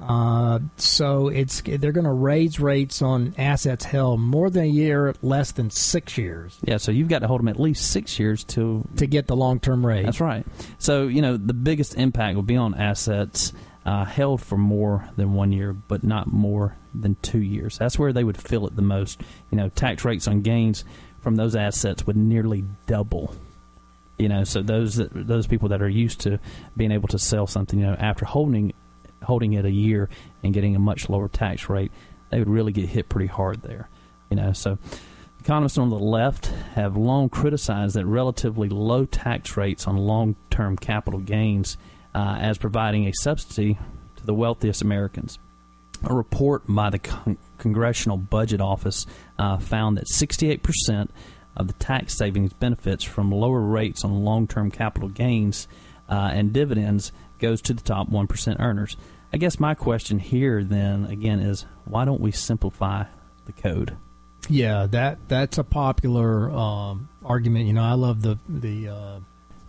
Uh, 0.00 0.60
so 0.76 1.28
it's 1.28 1.60
they're 1.60 1.92
going 1.92 2.04
to 2.04 2.12
raise 2.12 2.58
rates 2.58 3.02
on 3.02 3.34
assets 3.36 3.84
held 3.84 4.20
more 4.20 4.48
than 4.48 4.64
a 4.64 4.66
year, 4.66 5.14
less 5.20 5.52
than 5.52 5.70
six 5.70 6.16
years, 6.16 6.58
Yeah. 6.62 6.78
So 6.78 6.90
you've 6.90 7.08
got 7.08 7.18
to 7.20 7.26
hold 7.26 7.40
them 7.40 7.48
at 7.48 7.60
least 7.60 7.90
six 7.90 8.18
years 8.18 8.44
to 8.44 8.86
to 8.96 9.06
get 9.06 9.26
the 9.26 9.36
long-term 9.36 9.84
rate. 9.84 10.04
That's 10.06 10.20
right. 10.20 10.46
So 10.78 11.06
you 11.06 11.20
know 11.20 11.36
the 11.36 11.54
biggest 11.54 11.94
impact 11.96 12.36
will 12.36 12.42
be 12.42 12.56
on 12.56 12.74
assets 12.74 13.52
uh, 13.84 14.04
held 14.04 14.40
for 14.40 14.56
more 14.56 15.08
than 15.16 15.34
one 15.34 15.52
year, 15.52 15.72
but 15.72 16.02
not 16.02 16.26
more 16.26 16.76
than 16.94 17.16
two 17.22 17.40
years. 17.42 17.78
That's 17.78 17.98
where 17.98 18.12
they 18.12 18.24
would 18.24 18.36
feel 18.36 18.66
it 18.66 18.76
the 18.76 18.82
most. 18.82 19.20
You 19.50 19.58
know, 19.58 19.68
tax 19.68 20.04
rates 20.04 20.26
on 20.26 20.42
gains 20.42 20.84
from 21.20 21.36
those 21.36 21.54
assets 21.54 22.06
would 22.06 22.16
nearly 22.16 22.64
double. 22.86 23.34
You 24.18 24.28
know, 24.28 24.44
so 24.44 24.60
those 24.62 24.96
those 25.12 25.46
people 25.46 25.70
that 25.70 25.80
are 25.80 25.88
used 25.88 26.20
to 26.20 26.38
being 26.76 26.92
able 26.92 27.08
to 27.08 27.18
sell 27.18 27.46
something, 27.46 27.78
you 27.78 27.86
know, 27.86 27.96
after 27.98 28.24
holding 28.24 28.72
holding 29.22 29.52
it 29.52 29.64
a 29.64 29.70
year 29.70 30.08
and 30.42 30.54
getting 30.54 30.76
a 30.76 30.78
much 30.78 31.08
lower 31.08 31.28
tax 31.28 31.68
rate, 31.68 31.92
they 32.30 32.38
would 32.38 32.48
really 32.48 32.72
get 32.72 32.88
hit 32.88 33.08
pretty 33.08 33.26
hard 33.26 33.62
there. 33.62 33.88
You 34.30 34.36
know, 34.36 34.52
so 34.52 34.78
Economists 35.40 35.78
on 35.78 35.88
the 35.88 35.98
left 35.98 36.46
have 36.74 36.98
long 36.98 37.30
criticized 37.30 37.96
that 37.96 38.04
relatively 38.04 38.68
low 38.68 39.06
tax 39.06 39.56
rates 39.56 39.86
on 39.86 39.96
long 39.96 40.36
term 40.50 40.76
capital 40.76 41.18
gains 41.18 41.78
uh, 42.14 42.36
as 42.38 42.58
providing 42.58 43.06
a 43.06 43.12
subsidy 43.22 43.78
to 44.16 44.26
the 44.26 44.34
wealthiest 44.34 44.82
Americans. 44.82 45.38
A 46.04 46.14
report 46.14 46.64
by 46.68 46.90
the 46.90 46.98
Con- 46.98 47.38
Congressional 47.56 48.18
Budget 48.18 48.60
Office 48.60 49.06
uh, 49.38 49.56
found 49.56 49.96
that 49.96 50.08
68% 50.08 51.08
of 51.56 51.68
the 51.68 51.72
tax 51.74 52.18
savings 52.18 52.52
benefits 52.52 53.02
from 53.02 53.32
lower 53.32 53.60
rates 53.60 54.04
on 54.04 54.24
long 54.24 54.46
term 54.46 54.70
capital 54.70 55.08
gains 55.08 55.66
uh, 56.10 56.30
and 56.34 56.52
dividends 56.52 57.12
goes 57.40 57.60
to 57.62 57.74
the 57.74 57.82
top 57.82 58.10
1% 58.10 58.60
earners. 58.60 58.96
I 59.32 59.36
guess 59.36 59.60
my 59.60 59.74
question 59.74 60.18
here 60.18 60.64
then 60.64 61.06
again 61.06 61.40
is 61.40 61.64
why 61.84 62.04
don't 62.04 62.20
we 62.20 62.32
simplify 62.32 63.04
the 63.46 63.52
code? 63.52 63.96
Yeah, 64.48 64.86
that 64.86 65.18
that's 65.28 65.58
a 65.58 65.64
popular 65.64 66.50
um, 66.50 67.08
argument. 67.24 67.66
You 67.66 67.74
know, 67.74 67.84
I 67.84 67.92
love 67.92 68.22
the 68.22 68.38
the 68.48 68.88
uh, 68.88 69.20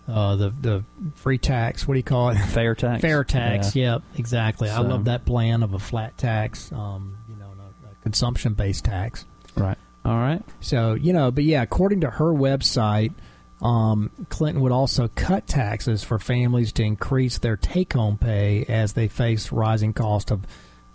uh, 0.08 0.36
the 0.36 0.50
the 0.50 0.84
free 1.16 1.38
tax. 1.38 1.88
What 1.88 1.94
do 1.94 2.00
you 2.00 2.04
call 2.04 2.30
it? 2.30 2.36
Fair 2.50 2.74
tax. 2.74 3.02
Fair 3.02 3.24
tax. 3.24 3.76
Yeah. 3.76 3.94
Yep, 3.94 4.04
exactly. 4.18 4.70
I 4.70 4.80
love 4.80 5.06
that 5.06 5.26
plan 5.26 5.62
of 5.62 5.74
a 5.74 5.80
flat 5.80 6.18
tax. 6.18 6.72
Um, 6.72 7.18
you 7.30 7.36
know, 7.36 7.52
a, 7.52 7.92
a 7.92 7.96
consumption 8.02 8.54
based 8.54 8.86
tax. 8.86 9.26
Right. 9.56 9.78
All 10.04 10.18
right. 10.18 10.42
So 10.62 10.94
you 10.96 11.14
know, 11.14 11.30
but 11.30 11.44
yeah, 11.44 11.62
according 11.62 12.02
to 12.02 12.10
her 12.10 12.34
website, 12.34 13.14
um, 13.62 14.12
Clinton 14.30 14.62
would 14.64 14.72
also 14.72 15.08
cut 15.10 15.48
taxes 15.48 16.04
for 16.04 16.18
families 16.18 16.72
to 16.74 16.84
increase 16.84 17.38
their 17.38 17.58
take 17.58 17.94
home 17.94 18.18
pay 18.18 18.66
as 18.66 18.94
they 18.94 19.08
face 19.08 19.52
rising 19.52 19.94
cost 19.94 20.32
of 20.32 20.46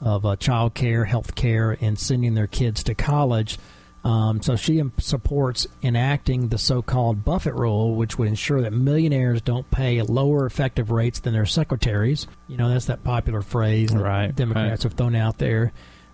of 0.01 0.27
uh, 0.27 0.37
child 0.37 0.75
care, 0.75 1.07
health 1.07 1.35
care, 1.35 1.77
and 1.81 1.99
sending 1.99 2.35
their 2.35 2.47
kids 2.47 2.83
to 2.85 2.95
college. 2.95 3.59
Um, 4.05 4.41
so 4.41 4.55
she 4.55 4.83
supports 4.99 5.67
enacting 5.83 6.49
the 6.49 6.59
so-called 6.59 7.25
Buffett 7.25 7.55
rule, 7.55 7.97
which 7.97 8.19
would 8.19 8.29
ensure 8.29 8.61
that 8.61 8.73
millionaires 8.73 9.41
don't 9.41 9.69
pay 9.71 10.01
lower 10.03 10.47
effective 10.47 10.91
rates 10.91 11.19
than 11.21 11.33
their 11.33 11.47
secretaries. 11.47 12.27
You 12.47 12.57
know, 12.57 12.69
that's 12.69 12.85
that 12.85 13.03
popular 13.03 13.43
phrase 13.43 13.91
that 13.91 14.01
Right, 14.01 14.35
Democrats 14.35 14.85
have 14.85 14.93
thrown 14.93 15.17
out 15.17 15.39
there, 15.39 15.73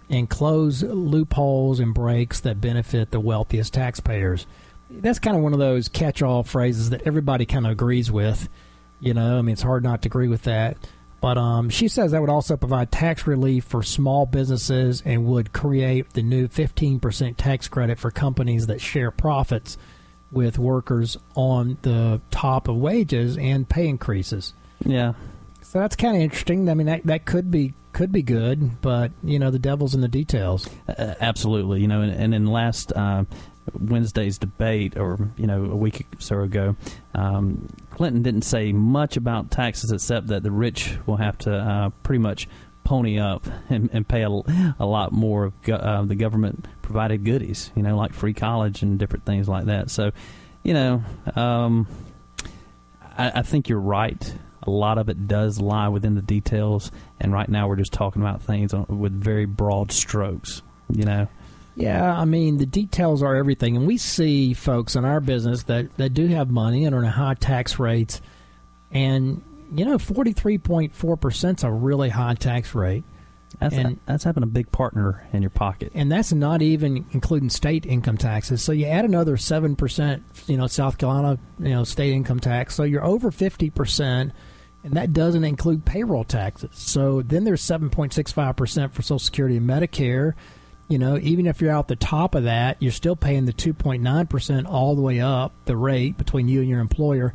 and 0.09 0.31
close 0.31 0.83
loopholes 0.83 1.81
and 1.81 1.93
breaks 1.93 2.41
that 2.41 2.61
benefit 2.61 3.11
the 3.11 3.21
wealthiest 3.21 3.75
taxpayers. 3.75 4.47
That's 5.00 5.18
kind 5.18 5.37
of 5.37 5.42
one 5.42 5.52
of 5.52 5.59
those 5.59 5.88
catch-all 5.88 6.42
phrases 6.44 6.90
that 6.90 7.02
everybody 7.07 7.46
kind 7.46 7.66
of 7.66 7.72
agrees 7.72 8.11
with. 8.11 8.48
You 9.00 9.14
know, 9.14 9.38
I 9.38 9.42
mean, 9.42 9.55
it's 9.55 9.62
hard 9.62 9.83
not 9.83 10.02
to 10.02 10.09
agree 10.09 10.28
with 10.28 10.42
that. 10.42 10.76
But 11.22 11.38
um, 11.38 11.70
she 11.70 11.87
says 11.87 12.11
that 12.11 12.20
would 12.20 12.31
also 12.31 12.57
provide 12.57 12.90
tax 12.90 13.28
relief 13.28 13.64
for 13.64 13.85
small 13.85 14.26
businesses 14.26 15.02
and 15.05 15.24
would 15.26 15.52
create 15.52 16.14
the 16.14 16.22
new 16.22 16.48
15% 16.48 17.37
tax 17.37 17.68
credit 17.68 18.00
for 18.00 18.11
companies 18.11 18.66
that 18.66 18.81
share 18.81 19.12
profits 19.12 19.78
with 20.33 20.59
workers 20.59 21.16
on 21.37 21.78
the 21.83 22.20
top 22.33 22.66
of 22.66 22.76
wages 22.76 23.38
and 23.38 23.68
pay 23.68 23.87
increases. 23.87 24.52
Yeah. 24.85 25.12
So 25.61 25.78
that's 25.78 25.94
kind 25.94 26.16
of 26.16 26.22
interesting. 26.22 26.68
I 26.68 26.74
mean, 26.74 26.88
that, 26.88 27.07
that 27.07 27.24
could 27.24 27.50
be 27.50 27.74
could 27.92 28.11
be 28.11 28.22
good, 28.22 28.81
but 28.81 29.12
you 29.22 29.38
know, 29.38 29.50
the 29.50 29.59
devil's 29.59 29.94
in 29.94 30.00
the 30.00 30.09
details. 30.09 30.68
Uh, 30.88 31.14
absolutely. 31.20 31.83
You 31.83 31.88
know, 31.88 32.00
and, 32.00 32.12
and 32.12 32.35
in 32.35 32.46
last 32.46 32.90
uh, 32.92 33.24
Wednesday's 33.79 34.38
debate, 34.38 34.96
or 34.96 35.18
you 35.37 35.46
know, 35.46 35.64
a 35.64 35.77
week 35.77 36.07
or 36.16 36.20
so 36.20 36.40
ago, 36.40 36.77
um, 37.14 37.68
Clinton 37.90 38.22
didn't 38.22 38.42
say 38.42 38.72
much 38.72 39.16
about 39.16 39.51
taxes 39.51 39.92
except 39.92 40.29
that 40.29 40.42
the 40.42 40.51
rich 40.51 40.96
will 41.07 41.16
have 41.16 41.38
to 41.38 41.55
uh, 41.55 41.90
pretty 42.03 42.18
much 42.18 42.48
pony 42.85 43.18
up 43.18 43.46
and, 43.70 43.90
and 43.92 44.07
pay 44.07 44.22
a, 44.22 44.29
a, 44.29 44.87
lot 44.87 45.12
more 45.12 45.44
of 45.44 45.62
go, 45.62 45.75
uh, 45.75 46.03
the 46.03 46.14
government 46.14 46.66
provided 46.83 47.25
goodies, 47.25 47.70
you 47.77 47.83
know, 47.83 47.96
like 47.96 48.12
free 48.12 48.35
college 48.35 48.83
and 48.83 48.98
different 48.98 49.25
things 49.25 49.48
like 49.48 49.66
that. 49.66 49.90
So, 49.90 50.11
you 50.62 50.75
know, 50.75 51.05
um, 51.37 51.87
I, 53.16 53.40
I 53.40 53.42
think 53.42 53.68
you're 53.68 53.79
right. 53.79 54.35
A 54.64 54.70
lot 54.70 54.98
of 54.98 55.09
it 55.09 55.27
does 55.27 55.61
lie 55.61 55.88
within 55.88 56.14
the 56.14 56.22
details, 56.22 56.92
and 57.18 57.33
right 57.33 57.48
now 57.48 57.66
we're 57.66 57.77
just 57.77 57.92
talking 57.92 58.22
about 58.22 58.42
things 58.42 58.72
with 58.72 59.12
very 59.12 59.44
broad 59.44 59.90
strokes, 59.90 60.62
you 60.88 61.05
know. 61.05 61.29
Yeah, 61.74 62.14
I 62.14 62.24
mean 62.24 62.58
the 62.58 62.66
details 62.66 63.22
are 63.22 63.35
everything, 63.35 63.76
and 63.76 63.87
we 63.87 63.96
see 63.96 64.52
folks 64.52 64.94
in 64.94 65.04
our 65.04 65.20
business 65.20 65.62
that 65.64 65.96
that 65.96 66.11
do 66.11 66.26
have 66.28 66.50
money 66.50 66.85
and 66.85 66.94
are 66.94 66.98
in 66.98 67.11
high 67.11 67.35
tax 67.35 67.78
rates, 67.78 68.20
and 68.90 69.42
you 69.74 69.85
know, 69.85 69.98
forty 69.98 70.32
three 70.32 70.58
point 70.58 70.94
four 70.94 71.16
percent 71.16 71.61
is 71.61 71.64
a 71.64 71.70
really 71.70 72.11
high 72.11 72.35
tax 72.35 72.74
rate. 72.74 73.04
That's 73.58 73.74
and, 73.74 73.96
a, 73.96 73.98
that's 74.06 74.24
having 74.24 74.42
a 74.42 74.46
big 74.46 74.70
partner 74.72 75.26
in 75.32 75.42
your 75.42 75.50
pocket, 75.50 75.92
and 75.94 76.11
that's 76.12 76.32
not 76.32 76.62
even 76.62 77.06
including 77.12 77.48
state 77.48 77.87
income 77.87 78.18
taxes. 78.18 78.62
So 78.62 78.72
you 78.72 78.87
add 78.87 79.04
another 79.04 79.37
seven 79.37 79.76
percent, 79.76 80.22
you 80.46 80.56
know, 80.56 80.66
South 80.66 80.98
Carolina, 80.98 81.38
you 81.58 81.70
know, 81.70 81.85
state 81.85 82.12
income 82.12 82.40
tax. 82.40 82.74
So 82.74 82.82
you're 82.82 83.04
over 83.04 83.30
fifty 83.30 83.70
percent, 83.70 84.32
and 84.85 84.94
that 84.94 85.12
doesn't 85.12 85.44
include 85.44 85.85
payroll 85.85 86.24
taxes. 86.24 86.70
So 86.72 87.22
then 87.22 87.44
there's 87.44 87.62
seven 87.62 87.88
point 87.88 88.12
six 88.12 88.32
five 88.32 88.56
percent 88.56 88.94
for 88.94 89.00
Social 89.00 89.18
Security 89.18 89.56
and 89.56 89.68
Medicare 89.68 90.35
you 90.92 90.98
know, 90.98 91.16
even 91.16 91.46
if 91.46 91.62
you're 91.62 91.72
out 91.72 91.88
the 91.88 91.96
top 91.96 92.35
of 92.35 92.44
that, 92.44 92.76
you're 92.78 92.92
still 92.92 93.16
paying 93.16 93.46
the 93.46 93.52
2.9% 93.55 94.68
all 94.68 94.94
the 94.94 95.00
way 95.00 95.20
up 95.20 95.55
the 95.64 95.74
rate 95.74 96.18
between 96.18 96.48
you 96.48 96.61
and 96.61 96.68
your 96.68 96.81
employer. 96.81 97.33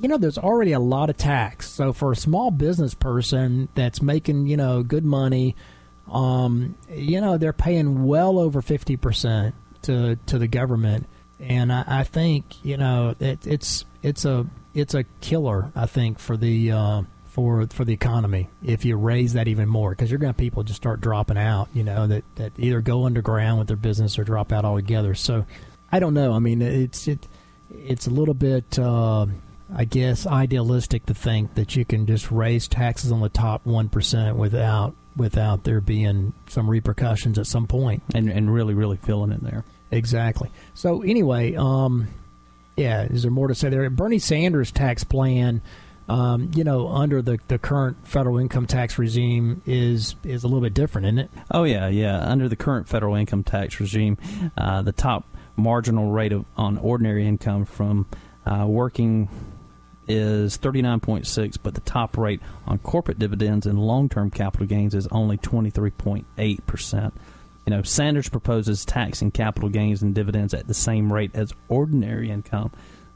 You 0.00 0.08
know, 0.08 0.16
there's 0.16 0.38
already 0.38 0.70
a 0.70 0.78
lot 0.78 1.10
of 1.10 1.16
tax. 1.16 1.68
So 1.68 1.92
for 1.92 2.12
a 2.12 2.16
small 2.16 2.52
business 2.52 2.94
person 2.94 3.68
that's 3.74 4.00
making, 4.00 4.46
you 4.46 4.56
know, 4.56 4.84
good 4.84 5.04
money, 5.04 5.56
um, 6.08 6.76
you 6.88 7.20
know, 7.20 7.36
they're 7.36 7.52
paying 7.52 8.04
well 8.04 8.38
over 8.38 8.62
50% 8.62 9.52
to 9.82 10.16
to 10.26 10.38
the 10.38 10.46
government. 10.46 11.08
And 11.40 11.72
I, 11.72 11.84
I 11.86 12.04
think, 12.04 12.64
you 12.64 12.76
know, 12.76 13.16
it, 13.18 13.44
it's 13.44 13.84
it's 14.04 14.24
a 14.24 14.46
it's 14.72 14.94
a 14.94 15.02
killer, 15.20 15.72
I 15.74 15.86
think, 15.86 16.20
for 16.20 16.36
the 16.36 16.70
uh, 16.70 17.02
for 17.34 17.66
for 17.66 17.84
the 17.84 17.92
economy 17.92 18.48
if 18.62 18.84
you 18.84 18.96
raise 18.96 19.32
that 19.32 19.48
even 19.48 19.68
more 19.68 19.90
because 19.90 20.08
you're 20.08 20.20
going 20.20 20.32
to 20.32 20.38
people 20.38 20.62
just 20.62 20.76
start 20.76 21.00
dropping 21.00 21.36
out 21.36 21.68
you 21.74 21.82
know 21.82 22.06
that 22.06 22.22
that 22.36 22.52
either 22.58 22.80
go 22.80 23.06
underground 23.06 23.58
with 23.58 23.66
their 23.66 23.76
business 23.76 24.16
or 24.20 24.22
drop 24.22 24.52
out 24.52 24.64
altogether. 24.64 25.16
So 25.16 25.44
i 25.90 25.98
don't 25.98 26.14
know. 26.14 26.32
I 26.32 26.38
mean 26.38 26.62
it's 26.62 27.08
it 27.08 27.26
it's 27.70 28.06
a 28.06 28.10
little 28.10 28.34
bit 28.34 28.78
uh, 28.78 29.26
i 29.74 29.84
guess 29.84 30.28
idealistic 30.28 31.06
to 31.06 31.14
think 31.14 31.56
that 31.56 31.74
you 31.74 31.84
can 31.84 32.06
just 32.06 32.30
raise 32.30 32.68
taxes 32.68 33.10
on 33.10 33.20
the 33.20 33.28
top 33.28 33.64
1% 33.64 34.36
without 34.36 34.94
without 35.16 35.64
there 35.64 35.80
being 35.80 36.34
some 36.46 36.70
repercussions 36.70 37.36
at 37.36 37.48
some 37.48 37.66
point. 37.66 38.04
And 38.14 38.28
and 38.28 38.54
really 38.54 38.74
really 38.74 38.96
feeling 38.98 39.32
it 39.32 39.42
there. 39.42 39.64
Exactly. 39.90 40.52
So 40.74 41.02
anyway 41.02 41.56
um 41.56 42.06
yeah 42.76 43.02
is 43.02 43.22
there 43.22 43.32
more 43.32 43.48
to 43.48 43.56
say 43.56 43.70
there? 43.70 43.90
Bernie 43.90 44.20
sanders 44.20 44.70
tax 44.70 45.02
plan 45.02 45.62
um, 46.08 46.50
you 46.54 46.64
know, 46.64 46.88
under 46.88 47.22
the, 47.22 47.38
the 47.48 47.58
current 47.58 48.06
federal 48.06 48.38
income 48.38 48.66
tax 48.66 48.98
regime 48.98 49.62
is 49.66 50.16
is 50.22 50.44
a 50.44 50.46
little 50.46 50.60
bit 50.60 50.74
different, 50.74 51.06
isn't 51.06 51.18
it? 51.18 51.30
Oh 51.50 51.64
yeah, 51.64 51.88
yeah. 51.88 52.18
Under 52.18 52.48
the 52.48 52.56
current 52.56 52.88
federal 52.88 53.14
income 53.14 53.42
tax 53.42 53.80
regime, 53.80 54.18
uh, 54.58 54.82
the 54.82 54.92
top 54.92 55.26
marginal 55.56 56.10
rate 56.10 56.32
of 56.32 56.44
on 56.56 56.76
ordinary 56.78 57.26
income 57.26 57.64
from 57.64 58.06
uh, 58.44 58.66
working 58.68 59.28
is 60.06 60.58
39.6, 60.58 61.56
but 61.62 61.74
the 61.74 61.80
top 61.80 62.18
rate 62.18 62.40
on 62.66 62.78
corporate 62.78 63.18
dividends 63.18 63.64
and 63.66 63.78
long-term 63.78 64.30
capital 64.30 64.66
gains 64.66 64.94
is 64.94 65.06
only 65.06 65.38
23.8 65.38 66.66
percent. 66.66 67.14
You 67.66 67.70
know, 67.70 67.82
Sanders 67.82 68.28
proposes 68.28 68.84
taxing 68.84 69.30
capital 69.30 69.70
gains 69.70 70.02
and 70.02 70.14
dividends 70.14 70.52
at 70.52 70.66
the 70.66 70.74
same 70.74 71.10
rate 71.10 71.30
as 71.32 71.54
ordinary 71.68 72.30
income. 72.30 72.72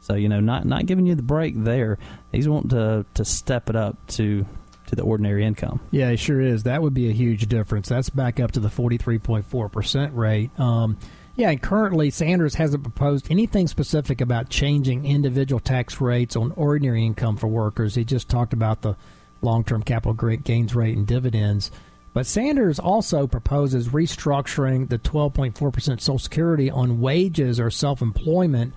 So 0.08 0.14
you 0.14 0.28
know, 0.28 0.40
not 0.40 0.64
not 0.64 0.86
giving 0.86 1.06
you 1.06 1.14
the 1.14 1.22
break 1.22 1.54
there. 1.54 1.98
He's 2.32 2.48
wanting 2.48 2.70
to 2.70 3.04
to 3.14 3.24
step 3.24 3.68
it 3.68 3.76
up 3.76 3.94
to 4.08 4.46
to 4.86 4.96
the 4.96 5.02
ordinary 5.02 5.44
income. 5.44 5.80
Yeah, 5.90 6.08
it 6.08 6.18
sure 6.18 6.40
is. 6.40 6.62
That 6.62 6.80
would 6.80 6.94
be 6.94 7.10
a 7.10 7.12
huge 7.12 7.46
difference. 7.46 7.90
That's 7.90 8.08
back 8.08 8.40
up 8.40 8.52
to 8.52 8.60
the 8.60 8.70
forty 8.70 8.96
three 8.96 9.18
point 9.18 9.44
four 9.44 9.68
percent 9.68 10.14
rate. 10.14 10.50
Um, 10.58 10.96
yeah, 11.36 11.50
and 11.50 11.60
currently 11.60 12.10
Sanders 12.10 12.54
hasn't 12.54 12.82
proposed 12.82 13.30
anything 13.30 13.68
specific 13.68 14.22
about 14.22 14.48
changing 14.48 15.04
individual 15.04 15.60
tax 15.60 16.00
rates 16.00 16.34
on 16.36 16.52
ordinary 16.52 17.04
income 17.04 17.36
for 17.36 17.46
workers. 17.46 17.94
He 17.94 18.04
just 18.04 18.30
talked 18.30 18.54
about 18.54 18.80
the 18.80 18.96
long 19.42 19.62
term 19.62 19.82
capital 19.82 20.14
gains 20.38 20.74
rate 20.74 20.96
and 20.96 21.06
dividends. 21.06 21.70
But 22.14 22.26
Sanders 22.26 22.78
also 22.78 23.26
proposes 23.26 23.88
restructuring 23.88 24.88
the 24.88 24.98
12.4% 24.98 26.00
Social 26.00 26.18
Security 26.18 26.70
on 26.70 27.00
wages 27.00 27.60
or 27.60 27.70
self 27.70 28.00
employment 28.00 28.72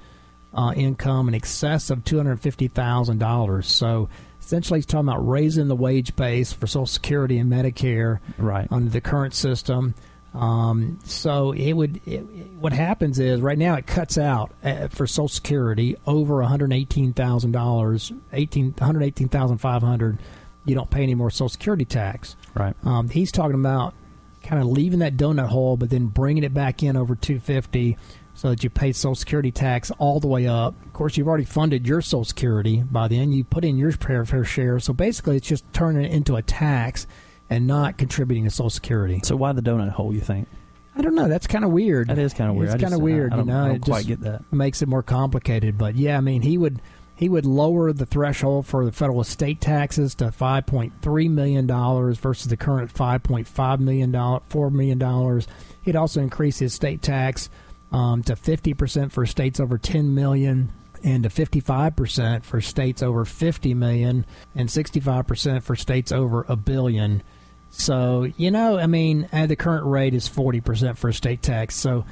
uh, 0.54 0.74
income 0.76 1.28
in 1.28 1.36
excess 1.36 1.90
of 1.90 2.04
$250,000. 2.04 3.64
So 3.66 4.10
essentially, 4.40 4.80
he's 4.80 4.86
talking 4.86 5.08
about 5.08 5.28
raising 5.28 5.68
the 5.68 5.76
wage 5.76 6.16
base 6.16 6.52
for 6.52 6.68
Social 6.68 6.86
Security 6.86 7.38
and 7.38 7.52
Medicare 7.52 8.20
right. 8.38 8.68
under 8.72 8.90
the 8.90 9.02
current 9.02 9.34
system. 9.34 9.96
Um, 10.34 11.00
so 11.04 11.52
it 11.52 11.74
would. 11.74 12.00
It, 12.08 12.22
what 12.22 12.72
happens 12.72 13.20
is 13.20 13.42
right 13.42 13.58
now 13.58 13.76
it 13.76 13.86
cuts 13.86 14.18
out 14.18 14.54
uh, 14.64 14.88
for 14.88 15.06
Social 15.06 15.28
Security 15.28 15.98
over 16.08 16.36
one 16.36 16.46
hundred 16.46 16.72
eighteen 16.72 17.12
thousand 17.12 17.52
dollars, 17.52 18.14
eighteen 18.32 18.74
hundred 18.80 19.04
eighteen 19.04 19.28
thousand 19.28 19.58
five 19.58 19.82
hundred. 19.82 20.20
You 20.64 20.76
don't 20.76 20.90
pay 20.90 21.04
any 21.04 21.16
more 21.16 21.32
Social 21.32 21.50
Security 21.50 21.84
tax. 21.84 22.38
Right. 22.54 22.76
Um, 22.86 23.10
he's 23.10 23.32
talking 23.32 23.60
about 23.60 23.94
kind 24.42 24.62
of 24.62 24.70
leaving 24.70 25.00
that 25.00 25.18
donut 25.18 25.48
hole, 25.48 25.76
but 25.76 25.90
then 25.90 26.06
bringing 26.08 26.44
it 26.46 26.54
back 26.54 26.82
in 26.82 26.96
over 26.96 27.16
two 27.16 27.42
fifty 27.42 27.98
so 28.34 28.50
that 28.50 28.64
you 28.64 28.70
pay 28.70 28.92
Social 28.92 29.16
Security 29.16 29.52
tax 29.52 29.92
all 29.98 30.20
the 30.20 30.28
way 30.28 30.48
up. 30.48 30.74
Of 30.86 30.94
course, 30.94 31.18
you've 31.18 31.28
already 31.28 31.46
funded 31.46 31.88
your 31.88 32.02
Social 32.02 32.26
Security 32.26 32.84
by 32.84 33.08
then. 33.08 33.32
You 33.32 33.44
put 33.44 33.66
in 33.66 33.78
your 33.78 33.92
fair 33.92 34.46
share. 34.46 34.80
So 34.80 34.94
basically, 34.94 35.38
it's 35.38 35.48
just 35.48 35.66
turning 35.74 36.04
it 36.04 36.12
into 36.12 36.36
a 36.36 36.42
tax 36.42 37.08
and 37.50 37.68
not 37.68 37.98
contributing 37.98 38.46
to 38.46 38.50
Social 38.50 38.70
Security. 38.70 39.20
So 39.24 39.36
why 39.36 39.52
the 39.52 39.62
donut 39.62 39.92
hole? 39.92 40.14
You 40.14 40.22
think? 40.22 40.48
I 40.96 41.02
don't 41.02 41.16
know. 41.16 41.28
That's 41.28 41.48
kind 41.48 41.64
of 41.64 41.72
weird. 41.72 42.10
That 42.10 42.18
is 42.18 42.34
kind 42.34 42.50
of 42.50 42.56
weird. 42.56 42.74
It's 42.74 42.82
kind 42.82 42.94
of 42.94 43.02
weird. 43.02 43.34
I, 43.34 43.38
I 43.38 43.40
you 43.40 43.46
know, 43.46 43.64
I 43.64 43.68
don't 43.68 43.76
it 43.78 43.82
quite 43.84 44.08
get 44.08 44.22
that. 44.22 44.52
Makes 44.52 44.82
it 44.82 44.90
more 44.90 45.04
complicated. 45.04 45.78
But 45.78 45.96
yeah, 45.96 46.18
I 46.18 46.22
mean, 46.22 46.42
he 46.42 46.58
would 46.58 46.82
he 47.16 47.30
would 47.30 47.46
lower 47.46 47.94
the 47.94 48.06
threshold 48.06 48.66
for 48.66 48.84
the 48.84 48.92
federal 48.92 49.22
estate 49.22 49.62
taxes 49.62 50.16
to 50.16 50.32
five 50.32 50.66
point 50.66 50.94
three 51.02 51.30
million 51.30 51.68
dollars 51.68 52.18
versus 52.18 52.48
the 52.48 52.58
current 52.58 52.92
five 52.92 53.24
point 53.24 53.48
five 53.48 53.80
million 53.80 54.12
dollar 54.12 54.42
four 54.48 54.70
million 54.70 54.98
dollars. 54.98 55.48
He'd 55.84 55.96
also 55.96 56.22
increase 56.22 56.60
his 56.60 56.74
state 56.74 57.02
tax 57.02 57.50
um, 57.92 58.24
to 58.24 58.36
50% 58.36 59.12
for 59.12 59.26
states 59.26 59.60
over 59.60 59.78
10 59.78 60.14
million 60.16 60.72
and 61.04 61.24
to 61.24 61.30
55% 61.30 62.44
for 62.44 62.62
states 62.62 63.02
over 63.02 63.26
50 63.26 63.74
million 63.74 64.26
and 64.56 64.70
65% 64.70 65.64
for 65.64 65.76
states 65.76 66.12
over 66.12 66.46
a 66.48 66.56
billion. 66.56 67.24
So, 67.70 68.28
you 68.38 68.52
know, 68.52 68.78
I 68.78 68.88
mean, 68.88 69.28
the 69.32 69.56
current 69.56 69.86
rate 69.86 70.14
is 70.14 70.30
40% 70.30 70.98
for 70.98 71.12
state 71.12 71.42
tax. 71.42 71.76
So, 71.76 72.06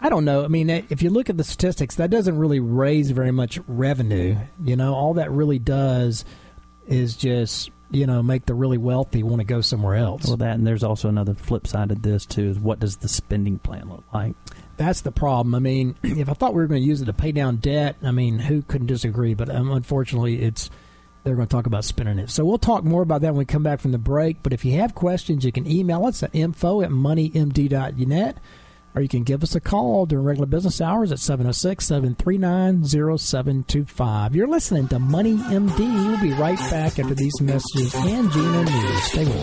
I 0.00 0.10
don't 0.10 0.24
know. 0.24 0.44
I 0.44 0.48
mean, 0.48 0.68
if 0.68 1.02
you 1.02 1.10
look 1.10 1.30
at 1.30 1.38
the 1.38 1.44
statistics, 1.44 1.96
that 1.96 2.10
doesn't 2.10 2.38
really 2.38 2.60
raise 2.60 3.10
very 3.10 3.30
much 3.30 3.58
revenue. 3.66 4.36
You 4.62 4.76
know, 4.76 4.94
all 4.94 5.14
that 5.14 5.30
really 5.30 5.58
does 5.58 6.24
is 6.86 7.16
just 7.16 7.70
you 7.90 8.06
know 8.06 8.22
make 8.22 8.46
the 8.46 8.54
really 8.54 8.78
wealthy 8.78 9.22
want 9.22 9.40
to 9.40 9.44
go 9.44 9.60
somewhere 9.60 9.96
else. 9.96 10.26
Well, 10.26 10.36
that 10.38 10.56
and 10.56 10.66
there's 10.66 10.84
also 10.84 11.08
another 11.08 11.34
flip 11.34 11.66
side 11.66 11.90
of 11.90 12.02
this 12.02 12.26
too 12.26 12.48
is 12.48 12.58
what 12.58 12.80
does 12.80 12.96
the 12.98 13.08
spending 13.08 13.58
plan 13.58 13.88
look 13.88 14.04
like? 14.12 14.34
That's 14.76 15.00
the 15.02 15.12
problem. 15.12 15.54
I 15.54 15.58
mean, 15.58 15.96
if 16.02 16.28
I 16.28 16.34
thought 16.34 16.54
we 16.54 16.62
were 16.62 16.66
going 16.66 16.82
to 16.82 16.86
use 16.86 17.02
it 17.02 17.06
to 17.06 17.12
pay 17.12 17.32
down 17.32 17.56
debt, 17.56 17.96
I 18.02 18.10
mean, 18.10 18.38
who 18.38 18.62
couldn't 18.62 18.88
disagree? 18.88 19.34
But 19.34 19.50
um, 19.54 19.70
unfortunately, 19.72 20.42
it's 20.42 20.70
they're 21.24 21.34
going 21.34 21.48
to 21.48 21.52
talk 21.52 21.66
about 21.66 21.84
spending 21.84 22.18
it. 22.20 22.30
So 22.30 22.44
we'll 22.44 22.58
talk 22.58 22.84
more 22.84 23.02
about 23.02 23.22
that 23.22 23.32
when 23.32 23.38
we 23.38 23.44
come 23.46 23.64
back 23.64 23.80
from 23.80 23.90
the 23.90 23.98
break. 23.98 24.42
But 24.44 24.52
if 24.52 24.64
you 24.64 24.78
have 24.78 24.94
questions, 24.94 25.44
you 25.44 25.50
can 25.50 25.66
email 25.66 26.06
us 26.06 26.22
at 26.22 26.30
info 26.32 26.82
at 26.82 26.90
moneymd.net 26.90 28.38
or 28.96 29.02
you 29.02 29.08
can 29.08 29.24
give 29.24 29.42
us 29.42 29.54
a 29.54 29.60
call 29.60 30.06
during 30.06 30.24
regular 30.24 30.46
business 30.46 30.80
hours 30.80 31.12
at 31.12 31.18
706 31.18 31.86
739 31.86 32.84
0725. 32.84 34.34
You're 34.34 34.48
listening 34.48 34.88
to 34.88 34.98
Money 34.98 35.36
MD. 35.36 35.78
We'll 35.78 36.20
be 36.20 36.32
right 36.32 36.58
back 36.70 36.98
after 36.98 37.14
these 37.14 37.38
messages 37.42 37.94
and 37.94 38.32
Gina 38.32 38.64
News. 38.64 39.02
Stay 39.04 39.24
with 39.26 39.36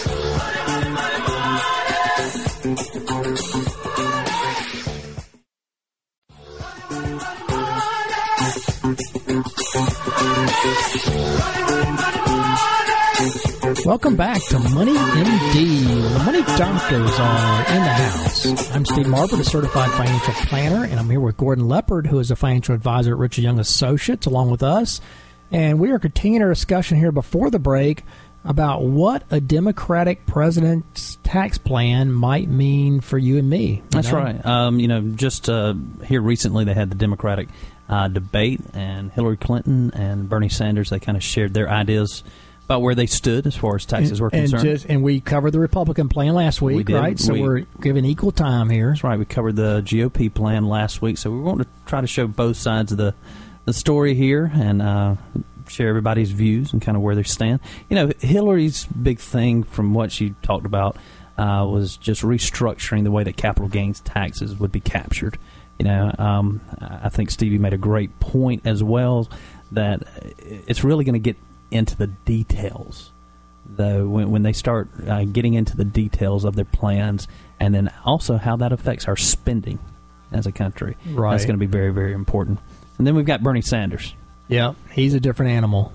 Welcome 13.86 14.16
back 14.16 14.42
to 14.50 14.60
Money 14.60 14.94
MD. 14.94 16.12
The 16.14 16.20
Money 16.26 16.42
Doctors 16.42 17.20
are 17.20 17.60
in 17.70 17.84
the 17.84 17.94
house. 17.94 18.76
I'm 18.76 18.86
Steve 18.86 19.06
Marbert, 19.06 19.40
a 19.40 19.44
certified 19.44 19.90
financial 19.92 20.34
planner, 20.46 20.84
and 20.84 21.00
I'm 21.00 21.10
here 21.10 21.20
with 21.20 21.38
Gordon 21.38 21.68
Leopard, 21.68 22.06
who 22.06 22.20
is 22.20 22.32
a 22.32 22.36
financial 22.36 22.76
advisor 22.76 23.14
at 23.14 23.18
Richard 23.18 23.44
Young 23.44 23.60
Associates, 23.60 24.26
along 24.26 24.52
with 24.52 24.62
us. 24.62 25.00
And 25.52 25.80
we 25.80 25.92
are 25.92 26.00
continuing 26.00 26.44
our 26.44 26.50
discussion 26.50 26.98
here 26.98 27.12
before 27.12 27.50
the 27.50 27.60
break 27.60 28.04
about 28.44 28.84
what 28.84 29.24
a 29.32 29.40
Democratic 29.40 30.26
president's 30.26 31.18
tax 31.24 31.58
plan 31.58 32.12
might 32.12 32.50
mean 32.50 33.02
for 33.02 33.18
you 33.18 33.38
and 33.38 33.50
me. 33.50 33.84
That's 33.90 34.12
know? 34.12 34.18
right. 34.18 34.46
Um, 34.46 34.80
you 34.80 34.88
know, 34.88 35.02
just 35.02 35.50
uh, 35.50 35.76
here 36.06 36.22
recently 36.22 36.66
they 36.66 36.74
had 36.74 36.90
the 36.90 36.96
Democratic 36.96 37.50
uh, 37.90 38.08
debate, 38.08 38.62
and 38.74 39.12
Hillary 39.12 39.38
Clinton 39.38 39.92
and 39.94 40.28
Bernie 40.30 40.50
Sanders 40.50 40.90
they 40.90 41.00
kind 41.00 41.18
of 41.18 41.24
shared 41.24 41.54
their 41.54 41.70
ideas 41.70 42.24
about 42.66 42.82
where 42.82 42.96
they 42.96 43.06
stood 43.06 43.48
as 43.48 43.56
far 43.56 43.76
as 43.76 43.86
taxes 43.86 44.12
and, 44.12 44.20
were 44.20 44.30
concerned. 44.30 44.68
And, 44.68 44.76
just, 44.78 44.86
and 44.90 45.02
we 45.02 45.22
covered 45.22 45.52
the 45.52 45.60
Republican 45.60 46.10
plan 46.10 46.34
last 46.34 46.62
week, 46.62 46.76
We 46.76 46.84
did. 46.84 46.96
right? 46.96 47.18
So 47.18 47.34
We- 47.34 47.42
are 47.44 47.60
giving 47.80 48.04
equal 48.04 48.32
time 48.34 48.70
here. 48.70 48.90
That's 48.90 49.06
right. 49.06 49.18
We 49.18 49.24
covered 49.24 49.56
the 49.56 49.82
GOP 49.86 50.34
plan 50.34 50.66
last 50.66 51.02
week, 51.02 51.18
so 51.18 51.32
we 51.32 51.40
want 51.40 51.62
to 51.62 51.68
try 51.86 52.02
to 52.02 52.08
show 52.08 52.28
both 52.28 52.58
sides 52.58 52.92
of 52.92 52.98
the 52.98 53.14
the 53.66 53.74
story 53.74 54.16
here 54.16 54.50
and 54.54 54.82
uh, 54.82 55.16
share 55.68 55.90
everybody's 55.90 56.32
views 56.32 56.72
and 56.72 56.82
kind 56.82 56.96
of 56.96 57.04
where 57.04 57.16
they 57.16 57.24
stand. 57.24 57.60
You 57.90 57.96
know, 57.96 58.12
Hillary's 58.20 58.86
big 58.86 59.20
thing 59.20 59.64
from 59.64 59.94
what 59.94 60.12
she 60.12 60.36
talked 60.42 60.66
about 60.66 60.96
uh, 61.38 61.66
was 61.70 61.98
just 61.98 62.22
restructuring 62.22 63.04
the 63.04 63.12
way 63.12 63.24
that 63.26 63.36
capital 63.38 63.68
gains 63.68 64.00
taxes 64.02 64.56
would 64.56 64.72
be 64.72 64.80
captured. 64.80 65.38
You 65.80 65.86
know, 65.86 66.12
um, 66.18 66.62
I 66.82 67.10
think 67.10 67.30
Stevie 67.30 67.60
made 67.60 67.74
a 67.74 67.78
great 67.78 68.20
point 68.20 68.66
as 68.66 68.84
well 68.84 69.30
that 69.72 70.04
it's 70.40 70.84
really 70.84 71.06
going 71.06 71.14
to 71.14 71.20
get 71.20 71.38
into 71.70 71.96
the 71.96 72.08
details 72.08 73.12
though 73.66 74.08
when, 74.08 74.32
when 74.32 74.44
they 74.44 74.54
start 74.54 74.90
uh, 75.08 75.26
getting 75.26 75.54
into 75.54 75.76
the 75.76 75.84
details 75.84 76.46
of 76.46 76.56
their 76.56 76.66
plans 76.66 77.28
and 77.60 77.76
then 77.76 77.92
also 78.06 78.38
how 78.38 78.56
that 78.56 78.72
affects 78.72 79.08
our 79.08 79.18
spending 79.18 79.78
as 80.32 80.48
a 80.48 80.52
country. 80.52 80.96
Right. 81.10 81.32
that's 81.32 81.46
going 81.46 81.56
to 81.56 81.60
be 81.60 81.70
very 81.70 81.92
very 81.92 82.14
important. 82.14 82.60
And 82.98 83.06
then 83.06 83.16
we've 83.16 83.26
got 83.26 83.44
bernie 83.44 83.62
sanders 83.62 84.16
Yeah, 84.48 84.74
he's 84.92 85.14
a 85.14 85.20
different 85.20 85.52
animal. 85.52 85.92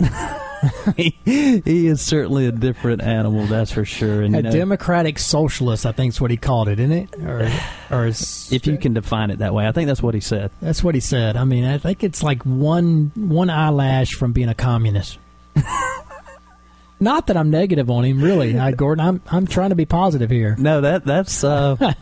he, 0.97 1.17
he 1.25 1.87
is 1.87 2.01
certainly 2.01 2.47
a 2.47 2.53
different 2.53 3.03
animal 3.03 3.47
that's 3.47 3.73
for 3.73 3.85
sure 3.85 4.23
and 4.23 4.35
a 4.35 4.39
you 4.39 4.43
know, 4.43 4.51
democratic 4.51 5.19
socialist, 5.19 5.87
I 5.87 5.93
think 5.93 6.13
is 6.13 6.21
what 6.21 6.31
he 6.31 6.37
called 6.37 6.69
it, 6.69 6.79
isn't 6.79 6.93
it? 6.93 7.15
Or, 7.25 7.51
or 7.91 8.07
is, 8.07 8.49
if 8.53 8.67
you 8.67 8.77
can 8.79 8.93
define 8.95 9.31
it 9.31 9.39
that 9.39 9.55
way 9.55 9.67
i 9.67 9.73
think 9.73 9.87
that's 9.87 10.03
what 10.03 10.15
he 10.15 10.21
said 10.21 10.51
that's 10.61 10.85
what 10.85 10.95
he 10.95 11.01
said. 11.01 11.37
I 11.37 11.45
mean, 11.45 11.65
I 11.65 11.79
think 11.79 12.05
it's 12.05 12.23
like 12.23 12.43
one 12.45 13.11
one 13.15 13.51
eyelash 13.51 14.11
from 14.11 14.33
being 14.33 14.49
a 14.49 14.55
communist. 14.55 15.19
Not 17.01 17.27
that 17.27 17.37
I'm 17.37 17.51
negative 17.51 17.91
on 17.91 18.05
him, 18.05 18.23
really, 18.23 18.57
I, 18.59 18.71
Gordon. 18.73 19.05
I'm 19.05 19.23
I'm 19.31 19.47
trying 19.47 19.71
to 19.71 19.77
be 19.77 19.87
positive 19.87 20.31
here. 20.31 20.55
no 20.59 20.81
that 20.83 21.05
that's 21.05 21.43
uh 21.43 21.95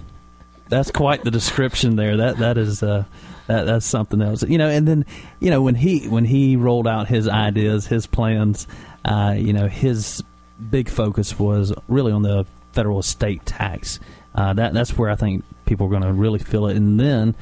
that's 0.68 0.90
quite 0.90 1.24
the 1.24 1.30
description 1.30 1.96
there 1.96 2.18
that 2.18 2.38
that 2.38 2.58
is 2.58 2.82
uh 2.82 3.04
that 3.50 3.64
that's 3.64 3.86
something 3.86 4.22
else. 4.22 4.42
You 4.42 4.58
know 4.58 4.68
and 4.68 4.86
then 4.86 5.06
you 5.40 5.50
know 5.50 5.62
when 5.62 5.74
he 5.74 6.08
when 6.08 6.24
he 6.24 6.56
rolled 6.56 6.86
out 6.86 7.08
his 7.08 7.28
ideas 7.28 7.86
his 7.86 8.06
plans 8.06 8.66
uh 9.04 9.34
you 9.36 9.52
know 9.52 9.66
his 9.66 10.22
big 10.70 10.88
focus 10.88 11.38
was 11.38 11.72
really 11.88 12.12
on 12.12 12.22
the 12.22 12.46
federal 12.72 13.00
estate 13.00 13.44
tax. 13.44 13.98
Uh 14.34 14.52
that 14.54 14.72
that's 14.72 14.96
where 14.96 15.10
i 15.10 15.16
think 15.16 15.44
people 15.66 15.86
are 15.86 15.90
going 15.90 16.02
to 16.02 16.12
really 16.12 16.38
feel 16.38 16.66
it. 16.66 16.76
And 16.76 16.98
then 16.98 17.34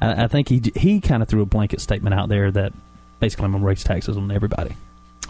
i, 0.00 0.24
I 0.24 0.26
think 0.28 0.48
he 0.48 0.62
he 0.76 1.00
kind 1.00 1.22
of 1.22 1.28
threw 1.28 1.42
a 1.42 1.46
blanket 1.46 1.80
statement 1.80 2.14
out 2.14 2.28
there 2.28 2.50
that 2.50 2.72
basically 3.18 3.46
i'm 3.46 3.52
going 3.52 3.62
to 3.62 3.68
raise 3.68 3.84
taxes 3.84 4.16
on 4.16 4.30
everybody. 4.30 4.74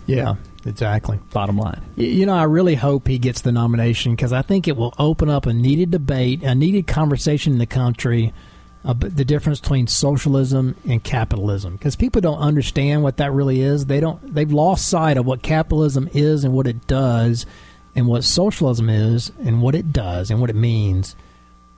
Yeah, 0.06 0.36
exactly. 0.64 1.20
bottom 1.32 1.56
line. 1.56 1.80
You 1.94 2.26
know, 2.26 2.34
I 2.34 2.44
really 2.44 2.74
hope 2.74 3.06
he 3.06 3.18
gets 3.18 3.42
the 3.42 3.52
nomination 3.52 4.12
because 4.16 4.32
I 4.32 4.42
think 4.42 4.66
it 4.66 4.76
will 4.76 4.94
open 4.98 5.28
up 5.30 5.46
a 5.46 5.52
needed 5.52 5.90
debate, 5.92 6.42
a 6.42 6.54
needed 6.54 6.86
conversation 6.86 7.52
in 7.52 7.58
the 7.58 7.66
country 7.66 8.32
Uh, 8.82 8.92
about 8.92 9.14
the 9.14 9.26
difference 9.26 9.60
between 9.60 9.86
socialism 9.86 10.74
and 10.88 11.04
capitalism. 11.04 11.74
Because 11.74 11.96
people 11.96 12.22
don't 12.22 12.38
understand 12.38 13.02
what 13.02 13.18
that 13.18 13.30
really 13.32 13.60
is. 13.60 13.86
They 13.86 14.00
don't. 14.00 14.34
They've 14.34 14.50
lost 14.50 14.88
sight 14.88 15.18
of 15.18 15.26
what 15.26 15.42
capitalism 15.42 16.08
is 16.14 16.44
and 16.44 16.54
what 16.54 16.66
it 16.66 16.86
does, 16.86 17.44
and 17.94 18.06
what 18.06 18.24
socialism 18.24 18.88
is 18.88 19.32
and 19.44 19.60
what 19.60 19.74
it 19.74 19.92
does 19.92 20.30
and 20.30 20.40
what 20.40 20.48
it 20.48 20.56
means. 20.56 21.14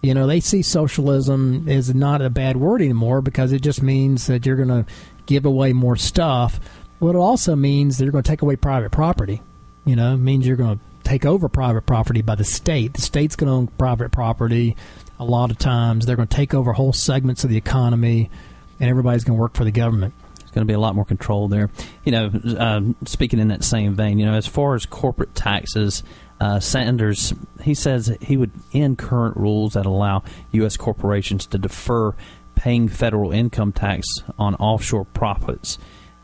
You 0.03 0.14
know, 0.14 0.26
they 0.26 0.40
see 0.40 0.62
socialism 0.62 1.68
is 1.68 1.94
not 1.94 2.22
a 2.22 2.30
bad 2.30 2.57
word 2.57 2.82
anymore 2.82 3.20
because 3.20 3.53
it 3.53 3.62
just 3.62 3.82
means 3.82 4.26
that 4.26 4.46
you're 4.46 4.57
going 4.57 4.68
to 4.68 4.86
give 5.26 5.44
away 5.44 5.72
more 5.72 5.96
stuff. 5.96 6.61
Well, 6.98 7.14
it 7.14 7.18
also 7.18 7.57
means 7.57 7.98
that 7.98 8.05
you're 8.05 8.12
going 8.12 8.24
to 8.24 8.30
take 8.30 8.42
away 8.42 8.57
private 8.57 8.92
property. 8.92 9.42
You 9.84 9.96
know, 9.96 10.16
means 10.16 10.46
you're 10.46 10.57
going 10.57 10.78
to 10.78 10.84
take 11.03 11.24
over 11.24 11.48
private 11.48 11.86
property 11.86 12.22
by 12.22 12.36
the 12.36 12.44
state. 12.44 12.94
The 12.94 13.00
state's 13.00 13.36
going 13.36 13.48
to 13.48 13.55
own 13.55 13.66
private 13.78 14.12
property. 14.12 14.76
A 15.22 15.24
lot 15.24 15.52
of 15.52 15.58
times, 15.58 16.04
they're 16.04 16.16
going 16.16 16.26
to 16.26 16.36
take 16.36 16.52
over 16.52 16.72
whole 16.72 16.92
segments 16.92 17.44
of 17.44 17.50
the 17.50 17.56
economy, 17.56 18.28
and 18.80 18.90
everybody's 18.90 19.22
going 19.22 19.36
to 19.36 19.40
work 19.40 19.54
for 19.54 19.62
the 19.62 19.70
government. 19.70 20.14
There's 20.38 20.50
going 20.50 20.66
to 20.66 20.70
be 20.70 20.74
a 20.74 20.80
lot 20.80 20.96
more 20.96 21.04
control 21.04 21.46
there. 21.46 21.70
You 22.04 22.10
know, 22.10 22.30
uh, 22.58 22.80
speaking 23.04 23.38
in 23.38 23.46
that 23.48 23.62
same 23.62 23.94
vein, 23.94 24.18
you 24.18 24.26
know, 24.26 24.34
as 24.34 24.48
far 24.48 24.74
as 24.74 24.84
corporate 24.84 25.32
taxes, 25.36 26.02
uh, 26.40 26.58
Sanders 26.58 27.32
he 27.62 27.72
says 27.72 28.16
he 28.20 28.36
would 28.36 28.50
end 28.72 28.98
current 28.98 29.36
rules 29.36 29.74
that 29.74 29.86
allow 29.86 30.24
U.S. 30.50 30.76
corporations 30.76 31.46
to 31.46 31.58
defer 31.58 32.16
paying 32.56 32.88
federal 32.88 33.30
income 33.30 33.70
tax 33.70 34.04
on 34.40 34.56
offshore 34.56 35.04
profits. 35.04 35.78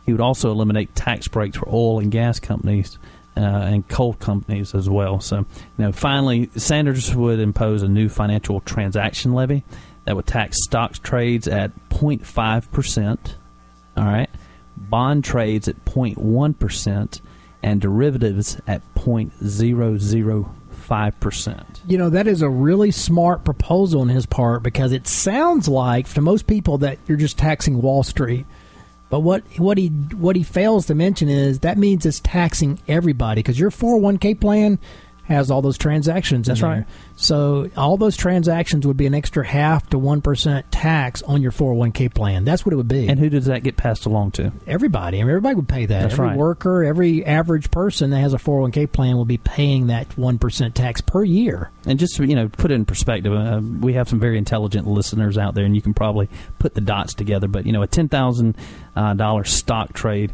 He 0.07 0.11
would 0.13 0.21
also 0.21 0.51
eliminate 0.51 0.97
tax 0.97 1.29
breaks 1.29 1.57
for 1.57 1.69
oil 1.69 2.01
and 2.01 2.11
gas 2.11 2.41
companies. 2.41 2.99
Uh, 3.39 3.41
and 3.41 3.87
coal 3.87 4.15
companies 4.15 4.75
as 4.75 4.91
well. 4.91 5.21
So, 5.21 5.37
you 5.37 5.47
know, 5.77 5.93
finally, 5.93 6.51
Sanders 6.57 7.15
would 7.15 7.39
impose 7.39 7.85
a 7.85 7.89
new 7.89 8.09
financial 8.09 8.59
transaction 8.59 9.33
levy 9.33 9.63
that 10.07 10.17
would 10.17 10.27
tax 10.27 10.65
stock 10.65 10.95
trades 11.05 11.47
at 11.47 11.71
0.5 11.91 12.73
percent, 12.73 13.37
all 13.97 14.07
right, 14.07 14.29
bond 14.77 15.23
trades 15.23 15.69
at 15.69 15.85
0.1 15.85 16.59
percent, 16.59 17.21
and 17.63 17.81
derivatives 17.81 18.61
at 18.67 18.83
0.005 18.97 21.21
percent. 21.21 21.83
You 21.87 21.99
know, 21.99 22.11
that 22.11 22.27
is 22.27 22.43
a 22.43 22.49
really 22.49 22.91
smart 22.91 23.45
proposal 23.45 24.01
on 24.01 24.09
his 24.09 24.27
part 24.27 24.65
because 24.65 24.91
it 24.91 25.07
sounds 25.07 25.69
like 25.69 26.13
to 26.15 26.21
most 26.21 26.49
people 26.49 26.79
that 26.79 26.99
you're 27.07 27.19
just 27.19 27.39
taxing 27.39 27.83
Wall 27.83 28.03
Street. 28.03 28.47
But 29.11 29.21
what 29.21 29.43
what 29.57 29.79
he 29.79 29.89
what 29.89 30.37
he 30.37 30.43
fails 30.43 30.87
to 30.87 30.95
mention 30.95 31.29
is 31.29 31.61
that 31.61 31.79
means 31.79 32.05
it's 32.05 32.21
taxing 32.21 32.79
everybody 32.87 33.41
because 33.41 33.59
your 33.59 33.71
401k 33.71 34.41
plan 34.41 34.79
has 35.29 35.51
all 35.51 35.61
those 35.61 35.77
transactions. 35.77 36.47
That's 36.47 36.63
right. 36.63 36.87
So 37.17 37.71
all 37.77 37.97
those 37.99 38.17
transactions 38.17 38.87
would 38.87 38.97
be 38.97 39.07
an 39.07 39.15
extra 39.15 39.47
half 39.47 39.89
to 39.91 39.99
one 39.99 40.23
percent 40.23 40.71
tax 40.73 41.23
on 41.23 41.43
your 41.43 41.53
401k 41.53 42.13
plan. 42.15 42.45
That's 42.45 42.65
what 42.65 42.73
it 42.73 42.77
would 42.77 42.89
be. 42.89 43.09
And 43.09 43.21
who 43.21 43.29
does 43.29 43.47
that 43.47 43.63
get 43.63 43.77
passed 43.77 44.07
along 44.07 44.33
to? 44.33 44.53
everybody, 44.67 45.19
I 45.19 45.23
mean, 45.23 45.31
everybody 45.31 45.55
would 45.55 45.69
pay 45.69 45.87
that. 45.87 46.03
That's 46.03 46.15
every 46.15 46.29
right. 46.29 46.37
worker, 46.37 46.85
every 46.85 47.25
average 47.25 47.71
person 47.71 48.11
that 48.11 48.21
has 48.21 48.33
a 48.33 48.39
401k 48.39 48.91
plan 48.91 49.17
will 49.17 49.25
be 49.25 49.39
paying 49.39 49.89
that 49.89 50.17
one 50.17 50.39
percent 50.39 50.75
tax 50.75 51.01
per 51.01 51.25
year. 51.25 51.71
And 51.87 51.99
just 51.99 52.17
to, 52.17 52.27
you 52.27 52.35
know, 52.35 52.49
put 52.49 52.71
it 52.71 52.75
in 52.75 52.85
perspective, 52.85 53.33
uh, 53.33 53.61
we 53.81 53.95
have 53.95 54.09
some 54.09 54.21
very 54.21 54.39
intelligent 54.39 54.87
listeners 54.87 55.37
out 55.37 55.55
there, 55.55 55.65
and 55.65 55.75
you 55.77 55.83
can 55.83 55.95
probably 55.95 56.29
put 56.59 56.75
the 56.75 56.81
dots 56.81 57.15
together. 57.15 57.49
But 57.49 57.67
you 57.67 57.73
know, 57.73 57.83
a 57.83 57.87
ten 57.87 58.09
thousand 58.09 58.57
uh, 58.97 59.15
dollar 59.15 59.45
stock 59.45 59.93
trade 59.93 60.33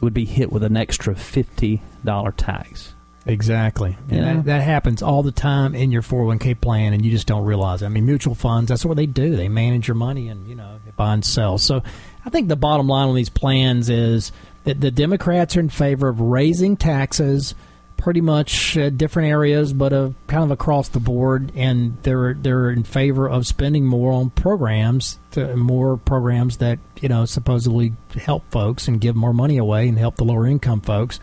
would 0.00 0.14
be 0.14 0.24
hit 0.24 0.52
with 0.52 0.64
an 0.64 0.76
extra 0.76 1.14
fifty 1.14 1.82
dollar 2.04 2.32
tax. 2.32 2.93
Exactly. 3.26 3.96
And 4.10 4.18
Yeah. 4.18 4.34
that, 4.34 4.44
that 4.44 4.62
happens 4.62 5.02
all 5.02 5.22
the 5.22 5.32
time 5.32 5.74
in 5.74 5.90
your 5.90 6.02
401k 6.02 6.54
plan, 6.60 6.92
and 6.92 7.04
you 7.04 7.10
just 7.10 7.26
don't 7.26 7.44
realize 7.44 7.82
it. 7.82 7.86
I 7.86 7.88
mean, 7.88 8.04
mutual 8.06 8.34
funds, 8.34 8.68
that's 8.68 8.84
what 8.84 8.96
they 8.96 9.06
do. 9.06 9.36
They 9.36 9.48
manage 9.48 9.88
your 9.88 9.94
money 9.94 10.28
and, 10.28 10.46
you 10.46 10.54
know, 10.54 10.76
buy 10.96 11.14
and 11.14 11.24
sell. 11.24 11.58
So 11.58 11.82
I 12.24 12.30
think 12.30 12.48
the 12.48 12.56
bottom 12.56 12.86
line 12.86 13.08
on 13.08 13.14
these 13.14 13.30
plans 13.30 13.88
is 13.88 14.30
that 14.64 14.80
the 14.80 14.90
Democrats 14.90 15.56
are 15.56 15.60
in 15.60 15.68
favor 15.70 16.08
of 16.08 16.20
raising 16.20 16.76
taxes 16.76 17.54
pretty 17.96 18.20
much 18.20 18.74
different 18.96 19.28
areas, 19.30 19.72
but 19.72 19.92
uh, 19.92 20.10
kind 20.26 20.44
of 20.44 20.50
across 20.50 20.88
the 20.88 21.00
board, 21.00 21.50
and 21.54 21.96
they're 22.02 22.34
they're 22.34 22.70
in 22.70 22.82
favor 22.82 23.28
of 23.28 23.46
spending 23.46 23.86
more 23.86 24.12
on 24.12 24.28
programs, 24.30 25.18
to, 25.30 25.56
more 25.56 25.96
programs 25.96 26.58
that 26.58 26.78
you 27.00 27.08
know 27.08 27.24
supposedly 27.24 27.92
help 28.16 28.42
folks 28.50 28.88
and 28.88 29.00
give 29.00 29.14
more 29.16 29.32
money 29.32 29.56
away 29.56 29.88
and 29.88 29.96
help 29.96 30.16
the 30.16 30.24
lower 30.24 30.46
income 30.46 30.80
folks. 30.80 31.20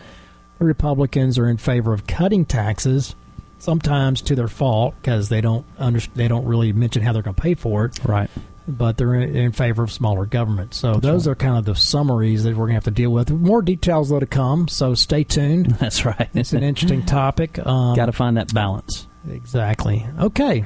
Republicans 0.61 1.37
are 1.37 1.47
in 1.47 1.57
favor 1.57 1.93
of 1.93 2.07
cutting 2.07 2.45
taxes, 2.45 3.15
sometimes 3.59 4.21
to 4.23 4.35
their 4.35 4.47
fault 4.47 4.95
because 5.01 5.29
they 5.29 5.41
don't 5.41 5.65
under, 5.77 5.99
they 6.15 6.27
don't 6.27 6.45
really 6.45 6.73
mention 6.73 7.01
how 7.01 7.13
they're 7.13 7.21
going 7.21 7.35
to 7.35 7.41
pay 7.41 7.53
for 7.55 7.85
it. 7.85 7.99
Right. 8.03 8.29
But 8.67 8.97
they're 8.97 9.15
in, 9.15 9.35
in 9.35 9.51
favor 9.51 9.83
of 9.83 9.91
smaller 9.91 10.25
government. 10.25 10.73
So 10.73 10.95
those 10.95 11.27
right. 11.27 11.31
are 11.31 11.35
kind 11.35 11.57
of 11.57 11.65
the 11.65 11.75
summaries 11.75 12.43
that 12.43 12.51
we're 12.51 12.67
going 12.67 12.69
to 12.69 12.75
have 12.75 12.83
to 12.85 12.91
deal 12.91 13.11
with. 13.11 13.31
More 13.31 13.61
details 13.61 14.09
though 14.09 14.19
to 14.19 14.27
come. 14.27 14.67
So 14.67 14.93
stay 14.93 15.23
tuned. 15.23 15.65
That's 15.79 16.05
right. 16.05 16.29
It's 16.33 16.53
an 16.53 16.63
interesting 16.63 17.05
topic. 17.05 17.59
Um, 17.65 17.95
Got 17.95 18.05
to 18.07 18.11
find 18.11 18.37
that 18.37 18.53
balance. 18.53 19.07
exactly. 19.29 20.05
Okay. 20.19 20.65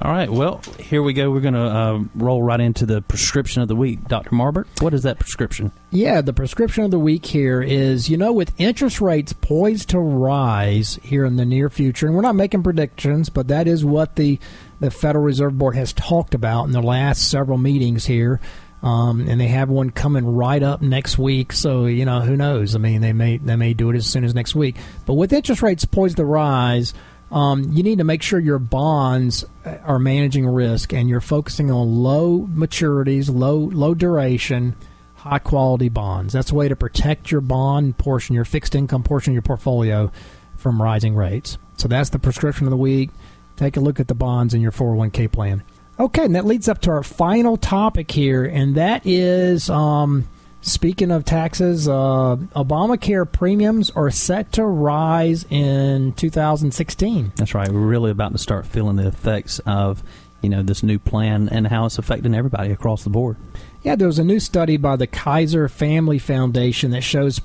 All 0.00 0.12
right. 0.12 0.30
Well, 0.30 0.62
here 0.78 1.02
we 1.02 1.12
go. 1.12 1.28
We're 1.28 1.40
going 1.40 1.54
to 1.54 1.60
uh, 1.60 2.04
roll 2.14 2.40
right 2.40 2.60
into 2.60 2.86
the 2.86 3.02
prescription 3.02 3.62
of 3.62 3.68
the 3.68 3.74
week. 3.74 4.06
Dr. 4.06 4.30
Marbert, 4.30 4.66
what 4.80 4.94
is 4.94 5.02
that 5.02 5.18
prescription? 5.18 5.72
Yeah, 5.90 6.20
the 6.20 6.32
prescription 6.32 6.84
of 6.84 6.92
the 6.92 7.00
week 7.00 7.26
here 7.26 7.60
is 7.60 8.08
you 8.08 8.16
know, 8.16 8.32
with 8.32 8.52
interest 8.58 9.00
rates 9.00 9.32
poised 9.32 9.88
to 9.90 9.98
rise 9.98 11.00
here 11.02 11.24
in 11.24 11.34
the 11.34 11.44
near 11.44 11.68
future, 11.68 12.06
and 12.06 12.14
we're 12.14 12.22
not 12.22 12.36
making 12.36 12.62
predictions, 12.62 13.28
but 13.28 13.48
that 13.48 13.66
is 13.66 13.84
what 13.84 14.14
the, 14.14 14.38
the 14.78 14.92
Federal 14.92 15.24
Reserve 15.24 15.58
Board 15.58 15.74
has 15.74 15.92
talked 15.92 16.32
about 16.32 16.66
in 16.66 16.70
the 16.70 16.82
last 16.82 17.28
several 17.28 17.58
meetings 17.58 18.06
here. 18.06 18.40
Um, 18.80 19.28
and 19.28 19.40
they 19.40 19.48
have 19.48 19.68
one 19.68 19.90
coming 19.90 20.24
right 20.24 20.62
up 20.62 20.80
next 20.80 21.18
week. 21.18 21.52
So 21.52 21.86
you 21.86 22.04
know, 22.04 22.20
who 22.20 22.36
knows? 22.36 22.76
I 22.76 22.78
mean, 22.78 23.00
they 23.00 23.12
may 23.12 23.38
they 23.38 23.56
may 23.56 23.74
do 23.74 23.90
it 23.90 23.96
as 23.96 24.06
soon 24.06 24.22
as 24.22 24.36
next 24.36 24.54
week. 24.54 24.76
But 25.04 25.14
with 25.14 25.32
interest 25.32 25.62
rates 25.62 25.84
poised 25.84 26.18
to 26.18 26.24
rise, 26.24 26.94
um, 27.30 27.72
you 27.72 27.82
need 27.82 27.98
to 27.98 28.04
make 28.04 28.22
sure 28.22 28.38
your 28.38 28.58
bonds 28.58 29.44
are 29.64 29.98
managing 29.98 30.46
risk 30.46 30.92
and 30.92 31.08
you're 31.08 31.20
focusing 31.20 31.70
on 31.70 32.02
low 32.02 32.48
maturities, 32.50 33.32
low 33.32 33.56
low 33.56 33.94
duration, 33.94 34.74
high 35.16 35.38
quality 35.38 35.88
bonds. 35.88 36.32
That's 36.32 36.50
a 36.50 36.54
way 36.54 36.68
to 36.68 36.76
protect 36.76 37.30
your 37.30 37.40
bond 37.40 37.98
portion, 37.98 38.34
your 38.34 38.44
fixed 38.44 38.74
income 38.74 39.02
portion 39.02 39.32
of 39.32 39.34
your 39.34 39.42
portfolio 39.42 40.10
from 40.56 40.80
rising 40.80 41.14
rates. 41.14 41.58
So 41.76 41.86
that's 41.86 42.10
the 42.10 42.18
prescription 42.18 42.66
of 42.66 42.70
the 42.70 42.76
week. 42.76 43.10
Take 43.56 43.76
a 43.76 43.80
look 43.80 44.00
at 44.00 44.08
the 44.08 44.14
bonds 44.14 44.54
in 44.54 44.60
your 44.60 44.72
401k 44.72 45.30
plan. 45.30 45.62
Okay, 46.00 46.24
and 46.24 46.34
that 46.36 46.44
leads 46.44 46.68
up 46.68 46.80
to 46.82 46.90
our 46.90 47.02
final 47.02 47.56
topic 47.56 48.10
here, 48.10 48.44
and 48.44 48.76
that 48.76 49.04
is 49.04 49.68
um, 49.68 50.28
speaking 50.60 51.10
of 51.10 51.24
taxes, 51.24 51.88
uh, 51.88 52.36
Obamacare 52.56 53.30
premiums 53.30 53.90
are 53.90 54.10
set 54.10 54.52
to 54.52 54.64
rise 54.64 55.44
in 55.50 56.12
2016. 56.12 57.32
That's 57.36 57.54
right. 57.54 57.70
We're 57.70 57.80
really 57.80 58.10
about 58.10 58.32
to 58.32 58.38
start 58.38 58.66
feeling 58.66 58.96
the 58.96 59.06
effects 59.06 59.60
of 59.60 60.02
you 60.42 60.48
know 60.48 60.62
this 60.62 60.84
new 60.84 61.00
plan 61.00 61.48
and 61.48 61.66
how 61.66 61.86
it's 61.86 61.98
affecting 61.98 62.34
everybody 62.34 62.70
across 62.70 63.02
the 63.02 63.10
board. 63.10 63.36
Yeah, 63.82 63.96
there 63.96 64.06
was 64.06 64.18
a 64.18 64.24
new 64.24 64.40
study 64.40 64.76
by 64.76 64.96
the 64.96 65.06
Kaiser 65.06 65.68
Family 65.68 66.18
Foundation 66.18 66.90
that 66.92 67.02
shows 67.02 67.40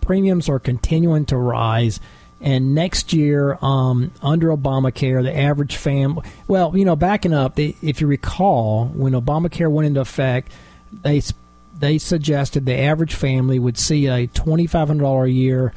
premiums 0.00 0.48
are 0.48 0.58
continuing 0.58 1.24
to 1.26 1.36
rise 1.36 2.00
and 2.40 2.74
next 2.74 3.12
year, 3.12 3.58
um, 3.62 4.12
under 4.20 4.48
Obamacare, 4.48 5.22
the 5.22 5.36
average 5.36 5.76
family, 5.76 6.28
well, 6.46 6.76
you 6.76 6.84
know, 6.84 6.94
backing 6.94 7.32
up, 7.32 7.54
they, 7.54 7.76
if 7.82 8.00
you 8.00 8.06
recall, 8.06 8.86
when 8.88 9.14
Obamacare 9.14 9.70
went 9.70 9.86
into 9.86 10.00
effect, 10.00 10.52
they 10.92 11.20
they 11.78 11.98
suggested 11.98 12.66
the 12.66 12.78
average 12.78 13.14
family 13.14 13.58
would 13.58 13.78
see 13.78 14.06
a 14.06 14.26
twenty 14.26 14.66
five 14.66 14.88
hundred 14.88 15.04
dollar 15.04 15.24
a 15.24 15.30
year 15.30 15.72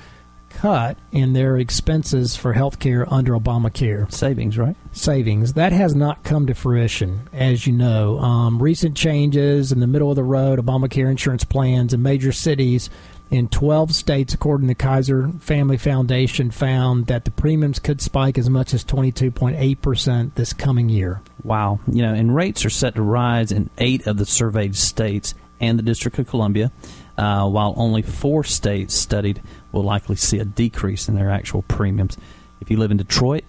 cut 0.50 0.98
in 1.12 1.34
their 1.34 1.58
expenses 1.58 2.36
for 2.36 2.54
health 2.54 2.80
care 2.80 3.12
under 3.12 3.34
Obamacare. 3.34 4.12
Savings, 4.12 4.58
right? 4.58 4.76
Savings. 4.92 5.54
That 5.54 5.72
has 5.72 5.96
not 5.96 6.24
come 6.24 6.48
to 6.48 6.54
fruition, 6.54 7.30
as 7.32 7.66
you 7.66 7.74
know. 7.74 8.20
Um, 8.20 8.62
recent 8.62 8.98
changes 8.98 9.72
in 9.72 9.80
the 9.80 9.88
middle 9.88 10.10
of 10.10 10.16
the 10.16 10.24
road 10.24 10.60
Obamacare 10.60 11.10
insurance 11.10 11.44
plans 11.44 11.94
in 11.94 12.02
major 12.02 12.32
cities 12.32 12.90
in 13.32 13.48
12 13.48 13.94
states, 13.94 14.34
according 14.34 14.68
to 14.68 14.72
the 14.72 14.76
Kaiser 14.76 15.30
Family 15.40 15.78
Foundation, 15.78 16.50
found 16.50 17.06
that 17.08 17.26
the 17.26 17.32
premiums 17.32 17.78
could 17.78 18.02
spike 18.02 18.38
as 18.38 18.50
much 18.50 18.74
as 18.74 18.84
22.8% 18.84 20.34
this 20.34 20.52
coming 20.52 20.90
year. 20.90 21.22
Wow. 21.44 21.80
You 21.88 22.02
know, 22.02 22.14
and 22.14 22.36
rates 22.36 22.66
are 22.66 22.72
set 22.72 22.96
to 22.96 23.04
rise 23.04 23.52
in 23.52 23.70
eight 23.78 24.08
of 24.08 24.18
the 24.18 24.26
surveyed 24.26 24.76
states 24.76 25.36
and 25.60 25.78
the 25.78 25.84
District 25.84 26.18
of 26.20 26.28
Columbia, 26.28 26.72
uh, 27.18 27.48
while 27.48 27.74
only 27.78 28.02
four 28.02 28.44
states 28.44 28.96
studied 28.96 29.42
will 29.72 29.84
likely 29.84 30.16
see 30.16 30.40
a 30.40 30.46
decrease 30.46 31.08
in 31.08 31.16
their 31.16 31.30
actual 31.30 31.64
premiums. 31.64 32.18
If 32.62 32.72
you 32.72 32.78
live 32.78 32.92
in 32.92 32.98
Detroit, 32.98 33.44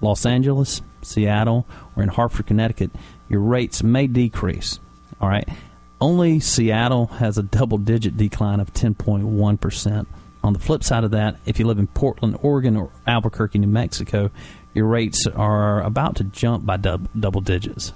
Los 0.00 0.26
Angeles, 0.26 0.82
Seattle, 1.02 1.66
or 1.96 2.02
in 2.02 2.08
Hartford, 2.08 2.46
Connecticut, 2.46 2.90
your 3.28 3.40
rates 3.40 3.82
may 3.82 4.06
decrease. 4.06 4.80
All 5.20 5.28
right. 5.28 5.48
Only 6.00 6.40
Seattle 6.40 7.06
has 7.06 7.38
a 7.38 7.42
double 7.42 7.78
digit 7.78 8.16
decline 8.16 8.60
of 8.60 8.72
10.1%. 8.74 10.06
On 10.42 10.52
the 10.52 10.58
flip 10.58 10.84
side 10.84 11.04
of 11.04 11.12
that, 11.12 11.36
if 11.46 11.58
you 11.58 11.66
live 11.66 11.78
in 11.78 11.86
Portland, 11.86 12.36
Oregon, 12.42 12.76
or 12.76 12.90
Albuquerque, 13.06 13.58
New 13.58 13.66
Mexico, 13.66 14.30
your 14.74 14.86
rates 14.86 15.26
are 15.26 15.82
about 15.82 16.16
to 16.16 16.24
jump 16.24 16.66
by 16.66 16.76
dub- 16.76 17.08
double 17.18 17.40
digits. 17.40 17.94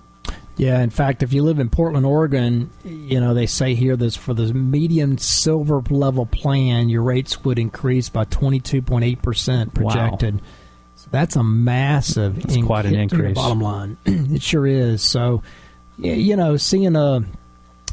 Yeah, 0.58 0.80
in 0.80 0.90
fact, 0.90 1.22
if 1.22 1.32
you 1.32 1.44
live 1.44 1.60
in 1.60 1.70
Portland, 1.70 2.04
Oregon, 2.04 2.70
you 2.84 3.20
know, 3.20 3.32
they 3.32 3.46
say 3.46 3.74
here 3.74 3.96
this 3.96 4.16
for 4.16 4.34
the 4.34 4.52
medium 4.52 5.16
silver 5.16 5.80
level 5.88 6.26
plan, 6.26 6.88
your 6.88 7.02
rates 7.02 7.44
would 7.44 7.60
increase 7.60 8.08
by 8.08 8.24
22.8% 8.24 9.72
projected. 9.72 10.34
Wow. 10.34 10.46
So 10.96 11.08
that's 11.12 11.36
a 11.36 11.44
massive 11.44 12.42
that's 12.42 12.56
inc- 12.56 12.66
quite 12.66 12.86
an 12.86 12.96
increase. 12.96 13.36
Bottom 13.36 13.60
line. 13.60 13.96
it 14.04 14.42
sure 14.42 14.66
is. 14.66 15.00
So, 15.00 15.44
you 15.96 16.34
know, 16.34 16.56
seeing 16.56 16.96
a 16.96 17.22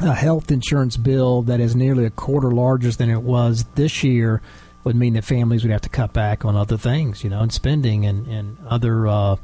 a 0.02 0.14
health 0.14 0.52
insurance 0.52 0.98
bill 0.98 1.44
that 1.44 1.60
is 1.60 1.76
nearly 1.76 2.04
a 2.06 2.10
quarter 2.10 2.52
larger 2.52 2.92
than 2.92 3.10
it 3.10 3.22
was 3.22 3.64
this 3.76 4.04
year 4.04 4.42
would 4.84 4.96
mean 4.96 5.14
that 5.14 5.24
families 5.24 5.64
would 5.64 5.72
have 5.72 5.82
to 5.82 5.90
cut 5.90 6.14
back 6.14 6.44
on 6.44 6.56
other 6.56 6.78
things, 6.78 7.24
you 7.24 7.30
know, 7.30 7.42
and 7.42 7.54
spending 7.54 8.06
and, 8.06 8.28
and 8.28 8.58
other 8.68 9.08
uh, 9.08 9.36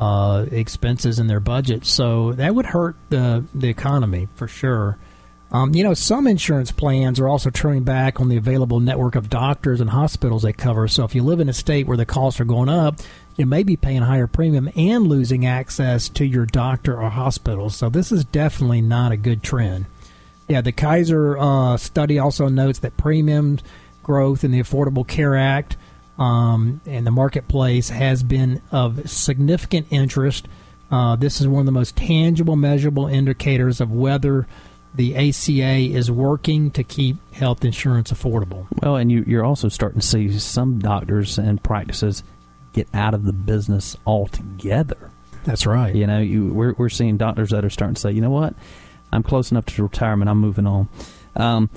uh, 0.00 0.46
expenses 0.50 1.18
in 1.18 1.26
their 1.26 1.40
budget. 1.40 1.84
So 1.84 2.32
that 2.32 2.54
would 2.54 2.66
hurt 2.66 2.96
the 3.10 3.44
the 3.54 3.68
economy 3.68 4.28
for 4.34 4.48
sure. 4.48 4.96
Um, 5.52 5.74
you 5.74 5.82
know, 5.82 5.94
some 5.94 6.28
insurance 6.28 6.70
plans 6.70 7.18
are 7.18 7.28
also 7.28 7.50
turning 7.50 7.82
back 7.82 8.20
on 8.20 8.28
the 8.28 8.36
available 8.36 8.78
network 8.78 9.16
of 9.16 9.28
doctors 9.28 9.80
and 9.80 9.90
hospitals 9.90 10.42
they 10.42 10.52
cover. 10.52 10.86
So 10.86 11.04
if 11.04 11.14
you 11.14 11.24
live 11.24 11.40
in 11.40 11.48
a 11.48 11.52
state 11.52 11.88
where 11.88 11.96
the 11.96 12.06
costs 12.06 12.40
are 12.40 12.44
going 12.44 12.68
up, 12.68 13.00
you 13.36 13.46
may 13.46 13.64
be 13.64 13.76
paying 13.76 13.98
a 13.98 14.06
higher 14.06 14.28
premium 14.28 14.70
and 14.76 15.08
losing 15.08 15.44
access 15.44 16.08
to 16.10 16.24
your 16.24 16.46
doctor 16.46 16.96
or 16.96 17.10
hospital. 17.10 17.68
So 17.68 17.90
this 17.90 18.12
is 18.12 18.24
definitely 18.24 18.80
not 18.80 19.10
a 19.10 19.16
good 19.16 19.42
trend. 19.42 19.86
Yeah, 20.48 20.60
the 20.60 20.72
Kaiser 20.72 21.36
uh, 21.36 21.76
study 21.76 22.18
also 22.18 22.48
notes 22.48 22.78
that 22.78 22.96
premium 22.96 23.58
growth 24.04 24.44
in 24.44 24.52
the 24.52 24.60
Affordable 24.60 25.06
Care 25.06 25.36
Act 25.36 25.76
um, 26.20 26.82
and 26.86 27.06
the 27.06 27.10
marketplace 27.10 27.88
has 27.88 28.22
been 28.22 28.60
of 28.70 29.10
significant 29.10 29.86
interest. 29.90 30.46
Uh, 30.90 31.16
this 31.16 31.40
is 31.40 31.48
one 31.48 31.60
of 31.60 31.66
the 31.66 31.72
most 31.72 31.96
tangible, 31.96 32.56
measurable 32.56 33.06
indicators 33.06 33.80
of 33.80 33.90
whether 33.90 34.46
the 34.94 35.16
ACA 35.16 35.78
is 35.78 36.10
working 36.10 36.70
to 36.72 36.84
keep 36.84 37.16
health 37.32 37.64
insurance 37.64 38.12
affordable. 38.12 38.66
Well, 38.82 38.96
and 38.96 39.10
you, 39.10 39.24
you're 39.26 39.44
also 39.44 39.68
starting 39.68 40.00
to 40.00 40.06
see 40.06 40.38
some 40.38 40.78
doctors 40.78 41.38
and 41.38 41.62
practices 41.62 42.22
get 42.74 42.88
out 42.92 43.14
of 43.14 43.24
the 43.24 43.32
business 43.32 43.96
altogether. 44.06 45.10
That's 45.44 45.64
right. 45.64 45.94
You 45.94 46.06
know, 46.06 46.20
you, 46.20 46.52
we're 46.52 46.74
we're 46.74 46.90
seeing 46.90 47.16
doctors 47.16 47.50
that 47.50 47.64
are 47.64 47.70
starting 47.70 47.94
to 47.94 48.00
say, 48.00 48.10
you 48.10 48.20
know 48.20 48.30
what, 48.30 48.54
I'm 49.10 49.22
close 49.22 49.50
enough 49.50 49.64
to 49.66 49.82
retirement. 49.82 50.28
I'm 50.28 50.38
moving 50.38 50.66
on. 50.66 50.88
Um, 51.34 51.70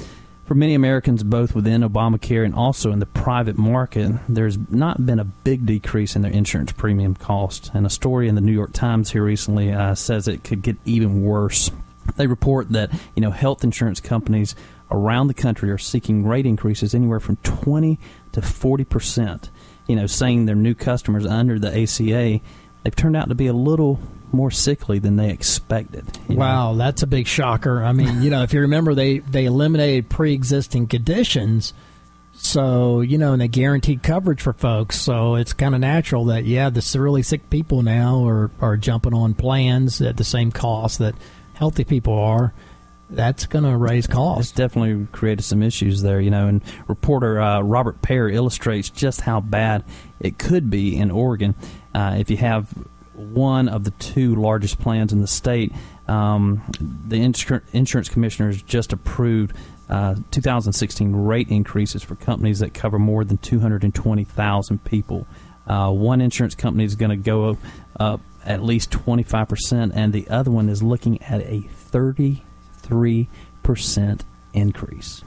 for 0.53 0.59
many 0.59 0.75
Americans, 0.75 1.23
both 1.23 1.55
within 1.55 1.81
Obamacare 1.81 2.45
and 2.45 2.53
also 2.53 2.91
in 2.91 2.99
the 2.99 3.07
private 3.07 3.57
market, 3.57 4.11
there's 4.29 4.55
not 4.69 5.03
been 5.03 5.17
a 5.17 5.23
big 5.23 5.65
decrease 5.65 6.15
in 6.15 6.21
their 6.21 6.31
insurance 6.31 6.71
premium 6.71 7.15
cost. 7.15 7.71
And 7.73 7.87
a 7.87 7.89
story 7.89 8.27
in 8.27 8.35
the 8.35 8.41
New 8.41 8.51
York 8.51 8.71
Times 8.71 9.09
here 9.09 9.23
recently 9.23 9.71
uh, 9.71 9.95
says 9.95 10.27
it 10.27 10.43
could 10.43 10.61
get 10.61 10.77
even 10.85 11.23
worse. 11.23 11.71
They 12.17 12.27
report 12.27 12.69
that 12.69 12.91
you 13.15 13.21
know 13.23 13.31
health 13.31 13.63
insurance 13.63 13.99
companies 13.99 14.53
around 14.91 15.25
the 15.25 15.33
country 15.33 15.71
are 15.71 15.79
seeking 15.79 16.23
rate 16.23 16.45
increases 16.45 16.93
anywhere 16.93 17.19
from 17.19 17.37
20 17.37 17.97
to 18.33 18.41
40 18.43 18.83
percent. 18.83 19.49
You 19.87 19.95
know, 19.95 20.05
saying 20.05 20.45
their 20.45 20.53
new 20.53 20.75
customers 20.75 21.25
under 21.25 21.57
the 21.57 21.81
ACA, 21.81 22.41
they've 22.83 22.95
turned 22.95 23.15
out 23.15 23.29
to 23.29 23.35
be 23.35 23.47
a 23.47 23.53
little 23.53 23.99
more 24.33 24.51
sickly 24.51 24.99
than 24.99 25.15
they 25.15 25.29
expected. 25.29 26.05
Wow, 26.27 26.71
know? 26.71 26.77
that's 26.77 27.03
a 27.03 27.07
big 27.07 27.27
shocker. 27.27 27.83
I 27.83 27.93
mean, 27.93 28.21
you 28.21 28.29
know, 28.29 28.43
if 28.43 28.53
you 28.53 28.61
remember, 28.61 28.95
they 28.95 29.19
they 29.19 29.45
eliminated 29.45 30.09
pre-existing 30.09 30.87
conditions. 30.87 31.73
So, 32.35 33.01
you 33.01 33.19
know, 33.19 33.33
and 33.33 33.41
they 33.41 33.47
guaranteed 33.47 34.01
coverage 34.01 34.41
for 34.41 34.53
folks. 34.53 34.99
So 34.99 35.35
it's 35.35 35.53
kind 35.53 35.75
of 35.75 35.81
natural 35.81 36.25
that, 36.25 36.45
yeah, 36.45 36.71
the 36.71 36.99
really 36.99 37.21
sick 37.21 37.49
people 37.51 37.83
now 37.83 38.27
are, 38.27 38.49
are 38.59 38.75
jumping 38.75 39.13
on 39.13 39.35
plans 39.35 40.01
at 40.01 40.17
the 40.17 40.23
same 40.23 40.51
cost 40.51 40.97
that 40.97 41.13
healthy 41.53 41.83
people 41.83 42.17
are 42.17 42.51
that's 43.09 43.45
going 43.45 43.63
to 43.63 43.77
raise 43.77 44.07
costs. 44.07 44.49
It's 44.49 44.57
definitely 44.57 45.07
created 45.11 45.43
some 45.43 45.61
issues 45.61 46.01
there, 46.01 46.19
you 46.19 46.31
know. 46.31 46.47
And 46.47 46.61
reporter 46.87 47.39
uh, 47.39 47.61
Robert 47.61 48.01
Pear 48.01 48.29
illustrates 48.29 48.89
just 48.89 49.21
how 49.21 49.39
bad 49.39 49.83
it 50.19 50.37
could 50.37 50.69
be 50.69 50.97
in 50.97 51.11
Oregon 51.11 51.55
uh, 51.93 52.15
if 52.17 52.29
you 52.29 52.37
have 52.37 52.67
one 53.15 53.69
of 53.69 53.83
the 53.83 53.91
two 53.91 54.35
largest 54.35 54.79
plans 54.79 55.13
in 55.13 55.21
the 55.21 55.27
state. 55.27 55.71
Um, 56.07 56.61
the 57.07 57.17
insur- 57.17 57.63
insurance 57.71 58.09
commissioners 58.09 58.61
just 58.61 58.93
approved 58.93 59.55
uh, 59.89 60.15
2016 60.31 61.15
rate 61.15 61.49
increases 61.49 62.03
for 62.03 62.15
companies 62.15 62.59
that 62.59 62.73
cover 62.73 62.99
more 62.99 63.23
than 63.23 63.37
220,000 63.37 64.83
people. 64.83 65.27
Uh, 65.65 65.91
one 65.91 66.19
insurance 66.19 66.55
company 66.55 66.83
is 66.83 66.95
going 66.95 67.11
to 67.11 67.15
go 67.15 67.57
up 67.99 68.21
at 68.45 68.61
least 68.61 68.89
25%, 68.91 69.91
and 69.95 70.11
the 70.11 70.27
other 70.29 70.51
one 70.51 70.67
is 70.67 70.83
looking 70.83 71.21
at 71.23 71.41
a 71.41 71.61
30 71.61 72.43
3% 72.83 74.21
increase. 74.53 75.23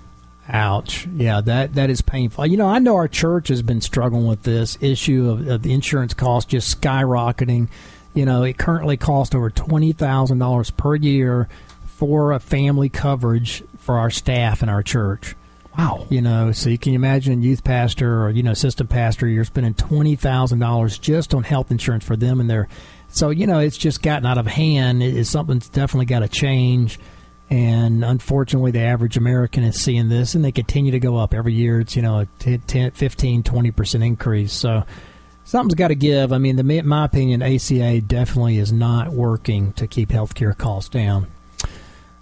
Ouch. 0.48 1.06
Yeah, 1.08 1.40
that, 1.40 1.74
that 1.74 1.90
is 1.90 2.02
painful. 2.02 2.46
You 2.46 2.56
know, 2.56 2.68
I 2.68 2.78
know 2.78 2.96
our 2.96 3.08
church 3.08 3.48
has 3.48 3.62
been 3.62 3.80
struggling 3.80 4.26
with 4.26 4.44
this 4.44 4.78
issue 4.80 5.30
of, 5.30 5.48
of 5.48 5.62
the 5.62 5.72
insurance 5.72 6.14
costs 6.14 6.50
just 6.50 6.80
skyrocketing. 6.80 7.68
You 8.14 8.26
know, 8.26 8.44
it 8.44 8.56
currently 8.56 8.96
costs 8.96 9.34
over 9.34 9.50
twenty 9.50 9.92
thousand 9.92 10.38
dollars 10.38 10.70
per 10.70 10.94
year 10.94 11.48
for 11.86 12.32
a 12.32 12.38
family 12.38 12.88
coverage 12.88 13.62
for 13.78 13.98
our 13.98 14.10
staff 14.10 14.62
in 14.62 14.68
our 14.68 14.82
church. 14.82 15.34
Wow. 15.76 16.06
You 16.08 16.22
know, 16.22 16.52
so 16.52 16.70
you 16.70 16.78
can 16.78 16.94
imagine 16.94 17.42
youth 17.42 17.62
pastor 17.62 18.24
or 18.24 18.30
you 18.30 18.42
know 18.42 18.52
assistant 18.52 18.88
pastor, 18.88 19.26
you're 19.26 19.44
spending 19.44 19.74
twenty 19.74 20.16
thousand 20.16 20.60
dollars 20.60 20.98
just 20.98 21.34
on 21.34 21.42
health 21.42 21.70
insurance 21.70 22.04
for 22.04 22.16
them 22.16 22.40
and 22.40 22.48
their. 22.48 22.68
So 23.08 23.30
you 23.30 23.46
know, 23.46 23.58
it's 23.58 23.76
just 23.76 24.02
gotten 24.02 24.26
out 24.26 24.38
of 24.38 24.46
hand. 24.46 25.02
It's 25.02 25.28
something's 25.28 25.68
definitely 25.68 26.06
got 26.06 26.20
to 26.20 26.28
change. 26.28 26.98
And 27.48 28.04
unfortunately, 28.04 28.72
the 28.72 28.80
average 28.80 29.16
American 29.16 29.62
is 29.62 29.80
seeing 29.80 30.08
this, 30.08 30.34
and 30.34 30.44
they 30.44 30.50
continue 30.50 30.92
to 30.92 30.98
go 30.98 31.16
up 31.16 31.32
every 31.32 31.54
year. 31.54 31.80
It's 31.80 31.94
you 31.94 32.02
know 32.02 32.20
a 32.20 32.26
10, 32.40 32.90
15, 32.90 33.42
20 33.44 33.70
percent 33.70 34.02
increase. 34.02 34.52
So 34.52 34.84
something's 35.44 35.74
got 35.74 35.88
to 35.88 35.94
give. 35.94 36.32
I 36.32 36.38
mean, 36.38 36.56
the, 36.56 36.78
in 36.78 36.88
my 36.88 37.04
opinion, 37.04 37.42
ACA 37.42 38.00
definitely 38.00 38.58
is 38.58 38.72
not 38.72 39.12
working 39.12 39.72
to 39.74 39.86
keep 39.86 40.10
healthcare 40.10 40.56
costs 40.56 40.90
down. 40.90 41.28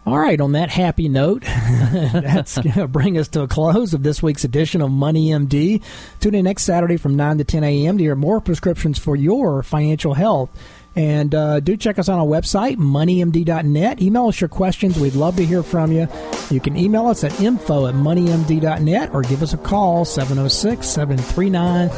All 0.06 0.18
right, 0.18 0.38
on 0.38 0.52
that 0.52 0.68
happy 0.68 1.08
note, 1.08 1.42
that's 1.46 2.58
going 2.62 2.72
to 2.72 2.86
bring 2.86 3.16
us 3.16 3.28
to 3.28 3.42
a 3.42 3.48
close 3.48 3.94
of 3.94 4.02
this 4.02 4.22
week's 4.22 4.44
edition 4.44 4.82
of 4.82 4.90
Money 4.90 5.30
MD. 5.30 5.82
Tune 6.20 6.34
in 6.34 6.44
next 6.44 6.64
Saturday 6.64 6.98
from 6.98 7.16
9 7.16 7.38
to 7.38 7.44
10 7.44 7.64
a.m. 7.64 7.96
to 7.96 8.04
hear 8.04 8.14
more 8.14 8.42
prescriptions 8.42 8.98
for 8.98 9.16
your 9.16 9.62
financial 9.62 10.12
health. 10.12 10.50
And 10.96 11.34
uh, 11.34 11.60
do 11.60 11.76
check 11.76 11.98
us 11.98 12.08
on 12.08 12.18
our 12.18 12.26
website, 12.26 12.76
moneymd.net. 12.76 14.00
Email 14.00 14.28
us 14.28 14.40
your 14.40 14.48
questions. 14.48 14.98
We'd 14.98 15.14
love 15.14 15.36
to 15.36 15.44
hear 15.44 15.62
from 15.62 15.92
you. 15.92 16.08
You 16.50 16.60
can 16.60 16.76
email 16.76 17.06
us 17.06 17.24
at 17.24 17.40
info 17.40 17.86
at 17.86 17.94
moneymd.net 17.94 19.14
or 19.14 19.22
give 19.22 19.42
us 19.42 19.52
a 19.54 19.58
call, 19.58 20.04
706 20.04 20.86
739 20.86 21.88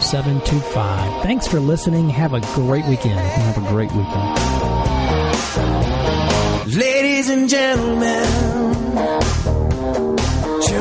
0725. 0.00 1.22
Thanks 1.22 1.46
for 1.46 1.60
listening. 1.60 2.08
Have 2.08 2.32
a 2.34 2.40
great 2.54 2.86
weekend. 2.86 3.18
Have 3.18 3.58
a 3.58 3.68
great 3.68 3.90
weekend. 3.92 4.38
Ladies 6.74 7.28
and 7.28 7.48
gentlemen, 7.50 8.22
children 8.24 8.52
of 8.52 8.56
all 8.56 8.61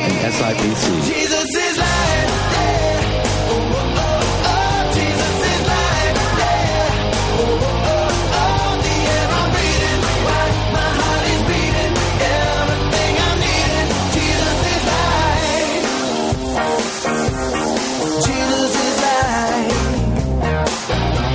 SIPC. 0.00 1.41